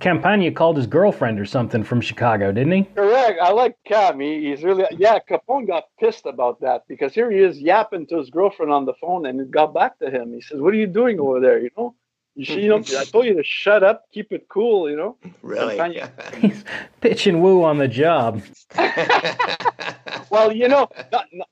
Campagna 0.00 0.50
called 0.50 0.78
his 0.78 0.86
girlfriend 0.86 1.38
or 1.38 1.44
something 1.44 1.84
from 1.84 2.00
Chicago, 2.00 2.52
didn't 2.52 2.72
he? 2.72 2.82
Correct. 2.94 3.38
I 3.38 3.50
like 3.50 3.76
Cam. 3.84 4.18
He, 4.18 4.48
he's 4.48 4.62
really 4.62 4.86
yeah. 4.92 5.18
Capone 5.28 5.66
got 5.66 5.84
pissed 6.00 6.24
about 6.24 6.58
that 6.62 6.84
because 6.88 7.12
here 7.12 7.30
he 7.30 7.40
is 7.40 7.58
yapping 7.58 8.06
to 8.06 8.16
his 8.16 8.30
girlfriend 8.30 8.72
on 8.72 8.86
the 8.86 8.94
phone, 8.94 9.26
and 9.26 9.38
it 9.38 9.50
got 9.50 9.74
back 9.74 9.98
to 9.98 10.10
him. 10.10 10.32
He 10.32 10.40
says, 10.40 10.58
"What 10.58 10.72
are 10.72 10.78
you 10.78 10.86
doing 10.86 11.20
over 11.20 11.38
there? 11.38 11.58
You 11.58 11.68
know, 11.76 11.94
you, 12.34 12.54
hmm. 12.54 12.60
you 12.60 12.68
know, 12.68 12.78
I 12.78 13.04
told 13.04 13.26
you 13.26 13.34
to 13.34 13.44
shut 13.44 13.82
up, 13.82 14.04
keep 14.12 14.32
it 14.32 14.48
cool. 14.48 14.90
You 14.90 14.96
know." 14.96 15.16
Really? 15.42 15.78
He's 16.40 16.64
pitch 17.00 17.26
and 17.26 17.42
woo 17.42 17.64
on 17.64 17.78
the 17.78 17.88
job. 17.88 18.42
well, 20.30 20.52
you 20.52 20.68
know, 20.68 20.88
not, 21.12 21.26
not, 21.32 21.48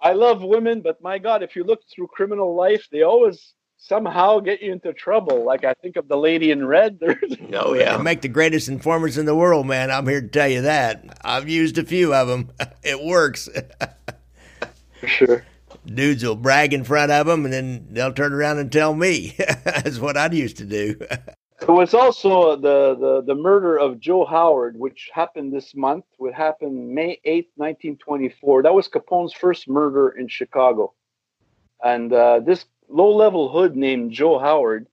I 0.00 0.12
love 0.12 0.42
women, 0.42 0.82
but 0.82 1.00
my 1.02 1.18
God, 1.18 1.42
if 1.42 1.56
you 1.56 1.64
look 1.64 1.80
through 1.92 2.08
criminal 2.08 2.54
life, 2.54 2.88
they 2.90 3.02
always 3.02 3.54
somehow 3.78 4.40
get 4.40 4.62
you 4.62 4.72
into 4.72 4.92
trouble. 4.92 5.44
Like 5.44 5.64
I 5.64 5.74
think 5.74 5.96
of 5.96 6.08
the 6.08 6.16
lady 6.16 6.50
in 6.50 6.66
red. 6.66 6.98
oh 7.52 7.74
yeah, 7.74 7.96
they 7.96 8.02
make 8.02 8.22
the 8.22 8.28
greatest 8.28 8.68
informers 8.68 9.18
in 9.18 9.26
the 9.26 9.34
world, 9.34 9.66
man. 9.66 9.90
I'm 9.90 10.06
here 10.06 10.20
to 10.20 10.28
tell 10.28 10.48
you 10.48 10.62
that. 10.62 11.18
I've 11.22 11.48
used 11.48 11.78
a 11.78 11.84
few 11.84 12.14
of 12.14 12.28
them. 12.28 12.50
it 12.82 13.02
works. 13.02 13.48
For 15.00 15.06
sure. 15.06 15.46
Dudes 15.86 16.24
will 16.24 16.36
brag 16.36 16.72
in 16.72 16.84
front 16.84 17.12
of 17.12 17.26
them, 17.26 17.44
and 17.44 17.52
then 17.52 17.86
they'll 17.90 18.12
turn 18.12 18.32
around 18.32 18.58
and 18.58 18.70
tell 18.70 18.94
me. 18.94 19.34
That's 19.64 19.98
what 19.98 20.16
I 20.16 20.30
used 20.30 20.56
to 20.58 20.64
do. 20.64 20.96
It 21.60 21.68
was 21.68 21.94
also 21.94 22.56
the, 22.56 22.96
the, 22.98 23.22
the 23.26 23.34
murder 23.34 23.78
of 23.78 24.00
Joe 24.00 24.24
Howard, 24.24 24.78
which 24.78 25.10
happened 25.14 25.52
this 25.52 25.74
month. 25.74 26.04
What 26.18 26.34
happened 26.34 26.94
May 26.94 27.20
8, 27.24 27.50
1924. 27.56 28.62
That 28.64 28.74
was 28.74 28.88
Capone's 28.88 29.32
first 29.32 29.68
murder 29.68 30.10
in 30.10 30.28
Chicago. 30.28 30.92
And 31.82 32.12
uh, 32.12 32.40
this 32.40 32.66
low-level 32.88 33.50
hood 33.50 33.76
named 33.76 34.12
Joe 34.12 34.38
Howard. 34.38 34.88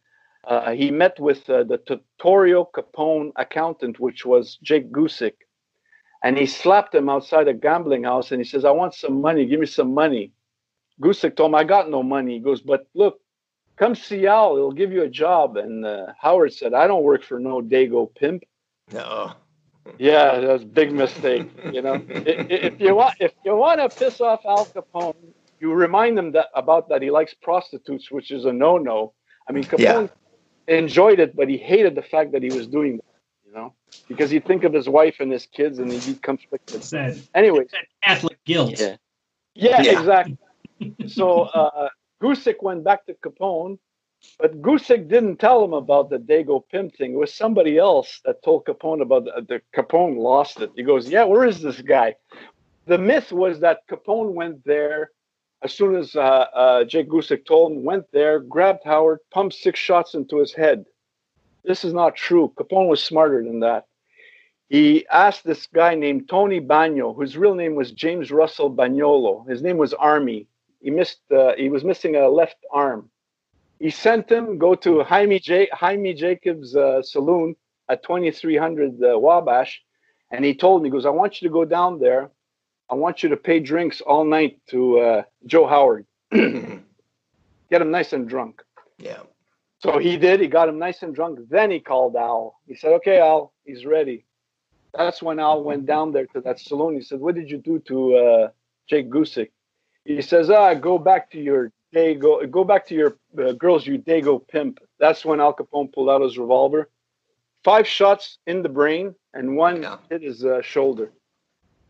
Uh, 0.45 0.71
he 0.71 0.91
met 0.91 1.19
with 1.19 1.49
uh, 1.49 1.63
the 1.63 1.79
Torrio 2.21 2.65
Capone 2.71 3.31
accountant, 3.35 3.99
which 3.99 4.25
was 4.25 4.57
Jake 4.63 4.91
Guzik, 4.91 5.35
and 6.23 6.37
he 6.37 6.47
slapped 6.47 6.95
him 6.95 7.09
outside 7.09 7.47
a 7.47 7.53
gambling 7.53 8.03
house. 8.05 8.31
And 8.31 8.41
he 8.41 8.45
says, 8.45 8.65
"I 8.65 8.71
want 8.71 8.95
some 8.95 9.21
money. 9.21 9.45
Give 9.45 9.59
me 9.59 9.67
some 9.67 9.93
money." 9.93 10.33
Guzik 10.99 11.35
told 11.35 11.49
him, 11.49 11.55
"I 11.55 11.63
got 11.63 11.89
no 11.89 12.03
money." 12.03 12.33
He 12.33 12.39
goes, 12.39 12.61
"But 12.61 12.87
look, 12.93 13.19
come 13.77 13.95
see 13.95 14.27
Al. 14.27 14.55
He'll 14.55 14.71
give 14.71 14.91
you 14.91 15.03
a 15.03 15.09
job." 15.09 15.57
And 15.57 15.85
uh, 15.85 16.13
Howard 16.19 16.53
said, 16.53 16.73
"I 16.73 16.87
don't 16.87 17.03
work 17.03 17.23
for 17.23 17.39
no 17.39 17.61
Dago 17.61 18.13
pimp." 18.13 18.43
No. 18.91 19.33
Yeah, 19.97 20.39
that's 20.39 20.63
a 20.63 20.65
big 20.65 20.91
mistake. 20.91 21.49
You 21.71 21.81
know, 21.81 21.93
if, 22.09 22.49
if 22.49 22.79
you 22.79 22.95
want, 22.95 23.15
if 23.19 23.33
you 23.43 23.55
want 23.55 23.79
to 23.79 23.89
piss 23.97 24.21
off 24.21 24.45
Al 24.45 24.65
Capone, 24.65 25.15
you 25.59 25.73
remind 25.73 26.17
him 26.17 26.31
that 26.33 26.47
about 26.55 26.89
that 26.89 27.01
he 27.01 27.11
likes 27.11 27.33
prostitutes, 27.33 28.11
which 28.11 28.31
is 28.31 28.45
a 28.45 28.53
no-no. 28.53 29.13
I 29.47 29.53
mean, 29.53 29.63
Capone 29.63 30.09
yeah. 30.67 30.75
enjoyed 30.75 31.19
it, 31.19 31.35
but 31.35 31.49
he 31.49 31.57
hated 31.57 31.95
the 31.95 32.01
fact 32.01 32.31
that 32.33 32.43
he 32.43 32.49
was 32.49 32.67
doing 32.67 32.97
that. 32.97 33.05
You 33.45 33.53
know, 33.53 33.73
because 34.07 34.29
he'd 34.29 34.45
think 34.45 34.63
of 34.63 34.71
his 34.71 34.87
wife 34.87 35.15
and 35.19 35.31
his 35.31 35.45
kids, 35.45 35.79
and 35.79 35.91
he'd 35.91 36.05
be 36.05 36.19
conflicted. 36.21 36.83
Anyway, 37.35 37.65
Catholic 38.01 38.41
guilt. 38.45 38.79
Yeah, 38.79 38.95
yeah, 39.55 39.81
yeah. 39.81 39.99
exactly. 39.99 40.37
So 41.07 41.43
uh, 41.43 41.89
Guzik 42.21 42.61
went 42.61 42.83
back 42.83 43.05
to 43.05 43.13
Capone, 43.15 43.77
but 44.39 44.61
Guzik 44.61 45.07
didn't 45.07 45.37
tell 45.37 45.63
him 45.63 45.73
about 45.73 46.09
the 46.09 46.17
Dago 46.17 46.61
pimp 46.71 46.95
thing. 46.95 47.13
It 47.13 47.17
was 47.17 47.33
somebody 47.33 47.77
else 47.77 48.21
that 48.25 48.43
told 48.43 48.65
Capone 48.65 49.01
about 49.01 49.25
the, 49.25 49.45
the 49.47 49.61
Capone 49.75 50.17
lost 50.17 50.61
it. 50.61 50.71
He 50.75 50.83
goes, 50.83 51.09
"Yeah, 51.09 51.25
where 51.25 51.45
is 51.45 51.61
this 51.61 51.81
guy?" 51.81 52.15
The 52.85 52.97
myth 52.97 53.31
was 53.31 53.59
that 53.59 53.87
Capone 53.89 54.33
went 54.33 54.63
there 54.65 55.11
as 55.63 55.73
soon 55.73 55.95
as 55.95 56.15
uh, 56.15 56.19
uh, 56.19 56.83
Jake 56.85 57.09
Guzik 57.09 57.45
told 57.45 57.71
him, 57.71 57.83
went 57.83 58.05
there, 58.11 58.39
grabbed 58.39 58.83
Howard, 58.83 59.19
pumped 59.31 59.55
six 59.55 59.79
shots 59.79 60.15
into 60.15 60.39
his 60.39 60.53
head. 60.53 60.85
This 61.63 61.85
is 61.85 61.93
not 61.93 62.15
true. 62.15 62.51
Capone 62.57 62.87
was 62.87 63.03
smarter 63.03 63.43
than 63.43 63.59
that. 63.59 63.85
He 64.69 65.05
asked 65.07 65.43
this 65.43 65.67
guy 65.67 65.95
named 65.95 66.29
Tony 66.29 66.59
Bagno, 66.59 67.15
whose 67.15 67.37
real 67.37 67.53
name 67.53 67.75
was 67.75 67.91
James 67.91 68.31
Russell 68.31 68.73
Bagnolo. 68.73 69.47
His 69.47 69.61
name 69.61 69.77
was 69.77 69.93
Army. 69.93 70.47
He 70.81 70.89
missed. 70.89 71.21
Uh, 71.31 71.53
he 71.57 71.69
was 71.69 71.83
missing 71.83 72.15
a 72.15 72.27
left 72.27 72.57
arm. 72.73 73.09
He 73.79 73.89
sent 73.89 74.29
him 74.31 74.57
go 74.57 74.75
to 74.75 75.03
Jaime, 75.03 75.39
J- 75.39 75.69
Jaime 75.71 76.13
Jacobs' 76.13 76.75
uh, 76.75 77.01
saloon 77.01 77.55
at 77.89 78.03
2300 78.03 79.03
uh, 79.03 79.19
Wabash, 79.19 79.81
and 80.31 80.45
he 80.45 80.53
told 80.53 80.81
him, 80.81 80.85
he 80.85 80.91
goes, 80.91 81.05
"I 81.05 81.09
want 81.09 81.41
you 81.41 81.47
to 81.47 81.53
go 81.53 81.65
down 81.65 81.99
there 81.99 82.31
I 82.91 82.95
want 82.95 83.23
you 83.23 83.29
to 83.29 83.37
pay 83.37 83.61
drinks 83.61 84.01
all 84.01 84.25
night 84.25 84.59
to 84.69 84.99
uh, 84.99 85.23
Joe 85.45 85.65
Howard. 85.65 86.05
Get 86.31 87.81
him 87.81 87.89
nice 87.89 88.11
and 88.11 88.27
drunk. 88.27 88.61
Yeah. 88.97 89.21
So 89.79 89.97
he 89.97 90.17
did. 90.17 90.41
He 90.41 90.47
got 90.47 90.67
him 90.67 90.77
nice 90.77 91.01
and 91.01 91.15
drunk. 91.15 91.39
Then 91.49 91.71
he 91.71 91.79
called 91.79 92.17
Al. 92.17 92.59
He 92.67 92.75
said, 92.75 92.91
"Okay, 92.95 93.19
Al, 93.19 93.53
he's 93.63 93.85
ready." 93.85 94.25
That's 94.93 95.21
when 95.23 95.39
Al 95.39 95.63
went 95.63 95.85
down 95.85 96.11
there 96.11 96.25
to 96.27 96.41
that 96.41 96.59
saloon. 96.59 96.95
He 96.95 97.01
said, 97.01 97.21
"What 97.21 97.35
did 97.35 97.49
you 97.49 97.59
do 97.59 97.79
to 97.87 98.15
uh, 98.17 98.47
Jake 98.89 99.09
Guzik?" 99.09 99.51
He 100.05 100.21
says, 100.21 100.49
"Ah, 100.49 100.73
go 100.73 100.97
back 100.97 101.29
to 101.31 101.39
your 101.39 101.71
Dago. 101.95 102.49
Go 102.49 102.63
back 102.63 102.85
to 102.87 102.95
your 102.95 103.17
uh, 103.37 103.53
girls, 103.53 103.85
you 103.85 103.97
Dago 103.99 104.45
pimp." 104.47 104.79
That's 104.99 105.23
when 105.25 105.39
Al 105.39 105.53
Capone 105.53 105.93
pulled 105.93 106.09
out 106.09 106.21
his 106.21 106.37
revolver. 106.37 106.89
Five 107.63 107.87
shots 107.87 108.39
in 108.47 108.63
the 108.63 108.69
brain, 108.69 109.13
and 109.33 109.55
one 109.55 109.83
yeah. 109.83 109.97
hit 110.09 110.23
his 110.23 110.43
uh, 110.43 110.61
shoulder 110.61 111.11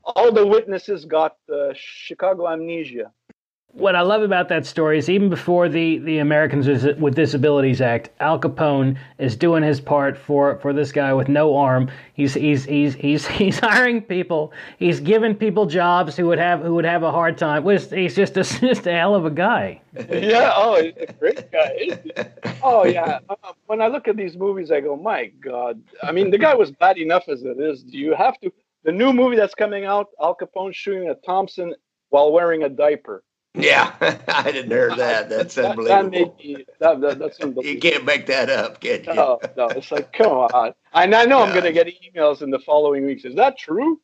all 0.03 0.31
the 0.31 0.45
witnesses 0.45 1.05
got 1.05 1.35
uh, 1.53 1.73
Chicago 1.73 2.47
amnesia. 2.47 3.11
What 3.73 3.95
I 3.95 4.01
love 4.01 4.21
about 4.21 4.49
that 4.49 4.65
story 4.65 4.97
is 4.97 5.09
even 5.09 5.29
before 5.29 5.69
the, 5.69 5.99
the 5.99 6.17
Americans 6.17 6.67
with 6.99 7.15
Disabilities 7.15 7.79
Act, 7.79 8.09
Al 8.19 8.39
Capone 8.39 8.97
is 9.17 9.35
doing 9.35 9.63
his 9.63 9.79
part 9.79 10.17
for, 10.17 10.57
for 10.59 10.73
this 10.73 10.91
guy 10.91 11.13
with 11.13 11.29
no 11.29 11.55
arm. 11.55 11.89
He's 12.13 12.33
he's 12.33 12.65
he's 12.65 12.95
he's 12.95 13.27
he's 13.39 13.59
hiring 13.59 14.01
people. 14.01 14.51
He's 14.77 14.99
giving 14.99 15.35
people 15.35 15.65
jobs 15.65 16.17
who 16.17 16.27
would 16.27 16.39
have 16.39 16.61
who 16.61 16.75
would 16.75 16.85
have 16.85 17.03
a 17.03 17.11
hard 17.11 17.37
time. 17.37 17.63
He's 17.63 18.15
just 18.15 18.37
a 18.37 18.43
just 18.59 18.87
a 18.87 18.91
hell 18.91 19.15
of 19.15 19.25
a 19.25 19.31
guy. 19.31 19.81
yeah. 20.09 20.51
Oh, 20.55 20.81
he's 20.81 20.93
a 20.97 21.13
great 21.13 21.51
guy. 21.51 22.29
Oh 22.61 22.85
yeah. 22.85 23.19
Uh, 23.29 23.53
when 23.67 23.81
I 23.81 23.87
look 23.87 24.07
at 24.07 24.17
these 24.17 24.35
movies, 24.35 24.71
I 24.71 24.81
go, 24.81 24.95
my 24.97 25.27
God. 25.41 25.81
I 26.03 26.11
mean, 26.11 26.29
the 26.29 26.37
guy 26.37 26.53
was 26.55 26.71
bad 26.71 26.97
enough 26.97 27.29
as 27.29 27.43
it 27.43 27.59
is. 27.59 27.83
Do 27.83 27.97
you 27.97 28.15
have 28.15 28.39
to? 28.41 28.51
the 28.83 28.91
new 28.91 29.13
movie 29.13 29.35
that's 29.35 29.55
coming 29.55 29.85
out, 29.85 30.07
Al 30.21 30.35
Capone 30.35 30.73
shooting 30.73 31.07
at 31.07 31.23
Thompson 31.23 31.73
while 32.09 32.31
wearing 32.31 32.63
a 32.63 32.69
diaper. 32.69 33.23
Yeah, 33.53 33.93
I 34.27 34.51
didn't 34.51 34.71
hear 34.71 34.95
that. 34.95 35.29
That's 35.29 35.55
that, 35.55 35.71
unbelievable. 35.71 36.09
That 36.09 36.39
me, 36.39 36.65
that, 36.79 37.01
that, 37.01 37.19
that's 37.19 37.39
unbelievable. 37.39 37.65
You 37.65 37.79
can't 37.79 38.05
make 38.05 38.25
that 38.27 38.49
up, 38.49 38.79
can 38.79 39.03
you? 39.03 39.13
No, 39.13 39.39
no. 39.57 39.67
It's 39.67 39.91
like, 39.91 40.13
come 40.13 40.31
on. 40.31 40.73
And 40.93 41.13
I 41.13 41.25
know 41.25 41.39
God. 41.39 41.49
I'm 41.49 41.53
going 41.53 41.65
to 41.65 41.73
get 41.73 41.87
emails 41.87 42.41
in 42.41 42.49
the 42.49 42.59
following 42.59 43.05
weeks. 43.05 43.25
Is 43.25 43.35
that 43.35 43.57
true? 43.57 43.99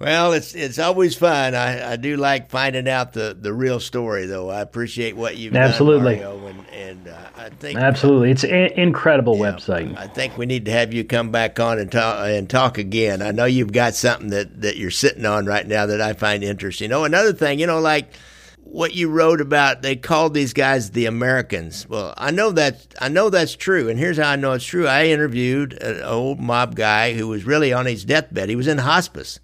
Well, 0.00 0.32
it's 0.32 0.54
it's 0.54 0.78
always 0.78 1.16
fun. 1.16 1.56
I, 1.56 1.92
I 1.92 1.96
do 1.96 2.16
like 2.16 2.50
finding 2.50 2.88
out 2.88 3.14
the, 3.14 3.36
the 3.38 3.52
real 3.52 3.80
story, 3.80 4.26
though. 4.26 4.48
I 4.48 4.60
appreciate 4.60 5.16
what 5.16 5.36
you've 5.36 5.56
absolutely. 5.56 6.16
done, 6.16 6.40
Mario, 6.40 6.46
and, 6.46 6.68
and 6.68 7.08
uh, 7.08 7.18
I 7.36 7.48
think 7.48 7.80
absolutely, 7.80 8.30
it's 8.30 8.44
an 8.44 8.52
incredible 8.52 9.36
yeah, 9.36 9.52
website. 9.52 9.96
I 9.98 10.06
think 10.06 10.38
we 10.38 10.46
need 10.46 10.66
to 10.66 10.70
have 10.70 10.94
you 10.94 11.02
come 11.02 11.32
back 11.32 11.58
on 11.58 11.80
and 11.80 11.90
talk 11.90 12.28
and 12.28 12.48
talk 12.48 12.78
again. 12.78 13.22
I 13.22 13.32
know 13.32 13.44
you've 13.44 13.72
got 13.72 13.96
something 13.96 14.30
that, 14.30 14.60
that 14.60 14.76
you're 14.76 14.92
sitting 14.92 15.26
on 15.26 15.46
right 15.46 15.66
now 15.66 15.86
that 15.86 16.00
I 16.00 16.12
find 16.12 16.44
interesting. 16.44 16.92
Oh, 16.92 17.02
another 17.02 17.32
thing, 17.32 17.58
you 17.58 17.66
know, 17.66 17.80
like 17.80 18.12
what 18.70 18.94
you 18.94 19.08
wrote 19.08 19.40
about, 19.40 19.82
they 19.82 19.96
called 19.96 20.34
these 20.34 20.52
guys 20.52 20.90
the 20.90 21.06
Americans. 21.06 21.88
Well, 21.88 22.14
I 22.16 22.30
know 22.30 22.50
that 22.52 22.94
I 23.00 23.08
know 23.08 23.30
that's 23.30 23.54
true, 23.54 23.88
and 23.88 23.98
here's 23.98 24.18
how 24.18 24.30
I 24.30 24.36
know 24.36 24.52
it's 24.52 24.64
true. 24.64 24.86
I 24.86 25.06
interviewed 25.06 25.72
an 25.74 26.02
old 26.02 26.38
mob 26.40 26.74
guy 26.74 27.14
who 27.14 27.28
was 27.28 27.44
really 27.44 27.72
on 27.72 27.86
his 27.86 28.04
deathbed. 28.04 28.48
He 28.48 28.56
was 28.56 28.68
in 28.68 28.78
hospice 28.78 29.40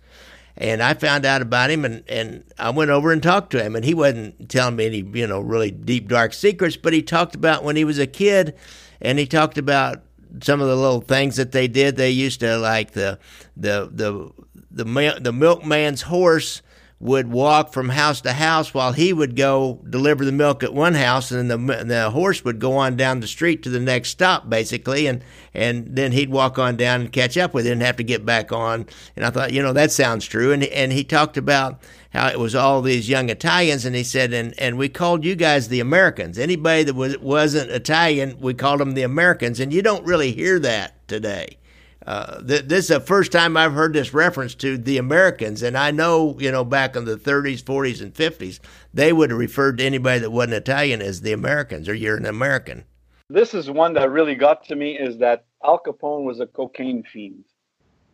and 0.57 0.82
I 0.82 0.94
found 0.94 1.24
out 1.24 1.42
about 1.42 1.70
him, 1.70 1.84
and, 1.84 2.05
and 2.09 2.44
I 2.59 2.70
went 2.70 2.90
over 2.90 3.11
and 3.12 3.22
talked 3.22 3.51
to 3.51 3.62
him, 3.62 3.74
and 3.74 3.84
he 3.84 3.94
wasn't 3.94 4.48
telling 4.48 4.76
me 4.76 4.86
any 4.86 5.18
you 5.18 5.26
know 5.26 5.40
really 5.40 5.70
deep 5.70 6.09
dark 6.09 6.32
secrets, 6.32 6.76
but 6.76 6.92
he 6.92 7.03
talked 7.03 7.34
about 7.34 7.64
when 7.64 7.76
he 7.76 7.84
was 7.84 7.98
a 7.98 8.07
kid, 8.07 8.55
and 9.01 9.18
he 9.18 9.26
talked 9.26 9.59
about 9.59 10.03
some 10.42 10.61
of 10.61 10.68
the 10.68 10.76
little 10.76 11.01
things 11.01 11.36
that 11.36 11.53
they 11.53 11.66
did. 11.66 11.96
They 11.96 12.11
used 12.11 12.40
to 12.40 12.57
like 12.57 12.92
the 12.92 13.18
the 13.57 13.90
the 13.92 14.30
the, 14.70 14.84
the 15.20 15.32
milkman's 15.32 16.03
horse 16.03 16.62
would 17.05 17.30
walk 17.30 17.70
from 17.70 17.90
house 17.90 18.22
to 18.22 18.32
house 18.32 18.72
while 18.72 18.92
he 18.92 19.12
would 19.12 19.36
go 19.36 19.78
deliver 19.90 20.24
the 20.24 20.32
milk 20.32 20.62
at 20.62 20.72
one 20.72 20.94
house, 20.94 21.30
and 21.30 21.50
then 21.50 21.66
the 21.66 21.84
the 21.84 22.11
horse 22.11 22.42
would 22.42 22.59
go 22.59 22.78
on 22.78 22.96
down 22.96 23.20
the 23.20 23.26
street 23.26 23.62
to 23.62 23.68
the 23.68 23.78
next 23.78 24.09
stop, 24.09 24.48
basically, 24.48 25.07
and 25.07 25.22
and 25.52 25.94
then 25.94 26.12
he'd 26.12 26.30
walk 26.30 26.59
on 26.59 26.76
down 26.76 27.02
and 27.02 27.12
catch 27.12 27.36
up 27.36 27.52
with 27.52 27.66
it 27.66 27.72
and 27.72 27.82
have 27.82 27.98
to 27.98 28.02
get 28.02 28.24
back 28.24 28.52
on. 28.52 28.86
And 29.16 29.26
I 29.26 29.28
thought, 29.28 29.52
you 29.52 29.62
know, 29.62 29.74
that 29.74 29.92
sounds 29.92 30.24
true. 30.24 30.50
And 30.50 30.64
and 30.64 30.92
he 30.92 31.05
talked 31.05 31.36
about 31.36 31.82
how 32.14 32.28
it 32.28 32.38
was 32.38 32.55
all 32.55 32.80
these 32.80 33.07
young 33.07 33.28
Italians, 33.28 33.84
and 33.84 33.94
he 33.94 34.02
said, 34.02 34.32
and 34.32 34.59
and 34.59 34.78
we 34.78 34.88
called 34.88 35.26
you 35.26 35.34
guys 35.34 35.68
the 35.68 35.80
Americans. 35.80 36.38
Anybody 36.38 36.84
that 36.84 36.94
was 36.94 37.18
wasn't 37.18 37.70
Italian, 37.70 38.38
we 38.40 38.55
called 38.55 38.80
them 38.80 38.94
the 38.94 39.02
Americans, 39.02 39.61
and 39.61 39.74
you 39.74 39.82
don't 39.82 40.07
really 40.07 40.32
hear 40.32 40.59
that 40.59 41.07
today. 41.07 41.59
Uh, 42.07 42.40
th- 42.42 42.64
this 42.66 42.84
is 42.84 42.88
the 42.88 43.00
first 43.00 43.32
time 43.32 43.57
I've 43.57 43.72
heard 43.72 43.94
this 43.94 44.12
reference 44.12 44.55
to 44.57 44.76
the 44.76 44.98
Americans, 44.98 45.62
and 45.62 45.76
I 45.76 45.90
know, 45.90 46.36
you 46.38 46.52
know, 46.52 46.64
back 46.64 46.96
in 46.96 47.07
the 47.07 47.16
30s, 47.16 47.62
40s, 47.62 48.02
and 48.02 48.12
50s, 48.12 48.61
they 48.92 49.12
would 49.12 49.30
have 49.30 49.38
referred 49.38 49.78
to 49.78 49.84
anybody 49.84 50.20
that 50.20 50.30
wasn't 50.30 50.55
Italian 50.55 51.00
as 51.00 51.22
the 51.22 51.32
Americans, 51.32 51.88
or 51.88 51.94
you're 51.94 52.16
an 52.16 52.26
American. 52.26 52.84
This 53.30 53.55
is 53.55 53.70
one 53.70 53.94
that 53.94 54.11
really 54.11 54.34
got 54.34 54.64
to 54.66 54.76
me 54.76 54.98
is 54.98 55.16
that 55.18 55.46
Al 55.64 55.80
Capone 55.80 56.24
was 56.24 56.40
a 56.40 56.46
cocaine 56.46 57.02
fiend. 57.11 57.44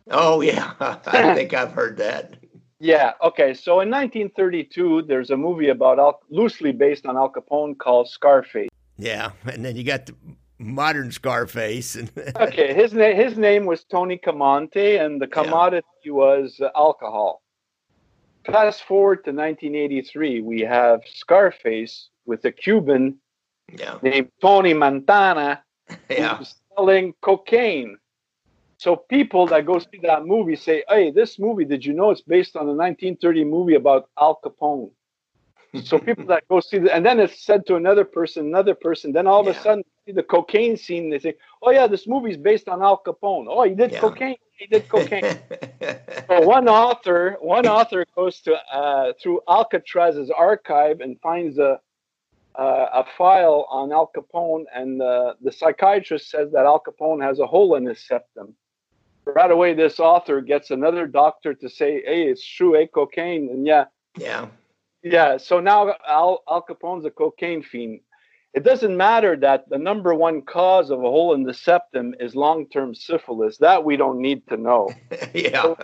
Oh 0.09 0.41
yeah, 0.41 0.73
I 0.79 1.35
think 1.35 1.53
I've 1.53 1.73
heard 1.73 1.97
that. 1.97 2.35
Yeah. 2.79 3.11
Okay. 3.21 3.53
So 3.53 3.81
in 3.81 3.91
1932, 3.91 5.03
there's 5.03 5.29
a 5.29 5.37
movie 5.37 5.69
about 5.69 5.99
Al, 5.99 6.19
loosely 6.29 6.71
based 6.71 7.05
on 7.05 7.15
Al 7.15 7.31
Capone 7.31 7.77
called 7.77 8.09
Scarface. 8.09 8.69
Yeah, 8.97 9.31
and 9.45 9.63
then 9.63 9.75
you 9.75 9.83
got 9.83 10.07
the 10.07 10.15
modern 10.61 11.11
Scarface. 11.11 11.97
okay, 12.35 12.73
his 12.73 12.93
name 12.93 13.15
his 13.15 13.37
name 13.37 13.65
was 13.65 13.83
Tony 13.83 14.17
Camonte, 14.17 15.03
and 15.03 15.21
the 15.21 15.27
commodity 15.27 15.87
yeah. 16.05 16.11
was 16.11 16.59
uh, 16.61 16.69
alcohol. 16.75 17.41
Fast 18.45 18.83
forward 18.83 19.23
to 19.25 19.31
1983, 19.31 20.41
we 20.41 20.61
have 20.61 21.01
Scarface 21.05 22.09
with 22.25 22.43
a 22.45 22.51
Cuban 22.51 23.17
yeah. 23.71 23.99
named 24.01 24.31
Tony 24.41 24.73
Montana 24.73 25.63
yeah. 26.09 26.43
selling 26.75 27.13
cocaine. 27.21 27.97
So 28.77 28.95
people 28.95 29.45
that 29.47 29.67
go 29.67 29.77
see 29.77 29.99
that 30.03 30.25
movie 30.25 30.55
say, 30.55 30.83
"Hey, 30.89 31.11
this 31.11 31.37
movie, 31.37 31.65
did 31.65 31.85
you 31.85 31.93
know 31.93 32.09
it's 32.09 32.21
based 32.21 32.55
on 32.55 32.63
a 32.63 32.73
1930 32.73 33.43
movie 33.43 33.75
about 33.75 34.09
Al 34.19 34.39
Capone?" 34.43 34.91
So 35.83 35.99
people 35.99 36.25
that 36.25 36.47
go 36.49 36.59
see 36.59 36.79
the, 36.79 36.93
and 36.93 37.05
then 37.05 37.19
it's 37.19 37.43
said 37.43 37.65
to 37.67 37.75
another 37.75 38.03
person, 38.03 38.45
another 38.45 38.75
person. 38.75 39.11
Then 39.11 39.27
all 39.27 39.41
of 39.41 39.47
yeah. 39.47 39.59
a 39.59 39.63
sudden, 39.63 39.83
see 40.05 40.11
the 40.11 40.23
cocaine 40.23 40.75
scene. 40.75 41.09
They 41.09 41.19
say, 41.19 41.35
"Oh 41.61 41.71
yeah, 41.71 41.87
this 41.87 42.07
movie's 42.07 42.37
based 42.37 42.67
on 42.67 42.81
Al 42.81 43.01
Capone. 43.05 43.45
Oh, 43.47 43.63
he 43.63 43.73
did 43.73 43.91
yeah. 43.91 43.99
cocaine. 43.99 44.35
He 44.57 44.67
did 44.67 44.89
cocaine." 44.89 45.23
so 46.27 46.41
one 46.41 46.67
author, 46.67 47.37
one 47.39 47.67
author 47.67 48.05
goes 48.15 48.41
to 48.41 48.55
uh, 48.73 49.13
through 49.21 49.41
Alcatraz's 49.47 50.29
archive 50.29 50.99
and 50.99 51.19
finds 51.21 51.57
a 51.57 51.79
uh, 52.55 52.87
a 52.93 53.05
file 53.17 53.65
on 53.69 53.93
Al 53.93 54.11
Capone, 54.13 54.65
and 54.75 55.01
uh, 55.01 55.35
the 55.41 55.51
psychiatrist 55.51 56.29
says 56.29 56.51
that 56.51 56.65
Al 56.65 56.83
Capone 56.85 57.23
has 57.23 57.39
a 57.39 57.47
hole 57.47 57.75
in 57.75 57.85
his 57.85 58.05
septum 58.05 58.55
right 59.25 59.51
away 59.51 59.73
this 59.73 59.99
author 59.99 60.41
gets 60.41 60.71
another 60.71 61.07
doctor 61.07 61.53
to 61.53 61.69
say 61.69 62.01
hey 62.05 62.23
it's 62.23 62.45
true 62.45 62.73
hey 62.73 62.87
cocaine 62.87 63.49
and 63.49 63.65
yeah 63.67 63.85
yeah 64.17 64.47
yeah 65.03 65.37
so 65.37 65.59
now 65.59 65.93
al, 66.07 66.43
al 66.49 66.61
capone's 66.61 67.05
a 67.05 67.11
cocaine 67.11 67.63
fiend. 67.63 68.01
It 68.53 68.65
doesn't 68.65 68.97
matter 68.97 69.37
that 69.37 69.69
the 69.69 69.77
number 69.77 70.13
one 70.13 70.41
cause 70.41 70.89
of 70.89 70.99
a 70.99 71.03
hole 71.03 71.33
in 71.33 71.43
the 71.43 71.53
septum 71.53 72.13
is 72.19 72.35
long-term 72.35 72.93
syphilis. 72.95 73.57
That 73.57 73.85
we 73.85 73.95
don't 73.95 74.19
need 74.19 74.45
to 74.49 74.57
know. 74.57 74.89
Yeah. 75.33 75.61
So, 75.61 75.77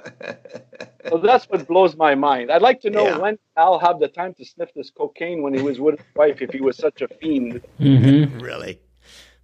so, 1.09 1.17
that's 1.19 1.45
what 1.45 1.65
blows 1.67 1.95
my 1.95 2.13
mind. 2.15 2.51
I'd 2.51 2.61
like 2.61 2.81
to 2.81 2.89
know 2.89 3.05
yeah. 3.05 3.17
when 3.17 3.39
al 3.55 3.79
have 3.79 3.99
the 3.99 4.09
time 4.09 4.33
to 4.33 4.43
sniff 4.43 4.69
this 4.75 4.89
cocaine 4.89 5.41
when 5.41 5.53
he 5.53 5.61
was 5.61 5.79
with 5.79 5.99
his 5.99 6.07
wife 6.17 6.41
if 6.41 6.51
he 6.51 6.59
was 6.59 6.75
such 6.75 7.01
a 7.01 7.07
fiend. 7.07 7.61
Mm-hmm. 7.79 8.39
really 8.39 8.81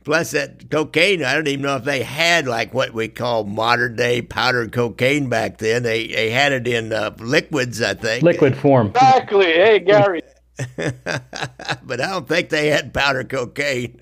Plus 0.03 0.31
that 0.31 0.69
cocaine, 0.69 1.23
I 1.23 1.33
don't 1.33 1.47
even 1.47 1.61
know 1.61 1.77
if 1.77 1.85
they 1.85 2.03
had 2.03 2.45
like 2.45 2.73
what 2.73 2.93
we 2.93 3.07
call 3.07 3.45
modern 3.45 3.95
day 3.95 4.21
powdered 4.21 4.73
cocaine 4.73 5.29
back 5.29 5.59
then. 5.59 5.83
They 5.83 6.07
they 6.07 6.29
had 6.29 6.51
it 6.51 6.67
in 6.67 6.91
uh, 6.91 7.15
liquids, 7.19 7.81
I 7.81 7.93
think. 7.93 8.23
Liquid 8.23 8.57
form. 8.57 8.87
Exactly. 8.87 9.45
Hey, 9.45 9.79
Gary. 9.79 10.21
but 10.75 12.01
I 12.01 12.09
don't 12.09 12.27
think 12.27 12.49
they 12.49 12.67
had 12.67 12.93
powder 12.93 13.23
cocaine. 13.23 13.99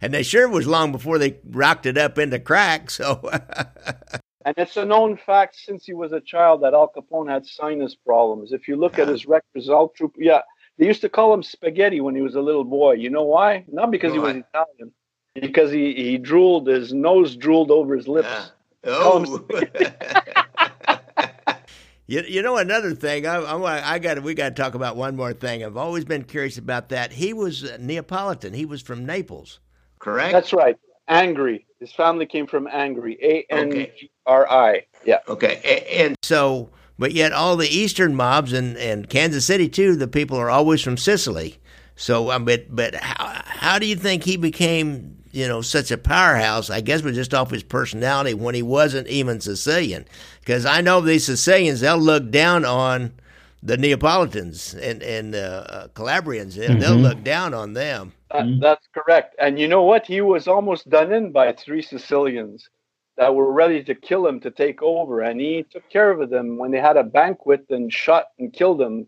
And 0.00 0.12
they 0.12 0.22
sure 0.22 0.48
was 0.48 0.66
long 0.66 0.92
before 0.92 1.18
they 1.18 1.38
rocked 1.48 1.86
it 1.86 1.98
up 1.98 2.18
into 2.18 2.38
crack. 2.38 2.90
So. 2.90 3.20
and 4.44 4.54
it's 4.56 4.76
a 4.76 4.84
known 4.84 5.16
fact 5.16 5.56
since 5.56 5.84
he 5.84 5.94
was 5.94 6.12
a 6.12 6.20
child 6.20 6.62
that 6.62 6.74
Al 6.74 6.90
Capone 6.94 7.30
had 7.30 7.46
sinus 7.46 7.94
problems. 7.94 8.52
If 8.52 8.66
you 8.66 8.76
look 8.76 8.98
at 8.98 9.08
his 9.08 9.26
records, 9.26 9.68
all 9.68 9.90
true. 9.90 10.12
Yeah, 10.16 10.40
they 10.78 10.86
used 10.86 11.02
to 11.02 11.08
call 11.08 11.32
him 11.32 11.42
spaghetti 11.42 12.00
when 12.00 12.14
he 12.14 12.22
was 12.22 12.34
a 12.34 12.40
little 12.40 12.64
boy. 12.64 12.94
You 12.94 13.10
know 13.10 13.24
why? 13.24 13.64
Not 13.68 13.90
because 13.90 14.12
he 14.12 14.18
was 14.18 14.36
Italian 14.36 14.92
because 15.34 15.70
he, 15.70 15.94
he 15.94 16.18
drooled, 16.18 16.66
his 16.66 16.92
nose 16.92 17.36
drooled 17.36 17.70
over 17.70 17.96
his 17.96 18.08
lips. 18.08 18.28
Uh, 18.28 18.48
oh. 18.84 19.44
you, 22.06 22.22
you 22.22 22.42
know 22.42 22.56
another 22.56 22.94
thing 22.94 23.26
I, 23.26 23.36
I, 23.36 23.94
I 23.94 23.98
got 23.98 24.22
we 24.22 24.34
got 24.34 24.56
to 24.56 24.62
talk 24.62 24.74
about 24.74 24.96
one 24.96 25.16
more 25.16 25.32
thing. 25.32 25.64
I've 25.64 25.76
always 25.76 26.04
been 26.04 26.24
curious 26.24 26.58
about 26.58 26.90
that. 26.90 27.12
He 27.12 27.32
was 27.32 27.70
Neapolitan. 27.78 28.54
He 28.54 28.64
was 28.64 28.82
from 28.82 29.04
Naples, 29.04 29.60
correct? 29.98 30.32
That's 30.32 30.52
right. 30.52 30.78
Angri. 31.08 31.64
His 31.80 31.92
family 31.92 32.26
came 32.26 32.46
from 32.46 32.66
Angri. 32.66 33.18
A 33.22 33.46
N 33.50 33.70
G 33.70 34.10
R 34.26 34.48
I. 34.48 34.86
Yeah. 35.04 35.18
Okay. 35.28 35.60
And, 35.64 36.06
and 36.06 36.16
so, 36.22 36.70
but 36.98 37.12
yet 37.12 37.32
all 37.32 37.56
the 37.56 37.68
Eastern 37.68 38.14
mobs 38.14 38.52
and 38.52 38.76
and 38.78 39.08
Kansas 39.08 39.44
City 39.44 39.68
too. 39.68 39.96
The 39.96 40.08
people 40.08 40.38
are 40.38 40.50
always 40.50 40.80
from 40.80 40.96
Sicily. 40.96 41.58
So, 41.96 42.30
um, 42.30 42.44
but 42.44 42.74
but 42.74 42.94
how 42.94 43.42
how 43.44 43.78
do 43.78 43.86
you 43.86 43.96
think 43.96 44.24
he 44.24 44.36
became 44.36 45.23
you 45.34 45.48
know, 45.48 45.60
such 45.62 45.90
a 45.90 45.98
powerhouse, 45.98 46.70
I 46.70 46.80
guess 46.80 47.02
was 47.02 47.16
just 47.16 47.34
off 47.34 47.50
his 47.50 47.64
personality 47.64 48.34
when 48.34 48.54
he 48.54 48.62
wasn't 48.62 49.08
even 49.08 49.40
Sicilian. 49.40 50.06
Because 50.38 50.64
I 50.64 50.80
know 50.80 51.00
these 51.00 51.26
Sicilians, 51.26 51.80
they'll 51.80 51.98
look 51.98 52.30
down 52.30 52.64
on 52.64 53.12
the 53.60 53.76
Neapolitans 53.76 54.74
and, 54.74 55.02
and 55.02 55.34
uh, 55.34 55.88
Calabrians, 55.94 56.56
and 56.56 56.74
mm-hmm. 56.74 56.78
they'll 56.78 56.94
look 56.94 57.24
down 57.24 57.52
on 57.52 57.72
them. 57.72 58.12
Uh, 58.30 58.44
that's 58.60 58.86
correct. 58.94 59.34
And 59.40 59.58
you 59.58 59.66
know 59.66 59.82
what? 59.82 60.06
He 60.06 60.20
was 60.20 60.46
almost 60.46 60.88
done 60.88 61.12
in 61.12 61.32
by 61.32 61.52
three 61.52 61.82
Sicilians 61.82 62.68
that 63.16 63.34
were 63.34 63.52
ready 63.52 63.82
to 63.84 63.94
kill 63.94 64.26
him 64.26 64.38
to 64.40 64.52
take 64.52 64.82
over. 64.82 65.22
And 65.22 65.40
he 65.40 65.64
took 65.68 65.88
care 65.90 66.12
of 66.12 66.30
them 66.30 66.58
when 66.58 66.70
they 66.70 66.80
had 66.80 66.96
a 66.96 67.04
banquet 67.04 67.66
and 67.70 67.92
shot 67.92 68.26
and 68.38 68.52
killed 68.52 68.80
him. 68.80 69.06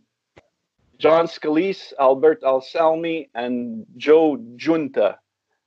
John 0.99 1.27
Scalise, 1.27 1.93
Albert 2.01 2.43
Anselmi, 2.43 3.29
and 3.35 3.85
Joe 3.97 4.39
Giunta 4.57 5.17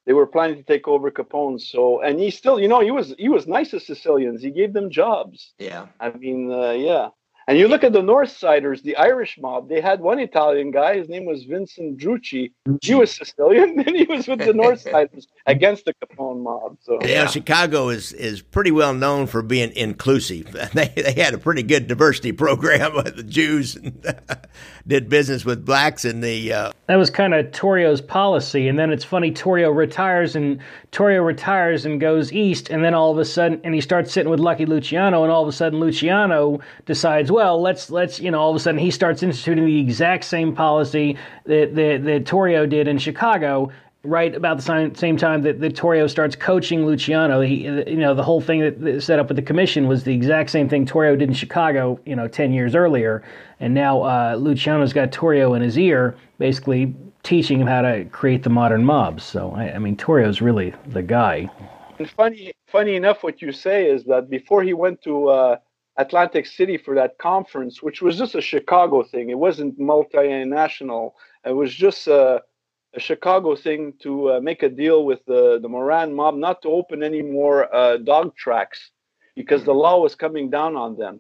they 0.10 0.14
were 0.14 0.26
planning 0.26 0.58
to 0.58 0.64
take 0.64 0.88
over 0.88 1.12
Capone. 1.12 1.62
So, 1.62 2.02
and 2.02 2.20
he 2.20 2.32
still, 2.32 2.60
you 2.60 2.68
know, 2.68 2.82
he 2.82 2.90
was 2.90 3.14
he 3.20 3.30
was 3.30 3.46
nice 3.46 3.70
to 3.70 3.80
Sicilians. 3.80 4.42
He 4.42 4.50
gave 4.50 4.74
them 4.74 4.90
jobs. 4.90 5.54
Yeah. 5.60 5.86
I 6.00 6.10
mean, 6.10 6.52
uh, 6.52 6.72
yeah. 6.72 7.10
And 7.50 7.58
you 7.58 7.68
look 7.68 7.84
at 7.84 7.94
the 7.94 8.04
North 8.04 8.30
Siders, 8.30 8.84
the 8.84 8.96
Irish 8.96 9.40
mob, 9.42 9.70
they 9.70 9.82
had 9.82 10.02
one 10.02 10.20
Italian 10.20 10.70
guy, 10.70 11.00
his 11.00 11.10
name 11.10 11.26
was 11.26 11.46
Vincent 11.46 11.98
Drucci. 11.98 12.52
He 12.80 12.94
was 12.94 13.10
Sicilian, 13.10 13.80
and 13.88 13.96
he 13.96 14.04
was 14.04 14.28
with 14.28 14.38
the 14.38 14.54
North 14.54 14.82
Siders 14.92 15.28
against 15.48 15.86
the 15.86 15.96
Capone 15.96 16.44
mob. 16.44 16.78
So 16.82 17.00
yeah, 17.02 17.26
Chicago 17.26 17.90
is 17.90 18.14
is 18.14 18.44
pretty 18.44 18.70
well 18.70 18.94
known 18.94 19.26
for 19.26 19.42
being 19.42 19.72
inclusive. 19.76 20.56
They 20.74 20.94
they 20.96 21.14
had 21.14 21.34
a 21.34 21.40
pretty 21.40 21.64
good 21.64 21.88
diversity 21.88 22.32
program 22.32 22.94
with 22.94 23.16
the 23.16 23.24
Jews 23.24 23.76
did 24.86 25.10
business 25.10 25.46
with 25.46 25.66
blacks 25.66 26.06
in 26.06 26.22
the 26.22 26.54
uh... 26.54 26.72
That 26.88 26.98
was 26.98 27.10
kind 27.10 27.34
of 27.34 27.48
Torrio's 27.48 28.02
policy, 28.02 28.68
and 28.68 28.78
then 28.78 28.92
it's 28.92 29.04
funny 29.04 29.32
Torrio 29.32 29.76
retires 29.76 30.36
and 30.36 30.60
Torrio 30.92 31.26
retires 31.26 31.86
and 31.86 32.00
goes 32.00 32.32
east, 32.32 32.70
and 32.70 32.84
then 32.84 32.94
all 32.94 33.12
of 33.12 33.18
a 33.18 33.26
sudden, 33.26 33.62
and 33.64 33.74
he 33.74 33.82
starts 33.82 34.12
sitting 34.12 34.30
with 34.30 34.40
Lucky 34.40 34.66
Luciano, 34.66 35.24
and 35.24 35.32
all 35.32 35.44
of 35.44 35.48
a 35.48 35.52
sudden 35.52 35.80
Luciano 35.80 36.60
decides, 36.86 37.32
well, 37.32 37.39
let's 37.40 37.90
let's 37.90 38.20
you 38.20 38.32
know, 38.32 38.40
all 38.40 38.50
of 38.50 38.56
a 38.56 38.60
sudden 38.60 38.80
he 38.80 38.92
starts 38.92 39.24
instituting 39.24 39.66
the 39.66 39.80
exact 39.80 40.24
same 40.24 40.56
policy 40.56 41.18
that 41.46 41.76
that, 41.76 42.04
that 42.04 42.26
Torrio 42.26 42.70
did 42.70 42.88
in 42.88 42.98
Chicago, 42.98 43.72
right 44.04 44.34
about 44.34 44.58
the 44.58 44.64
same, 44.64 44.96
same 44.96 45.18
time 45.18 45.42
that, 45.42 45.60
that 45.60 45.76
Torrio 45.76 46.10
starts 46.10 46.36
coaching 46.36 46.86
Luciano. 46.86 47.42
He, 47.42 47.66
you 47.66 47.98
know, 47.98 48.14
the 48.14 48.24
whole 48.24 48.42
thing 48.42 48.62
that, 48.62 48.82
that 48.82 49.02
set 49.02 49.20
up 49.20 49.28
with 49.28 49.36
the 49.36 49.44
commission 49.44 49.88
was 49.88 50.04
the 50.04 50.14
exact 50.14 50.50
same 50.50 50.70
thing 50.70 50.86
Torrio 50.86 51.18
did 51.18 51.30
in 51.30 51.34
Chicago, 51.34 52.00
you 52.06 52.16
know, 52.16 52.28
10 52.28 52.54
years 52.54 52.76
earlier. 52.76 53.24
And 53.60 53.74
now 53.74 54.02
uh, 54.02 54.36
Luciano's 54.40 54.94
got 54.94 55.12
Torrio 55.12 55.56
in 55.56 55.62
his 55.62 55.78
ear, 55.78 56.16
basically 56.38 56.96
teaching 57.24 57.60
him 57.60 57.68
how 57.68 57.82
to 57.82 58.06
create 58.06 58.44
the 58.44 58.50
modern 58.50 58.86
mobs. 58.86 59.24
So, 59.24 59.52
I, 59.52 59.74
I 59.74 59.80
mean, 59.80 59.98
Torrio's 59.98 60.42
really 60.42 60.74
the 60.88 61.02
guy. 61.02 61.50
And 62.00 62.10
funny, 62.10 62.54
funny 62.68 62.96
enough, 62.96 63.24
what 63.24 63.42
you 63.42 63.52
say 63.52 63.90
is 63.90 64.06
that 64.06 64.30
before 64.30 64.64
he 64.64 64.74
went 64.74 65.02
to 65.02 65.28
uh, 65.28 65.58
Atlantic 66.00 66.46
City 66.46 66.78
for 66.78 66.96
that 66.96 67.18
conference, 67.18 67.84
which 67.84 68.02
was 68.02 68.18
just 68.18 68.34
a 68.34 68.42
Chicago 68.42 69.04
thing, 69.04 69.30
it 69.30 69.38
wasn't 69.38 69.78
multinational. 69.78 71.12
It 71.46 71.52
was 71.52 71.74
just 71.76 72.08
a, 72.08 72.42
a 72.96 73.00
Chicago 73.00 73.56
thing 73.56 73.94
to 74.04 74.32
uh, 74.32 74.40
make 74.40 74.64
a 74.64 74.70
deal 74.70 75.04
with 75.04 75.20
the, 75.26 75.60
the 75.62 75.68
Moran 75.68 76.16
mob 76.16 76.36
not 76.36 76.62
to 76.62 76.70
open 76.70 77.04
any 77.04 77.22
more 77.22 77.74
uh, 77.76 77.98
dog 77.98 78.36
tracks 78.36 78.92
because 79.36 79.64
the 79.64 79.74
law 79.74 80.02
was 80.02 80.16
coming 80.16 80.50
down 80.50 80.76
on 80.76 80.98
them. 80.98 81.20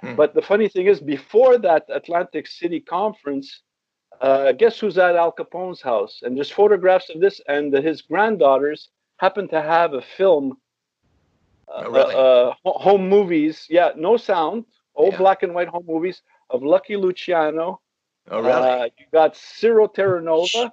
Hmm. 0.00 0.16
But 0.16 0.34
the 0.34 0.42
funny 0.42 0.68
thing 0.68 0.86
is, 0.86 1.00
before 1.00 1.58
that 1.58 1.84
Atlantic 1.88 2.46
City 2.46 2.80
conference, 2.80 3.62
uh, 4.20 4.52
guess 4.52 4.78
who's 4.78 4.96
at 4.96 5.16
Al 5.16 5.32
Capone's 5.32 5.82
house? 5.82 6.20
And 6.22 6.36
there's 6.36 6.50
photographs 6.50 7.10
of 7.10 7.20
this, 7.20 7.40
and 7.48 7.72
his 7.74 8.00
granddaughters 8.02 8.88
happen 9.18 9.48
to 9.48 9.60
have 9.60 9.92
a 9.94 10.02
film, 10.16 10.56
uh, 11.68 11.82
oh, 11.86 11.90
really? 11.90 12.14
uh, 12.14 12.52
home 12.64 13.08
movies. 13.08 13.66
Yeah, 13.68 13.90
no 13.96 14.16
sound, 14.16 14.64
old 14.94 15.12
yeah. 15.12 15.18
black 15.18 15.42
and 15.42 15.54
white 15.54 15.68
home 15.68 15.84
movies 15.86 16.22
of 16.50 16.62
Lucky 16.62 16.96
Luciano. 16.96 17.80
Oh, 18.30 18.40
really? 18.40 18.52
Uh, 18.52 18.84
you 18.98 19.06
got 19.12 19.36
Ciro 19.36 19.86
Terranova 19.86 20.70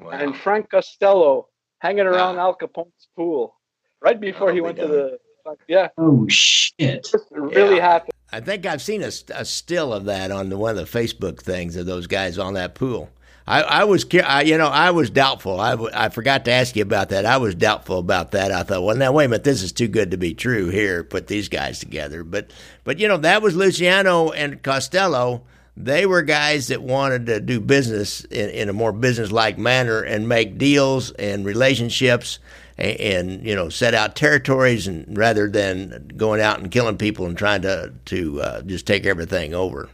wow. 0.00 0.10
and 0.10 0.36
Frank 0.36 0.70
Costello 0.70 1.48
hanging 1.80 2.06
around 2.06 2.36
wow. 2.36 2.46
Al 2.46 2.54
Capone's 2.54 3.08
pool 3.16 3.54
right 4.00 4.20
before 4.20 4.50
oh, 4.50 4.54
he 4.54 4.60
went 4.60 4.78
to 4.78 4.86
the. 4.86 5.18
Yeah. 5.66 5.88
Oh 5.96 6.28
shit! 6.28 7.08
really 7.30 7.76
yeah. 7.76 7.92
happened. 7.92 8.12
I 8.30 8.40
think 8.40 8.66
I've 8.66 8.82
seen 8.82 9.02
a, 9.02 9.10
a, 9.34 9.44
still 9.46 9.94
of 9.94 10.04
that 10.04 10.30
on 10.30 10.50
the, 10.50 10.58
one 10.58 10.76
of 10.76 10.76
the 10.76 10.98
Facebook 10.98 11.40
things 11.40 11.76
of 11.76 11.86
those 11.86 12.06
guys 12.06 12.38
on 12.38 12.52
that 12.54 12.74
pool. 12.74 13.08
I, 13.48 13.62
I 13.62 13.84
was, 13.84 14.04
I, 14.12 14.42
you 14.42 14.58
know, 14.58 14.66
I 14.66 14.90
was 14.90 15.08
doubtful. 15.08 15.58
I, 15.58 15.72
I 15.94 16.08
forgot 16.10 16.44
to 16.44 16.50
ask 16.50 16.76
you 16.76 16.82
about 16.82 17.08
that. 17.08 17.24
I 17.24 17.38
was 17.38 17.54
doubtful 17.54 17.98
about 17.98 18.32
that. 18.32 18.52
I 18.52 18.62
thought, 18.62 18.82
well, 18.82 18.94
now 18.94 19.10
wait 19.10 19.24
a 19.24 19.28
minute, 19.28 19.44
this 19.44 19.62
is 19.62 19.72
too 19.72 19.88
good 19.88 20.10
to 20.10 20.18
be 20.18 20.34
true. 20.34 20.68
Here, 20.68 21.02
put 21.02 21.28
these 21.28 21.48
guys 21.48 21.78
together. 21.78 22.24
But, 22.24 22.50
but 22.84 22.98
you 22.98 23.08
know, 23.08 23.16
that 23.16 23.40
was 23.40 23.56
Luciano 23.56 24.32
and 24.32 24.62
Costello. 24.62 25.44
They 25.78 26.04
were 26.04 26.20
guys 26.20 26.66
that 26.66 26.82
wanted 26.82 27.24
to 27.26 27.40
do 27.40 27.58
business 27.58 28.22
in, 28.24 28.50
in 28.50 28.68
a 28.68 28.74
more 28.74 28.92
business-like 28.92 29.56
manner 29.56 30.02
and 30.02 30.28
make 30.28 30.58
deals 30.58 31.12
and 31.12 31.46
relationships 31.46 32.40
and, 32.76 33.44
you 33.44 33.56
know 33.56 33.68
set 33.68 33.92
out 33.92 34.14
territories 34.14 34.86
and 34.86 35.16
rather 35.18 35.48
than 35.48 36.12
going 36.16 36.40
out 36.40 36.60
and 36.60 36.70
killing 36.70 36.96
people 36.96 37.26
and 37.26 37.36
trying 37.36 37.62
to 37.62 37.92
to 38.04 38.40
uh, 38.40 38.62
just 38.62 38.86
take 38.86 39.04
everything 39.04 39.52
over. 39.52 39.88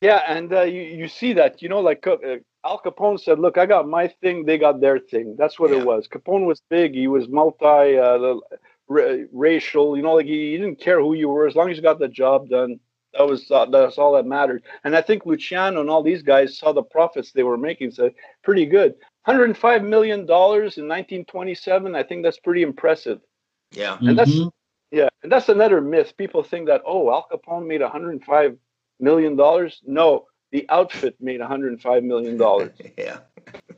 Yeah, 0.00 0.22
and 0.26 0.52
uh, 0.52 0.62
you 0.62 0.82
you 0.82 1.08
see 1.08 1.32
that 1.34 1.62
you 1.62 1.68
know 1.68 1.80
like 1.80 2.06
uh, 2.06 2.16
Al 2.64 2.80
Capone 2.80 3.20
said, 3.20 3.38
"Look, 3.38 3.58
I 3.58 3.66
got 3.66 3.88
my 3.88 4.08
thing, 4.08 4.44
they 4.44 4.58
got 4.58 4.80
their 4.80 4.98
thing." 4.98 5.36
That's 5.38 5.58
what 5.58 5.70
yeah. 5.70 5.78
it 5.78 5.86
was. 5.86 6.08
Capone 6.08 6.46
was 6.46 6.62
big. 6.70 6.94
He 6.94 7.08
was 7.08 7.28
multi 7.28 7.98
uh, 7.98 8.34
racial. 8.88 9.96
You 9.96 10.02
know, 10.02 10.14
like 10.14 10.26
he, 10.26 10.52
he, 10.52 10.58
didn't 10.58 10.80
care 10.80 11.00
who 11.00 11.14
you 11.14 11.28
were 11.28 11.46
as 11.46 11.54
long 11.54 11.70
as 11.70 11.76
you 11.76 11.82
got 11.82 11.98
the 11.98 12.08
job 12.08 12.48
done. 12.48 12.80
That 13.12 13.28
was 13.28 13.50
uh, 13.50 13.66
that's 13.66 13.98
all 13.98 14.14
that 14.14 14.26
mattered. 14.26 14.64
And 14.84 14.96
I 14.96 15.02
think 15.02 15.26
Luciano 15.26 15.80
and 15.80 15.90
all 15.90 16.02
these 16.02 16.22
guys 16.22 16.58
saw 16.58 16.72
the 16.72 16.82
profits 16.82 17.32
they 17.32 17.42
were 17.42 17.58
making, 17.58 17.92
So 17.92 18.10
"Pretty 18.42 18.66
good." 18.66 18.94
105 19.24 19.82
million 19.82 20.26
dollars 20.26 20.76
in 20.76 20.86
1927. 20.86 21.96
I 21.96 22.02
think 22.02 22.22
that's 22.22 22.38
pretty 22.38 22.62
impressive. 22.62 23.20
Yeah, 23.72 23.96
and 24.00 24.18
that's 24.18 24.30
mm-hmm. 24.30 24.48
yeah, 24.90 25.08
and 25.22 25.32
that's 25.32 25.48
another 25.48 25.80
myth. 25.80 26.14
People 26.16 26.42
think 26.42 26.66
that 26.68 26.82
oh, 26.86 27.10
Al 27.10 27.26
Capone 27.30 27.66
made 27.66 27.80
105 27.80 28.56
million 29.00 29.36
dollars. 29.36 29.80
No, 29.86 30.26
the 30.52 30.66
outfit 30.68 31.16
made 31.20 31.40
105 31.40 32.04
million 32.04 32.36
dollars. 32.36 32.72
yeah, 32.98 33.18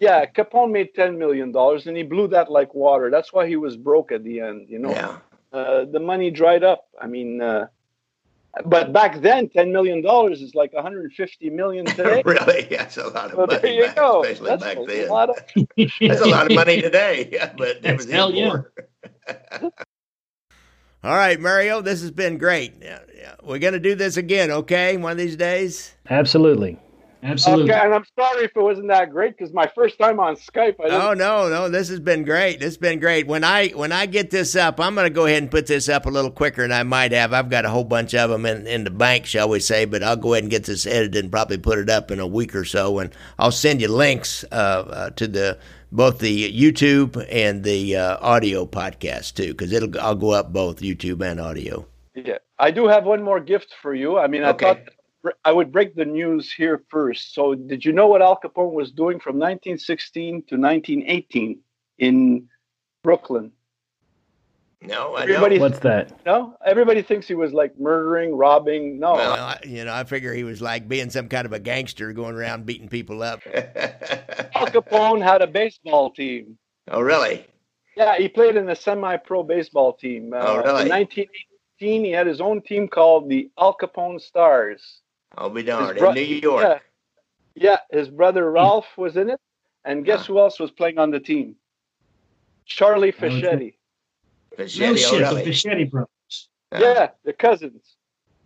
yeah. 0.01 0.27
Capone 0.27 0.71
made 0.71 0.95
10 0.95 1.19
million 1.19 1.53
dollars, 1.53 1.87
and 1.87 1.97
he 1.97 2.03
blew 2.03 2.29
that 2.29 2.51
like 2.51 2.75
water. 2.75 3.11
That's 3.11 3.33
why 3.33 3.47
he 3.47 3.57
was 3.57 3.77
broke 3.77 4.12
at 4.12 4.25
the 4.25 4.41
end. 4.41 4.69
You 4.69 4.79
know, 4.79 4.91
yeah. 4.91 5.19
Uh, 5.53 5.85
the 5.85 6.01
money 6.01 6.31
dried 6.31 6.64
up. 6.64 6.87
I 7.01 7.07
mean, 7.07 7.41
uh, 7.41 7.67
but 8.64 8.93
back 8.93 9.21
then, 9.21 9.49
ten 9.49 9.71
million 9.73 10.01
dollars 10.01 10.41
is 10.41 10.55
like 10.55 10.73
150 10.73 11.51
million 11.51 11.85
today. 11.87 12.23
really? 12.25 12.62
That's 12.62 12.97
a 12.97 13.09
lot 13.09 13.31
of 13.31 13.39
money. 13.39 13.59
There 13.59 13.73
you 13.73 13.87
back, 13.87 13.97
go. 13.97 14.23
Especially 14.23 14.49
That's 14.49 14.62
back 14.62 14.79
a 14.79 14.85
then. 14.85 15.09
Lot 15.09 15.31
of... 15.31 15.37
That's 15.77 16.21
a 16.21 16.27
lot 16.27 16.51
of 16.51 16.55
money 16.55 16.81
today. 16.81 17.29
Yeah, 17.31 17.53
but 17.57 17.85
it 17.85 17.97
was 17.97 18.11
hell 18.11 18.33
yeah. 18.33 18.62
All 21.07 21.17
right, 21.17 21.39
Mario, 21.39 21.83
this 21.83 22.01
has 22.01 22.11
been 22.11 22.37
great. 22.37 22.83
We're 23.45 23.61
going 23.61 23.75
to 23.75 23.79
do 23.79 23.95
this 23.95 24.17
again, 24.17 24.51
okay? 24.51 24.97
One 24.97 25.13
of 25.13 25.19
these 25.19 25.37
days? 25.37 25.95
Absolutely. 26.11 26.81
Absolutely. 27.23 27.73
Okay, 27.73 27.81
and 27.81 27.95
I'm 27.95 28.05
sorry 28.19 28.45
if 28.45 28.53
it 28.55 28.61
wasn't 28.61 28.89
that 28.89 29.11
great 29.11 29.37
because 29.37 29.53
my 29.53 29.71
first 29.75 29.99
time 29.99 30.21
on 30.21 30.37
Skype. 30.37 30.77
I 30.81 30.91
oh 30.91 31.14
no, 31.14 31.49
no, 31.49 31.69
this 31.69 31.89
has 31.89 31.99
been 31.99 32.25
great. 32.25 32.61
This 32.61 32.67
has 32.67 32.77
been 32.77 33.01
great. 33.01 33.27
When 33.27 33.43
I 33.43 33.69
when 33.69 33.91
I 33.91 34.07
get 34.07 34.31
this 34.31 34.55
up, 34.55 34.79
I'm 34.79 34.95
going 34.95 35.07
to 35.07 35.14
go 35.14 35.27
ahead 35.27 35.43
and 35.43 35.51
put 35.51 35.67
this 35.67 35.89
up 35.89 36.07
a 36.07 36.11
little 36.11 36.31
quicker 36.31 36.62
than 36.62 36.73
I 36.73 36.83
might 36.83 37.12
have. 37.12 37.33
I've 37.33 37.49
got 37.49 37.64
a 37.64 37.71
whole 37.71 37.85
bunch 37.85 38.14
of 38.14 38.31
them 38.31 38.45
in, 38.45 38.67
in 38.67 38.85
the 38.85 38.91
bank, 38.91 39.27
shall 39.27 39.49
we 39.49 39.61
say? 39.61 39.87
But 39.87 40.03
I'll 40.03 40.17
go 40.17 40.35
ahead 40.35 40.45
and 40.45 40.51
get 40.51 40.64
this 40.64 40.87
edited 40.87 41.25
and 41.25 41.33
probably 41.33 41.59
put 41.59 41.79
it 41.79 41.89
up 41.89 42.11
in 42.11 42.21
a 42.21 42.27
week 42.27 42.55
or 42.55 42.64
so, 42.64 42.99
and 42.99 43.11
I'll 43.39 43.53
send 43.53 43.81
you 43.81 43.89
links 43.89 44.45
uh, 44.53 44.55
uh, 44.55 45.11
to 45.11 45.27
the 45.27 45.59
both 45.91 46.19
the 46.19 46.53
YouTube 46.53 47.27
and 47.31 47.64
the 47.64 47.97
uh, 47.97 48.19
audio 48.21 48.67
podcast 48.67 49.35
too, 49.35 49.49
because 49.49 49.73
it'll 49.73 49.99
I'll 50.01 50.14
go 50.14 50.31
up 50.31 50.53
both 50.53 50.81
YouTube 50.81 51.25
and 51.25 51.41
audio. 51.41 51.87
Yeah, 52.14 52.39
I 52.59 52.71
do 52.71 52.87
have 52.89 53.05
one 53.05 53.23
more 53.23 53.41
gift 53.41 53.75
for 53.83 53.95
you. 53.95 54.19
I 54.19 54.27
mean, 54.27 54.43
I 54.43 54.51
okay. 54.51 54.67
thought 54.67 54.81
I 55.45 55.53
would 55.53 55.72
break 55.72 55.95
the 55.95 56.05
news 56.05 56.53
here 56.53 56.83
first. 56.89 57.35
So, 57.35 57.55
did 57.55 57.85
you 57.85 57.93
know 57.93 58.07
what 58.07 58.22
Al 58.22 58.39
Capone 58.39 58.72
was 58.72 58.91
doing 58.93 59.18
from 59.18 59.37
1916 59.37 60.45
to 60.49 60.57
1918 60.57 61.61
in 61.99 62.49
Brooklyn? 63.03 63.53
No, 64.83 65.14
I 65.14 65.22
everybody, 65.22 65.59
What's 65.59 65.79
that? 65.81 66.24
No, 66.27 66.57
everybody 66.64 67.03
thinks 67.03 67.27
he 67.27 67.35
was 67.35 67.53
like 67.53 67.79
murdering, 67.79 68.37
robbing. 68.37 69.01
No, 69.01 69.14
well, 69.14 69.33
I, 69.33 69.59
you 69.64 69.85
know, 69.85 69.93
I 69.93 70.05
figure 70.05 70.35
he 70.35 70.45
was 70.45 70.61
like 70.61 70.87
being 70.87 71.11
some 71.11 71.29
kind 71.29 71.47
of 71.47 71.53
a 71.53 71.59
gangster, 71.59 72.12
going 72.12 72.37
around 72.37 72.66
beating 72.66 72.89
people 72.89 73.22
up. 73.22 73.41
Al 74.55 74.66
Capone 74.66 75.22
had 75.22 75.43
a 75.43 75.47
baseball 75.47 76.11
team. 76.11 76.59
Oh, 76.89 77.01
really? 77.01 77.47
Yeah, 77.97 78.16
he 78.18 78.29
played 78.29 78.57
in 78.57 78.68
a 78.68 78.77
semi-pro 78.77 79.43
baseball 79.43 79.95
team. 79.95 80.33
Uh, 80.35 80.37
oh, 80.37 80.57
really? 80.59 80.83
In 80.83 80.89
1918, 80.89 82.05
he 82.05 82.11
had 82.11 82.27
his 82.27 82.41
own 82.41 82.61
team 82.61 82.87
called 82.87 83.31
the 83.31 83.51
Al 83.59 83.74
Capone 83.77 84.20
Stars. 84.20 85.01
I'll 85.37 85.51
be 85.51 85.62
darned. 85.62 85.99
Bro- 85.99 86.11
in 86.11 86.14
New 86.14 86.22
York. 86.22 86.82
Yeah. 87.55 87.78
yeah, 87.91 87.99
his 87.99 88.09
brother 88.09 88.51
Ralph 88.51 88.87
was 88.97 89.16
in 89.16 89.30
it. 89.30 89.41
And 89.84 90.05
guess 90.05 90.26
who 90.26 90.41
else 90.41 90.59
was 90.59 90.72
playing 90.72 90.99
on 90.99 91.11
the 91.11 91.20
team? 91.20 91.55
Charlie 92.64 93.12
Fischetti. 93.12 93.74
Fischetti, 94.59 94.80
no 94.80 94.97
shit, 94.97 95.20
the 95.20 95.51
Fischetti 95.51 95.89
brothers. 95.89 96.49
Yeah. 96.72 96.80
yeah, 96.80 97.09
the 97.24 97.32
cousins. 97.32 97.97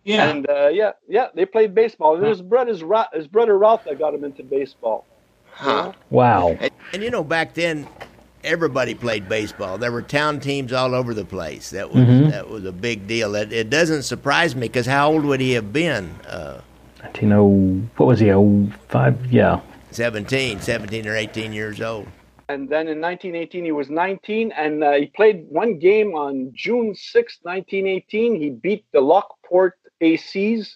Yeah. 0.03 0.29
And 0.29 0.49
uh, 0.49 0.67
yeah, 0.67 0.91
yeah, 1.07 1.27
they 1.33 1.45
played 1.45 1.73
baseball. 1.73 2.15
And 2.15 2.25
his 2.25 2.41
brother's 2.41 2.83
his 3.13 3.27
brother 3.27 3.57
Ralph 3.57 3.85
that 3.85 3.97
got 3.97 4.13
him 4.13 4.23
into 4.23 4.43
baseball. 4.43 5.05
Huh. 5.51 5.93
Wow. 6.09 6.57
And, 6.59 6.71
and, 6.93 7.03
you 7.03 7.09
know, 7.09 7.23
back 7.23 7.53
then, 7.53 7.87
everybody 8.43 8.93
played 8.93 9.27
baseball. 9.27 9.77
There 9.77 9.91
were 9.91 10.01
town 10.01 10.39
teams 10.39 10.73
all 10.73 10.95
over 10.95 11.13
the 11.13 11.25
place. 11.25 11.71
That 11.71 11.91
was 11.91 12.03
mm-hmm. 12.03 12.29
that 12.29 12.49
was 12.49 12.65
a 12.65 12.71
big 12.71 13.07
deal. 13.07 13.35
It, 13.35 13.51
it 13.51 13.69
doesn't 13.69 14.03
surprise 14.03 14.55
me 14.55 14.67
because 14.67 14.85
how 14.85 15.11
old 15.11 15.25
would 15.25 15.39
he 15.39 15.53
have 15.53 15.73
been? 15.73 16.15
Uh, 16.27 16.61
19, 17.03 17.89
what 17.97 18.05
was 18.05 18.19
he, 18.19 18.31
Oh, 18.31 18.67
five? 18.89 19.31
Yeah. 19.31 19.59
17, 19.91 20.61
17 20.61 21.07
or 21.07 21.15
18 21.15 21.51
years 21.53 21.81
old. 21.81 22.07
And 22.49 22.67
then 22.67 22.87
in 22.87 22.99
1918, 22.99 23.63
he 23.63 23.71
was 23.71 23.89
19, 23.89 24.51
and 24.51 24.83
uh, 24.83 24.93
he 24.93 25.05
played 25.07 25.45
one 25.49 25.79
game 25.79 26.15
on 26.15 26.51
June 26.53 26.93
6, 26.93 27.39
1918. 27.43 28.35
He 28.35 28.49
beat 28.49 28.85
the 28.91 28.99
Lockport 29.01 29.77
ACs. 30.01 30.75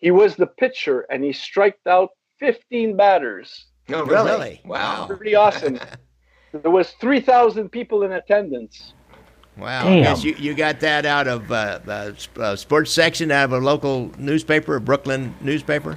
He 0.00 0.10
was 0.10 0.36
the 0.36 0.46
pitcher, 0.46 1.00
and 1.10 1.24
he 1.24 1.32
striked 1.32 1.86
out 1.86 2.10
15 2.38 2.96
batters. 2.96 3.66
Oh, 3.92 4.04
really? 4.04 4.60
Wow. 4.64 5.06
Pretty 5.06 5.34
awesome. 5.34 5.80
there 6.52 6.70
was 6.70 6.90
3,000 7.00 7.70
people 7.70 8.02
in 8.02 8.12
attendance. 8.12 8.94
Wow. 9.56 9.84
Damn. 9.84 10.02
Yes, 10.02 10.22
you, 10.22 10.34
you 10.34 10.54
got 10.54 10.80
that 10.80 11.06
out 11.06 11.26
of 11.26 11.50
uh, 11.50 11.80
uh, 11.86 12.12
uh, 12.38 12.56
sports 12.56 12.92
section 12.92 13.30
out 13.30 13.46
of 13.46 13.52
a 13.52 13.58
local 13.58 14.12
newspaper, 14.18 14.76
a 14.76 14.80
Brooklyn 14.80 15.34
newspaper? 15.40 15.96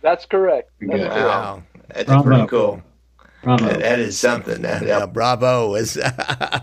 That's 0.00 0.24
correct. 0.26 0.70
That's 0.80 1.02
wow. 1.02 1.62
That's 1.88 2.06
Bravo. 2.06 2.22
pretty 2.22 2.46
cool. 2.46 2.82
Bravo. 3.42 3.66
That, 3.66 3.80
that 3.80 3.98
is 3.98 4.18
something. 4.18 4.62
That, 4.62 5.12
bravo, 5.12 5.74
as 5.74 5.98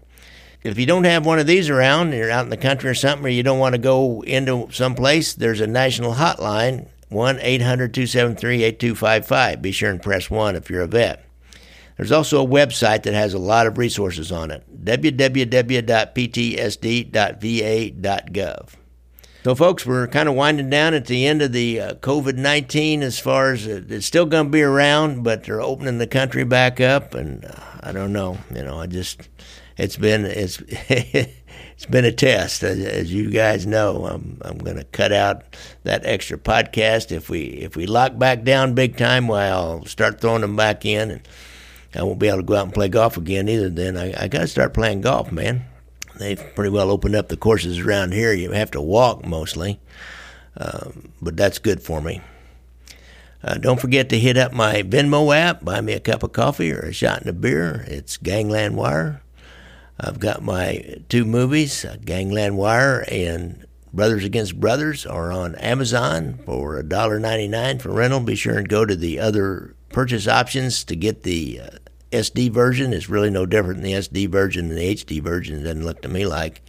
if 0.64 0.78
you 0.78 0.86
don't 0.86 1.06
have 1.06 1.26
one 1.26 1.40
of 1.40 1.48
these 1.48 1.70
around, 1.70 2.14
you're 2.14 2.32
out 2.32 2.44
in 2.44 2.50
the 2.50 2.58
country 2.58 2.90
or 2.90 2.96
something, 2.96 3.26
or 3.26 3.30
you 3.30 3.44
don't 3.44 3.60
want 3.60 3.76
to 3.76 3.82
go 3.82 4.22
into 4.24 4.68
some 4.72 4.96
place, 4.96 5.34
there's 5.34 5.62
a 5.62 5.68
national 5.68 6.16
hotline, 6.16 6.88
1 7.10 7.40
800 7.42 7.94
273 7.94 8.64
8255. 8.64 9.62
Be 9.62 9.72
sure 9.72 9.90
and 9.90 10.02
press 10.02 10.30
1 10.30 10.56
if 10.56 10.70
you're 10.70 10.82
a 10.82 10.88
vet. 10.88 11.26
There's 11.98 12.12
also 12.12 12.46
a 12.46 12.48
website 12.48 13.04
that 13.04 13.14
has 13.14 13.34
a 13.34 13.40
lot 13.40 13.68
of 13.68 13.78
resources 13.78 14.32
on 14.32 14.52
it 14.52 14.64
www.ptsd.va.gov. 14.86 15.90
So, 19.44 19.56
folks, 19.56 19.86
we're 19.86 20.08
kind 20.08 20.28
of 20.28 20.36
winding 20.36 20.70
down 20.70 20.94
at 20.94 21.06
the 21.06 21.26
end 21.26 21.42
of 21.42 21.54
the 21.54 21.80
uh, 21.80 21.94
COVID 21.96 22.36
19 22.36 23.02
as 23.04 23.20
far 23.20 23.54
as 23.54 23.66
uh, 23.66 23.82
it's 23.88 24.06
still 24.06 24.26
going 24.26 24.48
to 24.48 24.52
be 24.52 24.62
around, 24.62 25.24
but 25.24 25.46
they're 25.46 25.62
opening 25.62 25.98
the 25.98 26.08
country 26.08 26.44
back 26.44 26.82
up. 26.82 27.14
And 27.14 27.46
uh, 27.46 27.54
I 27.80 27.94
don't 27.94 28.12
know, 28.12 28.38
you 28.54 28.64
know, 28.64 28.80
I 28.80 28.88
just 28.88 29.30
it's 29.80 29.96
been 29.96 30.26
it's 30.26 30.62
it's 30.70 31.86
been 31.90 32.04
a 32.04 32.12
test, 32.12 32.64
as, 32.64 32.80
as 32.80 33.14
you 33.14 33.30
guys 33.32 33.66
know. 33.66 34.06
I'm 34.06 34.40
I'm 34.42 34.58
going 34.58 34.78
to 34.78 34.84
cut 34.84 35.12
out 35.12 35.44
that 35.84 36.06
extra 36.06 36.38
podcast 36.38 37.12
if 37.12 37.30
we 37.30 37.44
if 37.44 37.76
we 37.76 37.88
lock 37.88 38.18
back 38.18 38.44
down 38.44 38.74
big 38.74 38.98
time. 38.98 39.28
Well, 39.28 39.72
I'll 39.80 39.86
start 39.86 40.20
throwing 40.20 40.42
them 40.42 40.58
back 40.58 40.86
in, 40.86 41.12
and 41.12 41.28
I 41.96 42.04
won't 42.04 42.20
be 42.20 42.28
able 42.28 42.40
to 42.40 42.44
go 42.44 42.56
out 42.56 42.66
and 42.66 42.74
play 42.74 42.90
golf 42.90 43.18
again 43.18 43.48
either. 43.48 43.70
Then 43.70 43.98
I, 43.98 44.24
I 44.24 44.28
got 44.28 44.42
to 44.42 44.48
start 44.48 44.74
playing 44.74 45.02
golf, 45.02 45.32
man. 45.32 45.64
They've 46.18 46.44
pretty 46.54 46.72
well 46.72 46.92
opened 46.92 47.16
up 47.16 47.30
the 47.30 47.38
courses 47.38 47.80
around 47.80 48.14
here. 48.14 48.34
You 48.34 48.52
have 48.52 48.72
to 48.72 48.82
walk 48.82 49.26
mostly, 49.26 49.80
um, 50.58 51.14
but 51.22 51.38
that's 51.38 51.58
good 51.58 51.82
for 51.82 52.02
me. 52.02 52.22
Uh, 53.42 53.54
don't 53.54 53.80
forget 53.80 54.10
to 54.10 54.20
hit 54.20 54.36
up 54.36 54.52
my 54.52 54.84
Venmo 54.84 55.34
app, 55.34 55.64
buy 55.64 55.80
me 55.80 55.94
a 55.94 56.02
cup 56.02 56.24
of 56.24 56.34
coffee 56.34 56.74
or 56.74 56.80
a 56.80 56.92
shot 56.92 57.22
in 57.22 57.30
a 57.30 57.34
beer. 57.34 57.86
It's 57.88 58.18
Gangland 58.18 58.76
Wire. 58.76 59.22
I've 60.00 60.20
got 60.20 60.42
my 60.42 60.96
two 61.10 61.26
movies, 61.26 61.84
uh, 61.84 61.98
Gangland 62.04 62.58
Wire 62.58 63.06
and 63.12 63.66
Brothers 63.92 64.24
Against 64.24 64.60
Brothers, 64.60 65.06
are 65.06 65.32
on 65.32 65.56
Amazon 65.56 66.40
for 66.46 66.82
$1.99 66.82 67.82
for 67.82 67.92
rental. 67.92 68.22
Be 68.22 68.36
sure 68.36 68.58
and 68.58 68.70
go 68.70 68.86
to 68.86 68.96
the 68.96 69.20
other 69.20 69.76
purchase 69.90 70.28
options 70.28 70.86
to 70.86 70.96
get 70.96 71.24
the 71.24 71.60
uh, 71.60 71.70
SD 72.12 72.52
version. 72.52 72.94
It's 72.94 73.10
really 73.10 73.30
no 73.30 73.46
different 73.46 73.82
than 73.82 73.92
the 73.92 73.98
SD 73.98 74.30
version 74.30 74.70
than 74.70 74.78
the 74.78 74.96
HD 74.96 75.22
version. 75.22 75.60
It 75.60 75.64
doesn't 75.64 75.86
look 75.86 76.02
to 76.04 76.10
me 76.10 76.26
like. 76.26 76.62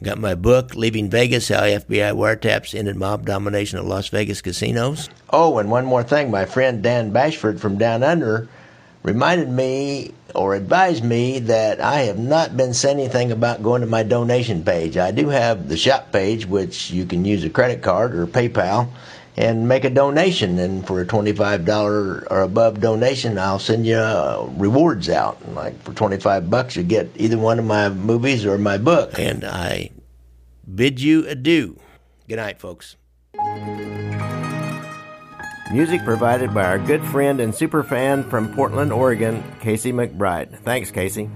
I 0.00 0.04
got 0.04 0.18
my 0.18 0.34
book, 0.34 0.74
Leaving 0.74 1.08
Vegas 1.08 1.48
How 1.48 1.62
FBI 1.62 2.12
Wiretaps 2.14 2.78
Ended 2.78 2.96
Mob 2.96 3.24
Domination 3.24 3.78
at 3.78 3.86
Las 3.86 4.08
Vegas 4.08 4.42
Casinos. 4.42 5.08
Oh, 5.30 5.56
and 5.58 5.70
one 5.70 5.86
more 5.86 6.02
thing. 6.02 6.30
My 6.30 6.44
friend 6.44 6.82
Dan 6.82 7.12
Bashford 7.12 7.58
from 7.58 7.78
Down 7.78 8.02
Under 8.02 8.46
reminded 9.06 9.48
me 9.48 10.12
or 10.34 10.56
advised 10.56 11.04
me 11.04 11.38
that 11.38 11.80
I 11.80 12.00
have 12.02 12.18
not 12.18 12.56
been 12.56 12.74
saying 12.74 12.98
anything 12.98 13.30
about 13.30 13.62
going 13.62 13.80
to 13.80 13.86
my 13.86 14.02
donation 14.02 14.64
page. 14.64 14.96
I 14.96 15.12
do 15.12 15.28
have 15.28 15.68
the 15.68 15.76
shop 15.76 16.10
page, 16.10 16.44
which 16.44 16.90
you 16.90 17.06
can 17.06 17.24
use 17.24 17.44
a 17.44 17.48
credit 17.48 17.82
card 17.82 18.16
or 18.16 18.26
PayPal 18.26 18.88
and 19.36 19.68
make 19.68 19.84
a 19.84 19.90
donation. 19.90 20.58
And 20.58 20.84
for 20.84 21.00
a 21.00 21.06
$25 21.06 22.26
or 22.28 22.42
above 22.42 22.80
donation, 22.80 23.38
I'll 23.38 23.60
send 23.60 23.86
you 23.86 23.96
uh, 23.96 24.50
rewards 24.56 25.08
out. 25.08 25.38
Like 25.54 25.80
for 25.84 25.92
25 25.92 26.50
bucks, 26.50 26.74
you 26.74 26.82
get 26.82 27.08
either 27.14 27.38
one 27.38 27.60
of 27.60 27.64
my 27.64 27.88
movies 27.88 28.44
or 28.44 28.58
my 28.58 28.76
book. 28.76 29.16
And 29.20 29.44
I 29.44 29.90
bid 30.74 31.00
you 31.00 31.28
adieu. 31.28 31.78
Good 32.28 32.36
night, 32.36 32.58
folks. 32.58 32.96
Music 35.72 36.04
provided 36.04 36.54
by 36.54 36.64
our 36.64 36.78
good 36.78 37.04
friend 37.04 37.40
and 37.40 37.52
super 37.52 37.82
fan 37.82 38.22
from 38.22 38.54
Portland, 38.54 38.92
Oregon, 38.92 39.42
Casey 39.60 39.92
McBride. 39.92 40.60
Thanks, 40.60 40.92
Casey. 40.92 41.28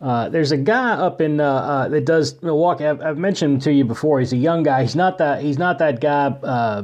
Uh, 0.00 0.28
there's 0.28 0.50
a 0.50 0.56
guy 0.56 0.90
up 0.90 1.20
in 1.20 1.40
uh, 1.40 1.44
uh, 1.46 1.88
that 1.88 2.04
does 2.04 2.42
Milwaukee. 2.42 2.84
I've, 2.84 3.00
I've, 3.00 3.16
mentioned 3.16 3.54
him 3.54 3.60
to 3.60 3.72
you 3.72 3.84
before. 3.84 4.18
He's 4.18 4.34
a 4.34 4.36
young 4.36 4.62
guy. 4.62 4.82
He's 4.82 4.96
not 4.96 5.18
that. 5.18 5.40
He's 5.40 5.56
not 5.56 5.78
that 5.78 6.00
guy 6.00 6.26
uh, 6.26 6.82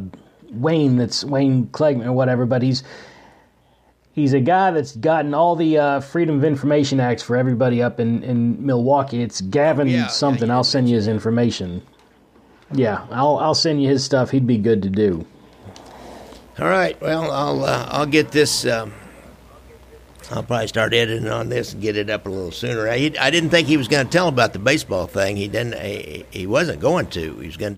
Wayne. 0.53 0.97
That's 0.97 1.23
Wayne 1.25 1.67
Klegman 1.67 2.07
or 2.07 2.13
whatever. 2.13 2.47
But 2.47 2.63
he's 2.63 2.83
he's 4.21 4.33
a 4.35 4.41
guy 4.41 4.71
that's 4.71 4.95
gotten 4.97 5.35
all 5.35 5.57
the 5.57 5.79
uh, 5.79 6.01
Freedom 6.01 6.37
of 6.37 6.45
Information 6.45 7.01
Acts 7.01 7.23
for 7.23 7.37
everybody 7.37 7.83
up 7.83 7.99
in, 7.99 8.23
in 8.23 8.65
Milwaukee. 8.65 9.23
It's 9.23 9.41
Gavin 9.41 9.89
yeah, 9.89 10.07
something. 10.09 10.49
Yeah, 10.49 10.55
I'll 10.55 10.65
send 10.65 10.89
you 10.89 10.97
his 10.97 11.09
information. 11.09 11.83
Yeah, 12.73 13.07
I'll 13.11 13.37
I'll 13.39 13.55
send 13.55 13.83
you 13.83 13.89
his 13.89 14.05
stuff. 14.05 14.31
He'd 14.31 14.47
be 14.47 14.59
good 14.59 14.83
to 14.83 14.91
do. 14.91 15.27
All 16.59 16.69
right. 16.69 17.01
Well, 17.01 17.31
I'll 17.31 17.65
uh, 17.65 17.89
I'll 17.91 18.07
get 18.07 18.31
this. 18.31 18.67
Um, 18.67 18.93
I'll 20.31 20.45
probably 20.45 20.69
start 20.69 20.95
editing 20.95 21.27
on 21.27 21.49
this 21.49 21.73
and 21.73 21.83
get 21.83 21.97
it 21.97 22.09
up 22.09 22.27
a 22.27 22.29
little 22.29 22.53
sooner. 22.53 22.89
I, 22.89 23.11
I 23.21 23.31
didn't 23.31 23.51
think 23.51 23.67
he 23.67 23.77
was 23.77 23.89
going 23.89 24.07
to 24.07 24.13
tell 24.13 24.29
about 24.29 24.53
the 24.53 24.61
baseball 24.61 25.09
thing. 25.09 25.37
He 25.37 25.49
didn't. 25.49 25.81
He, 25.81 26.25
he 26.31 26.47
wasn't 26.47 26.81
going 26.81 27.07
to. 27.07 27.39
He 27.39 27.47
was 27.47 27.57
going 27.57 27.67
to 27.67 27.69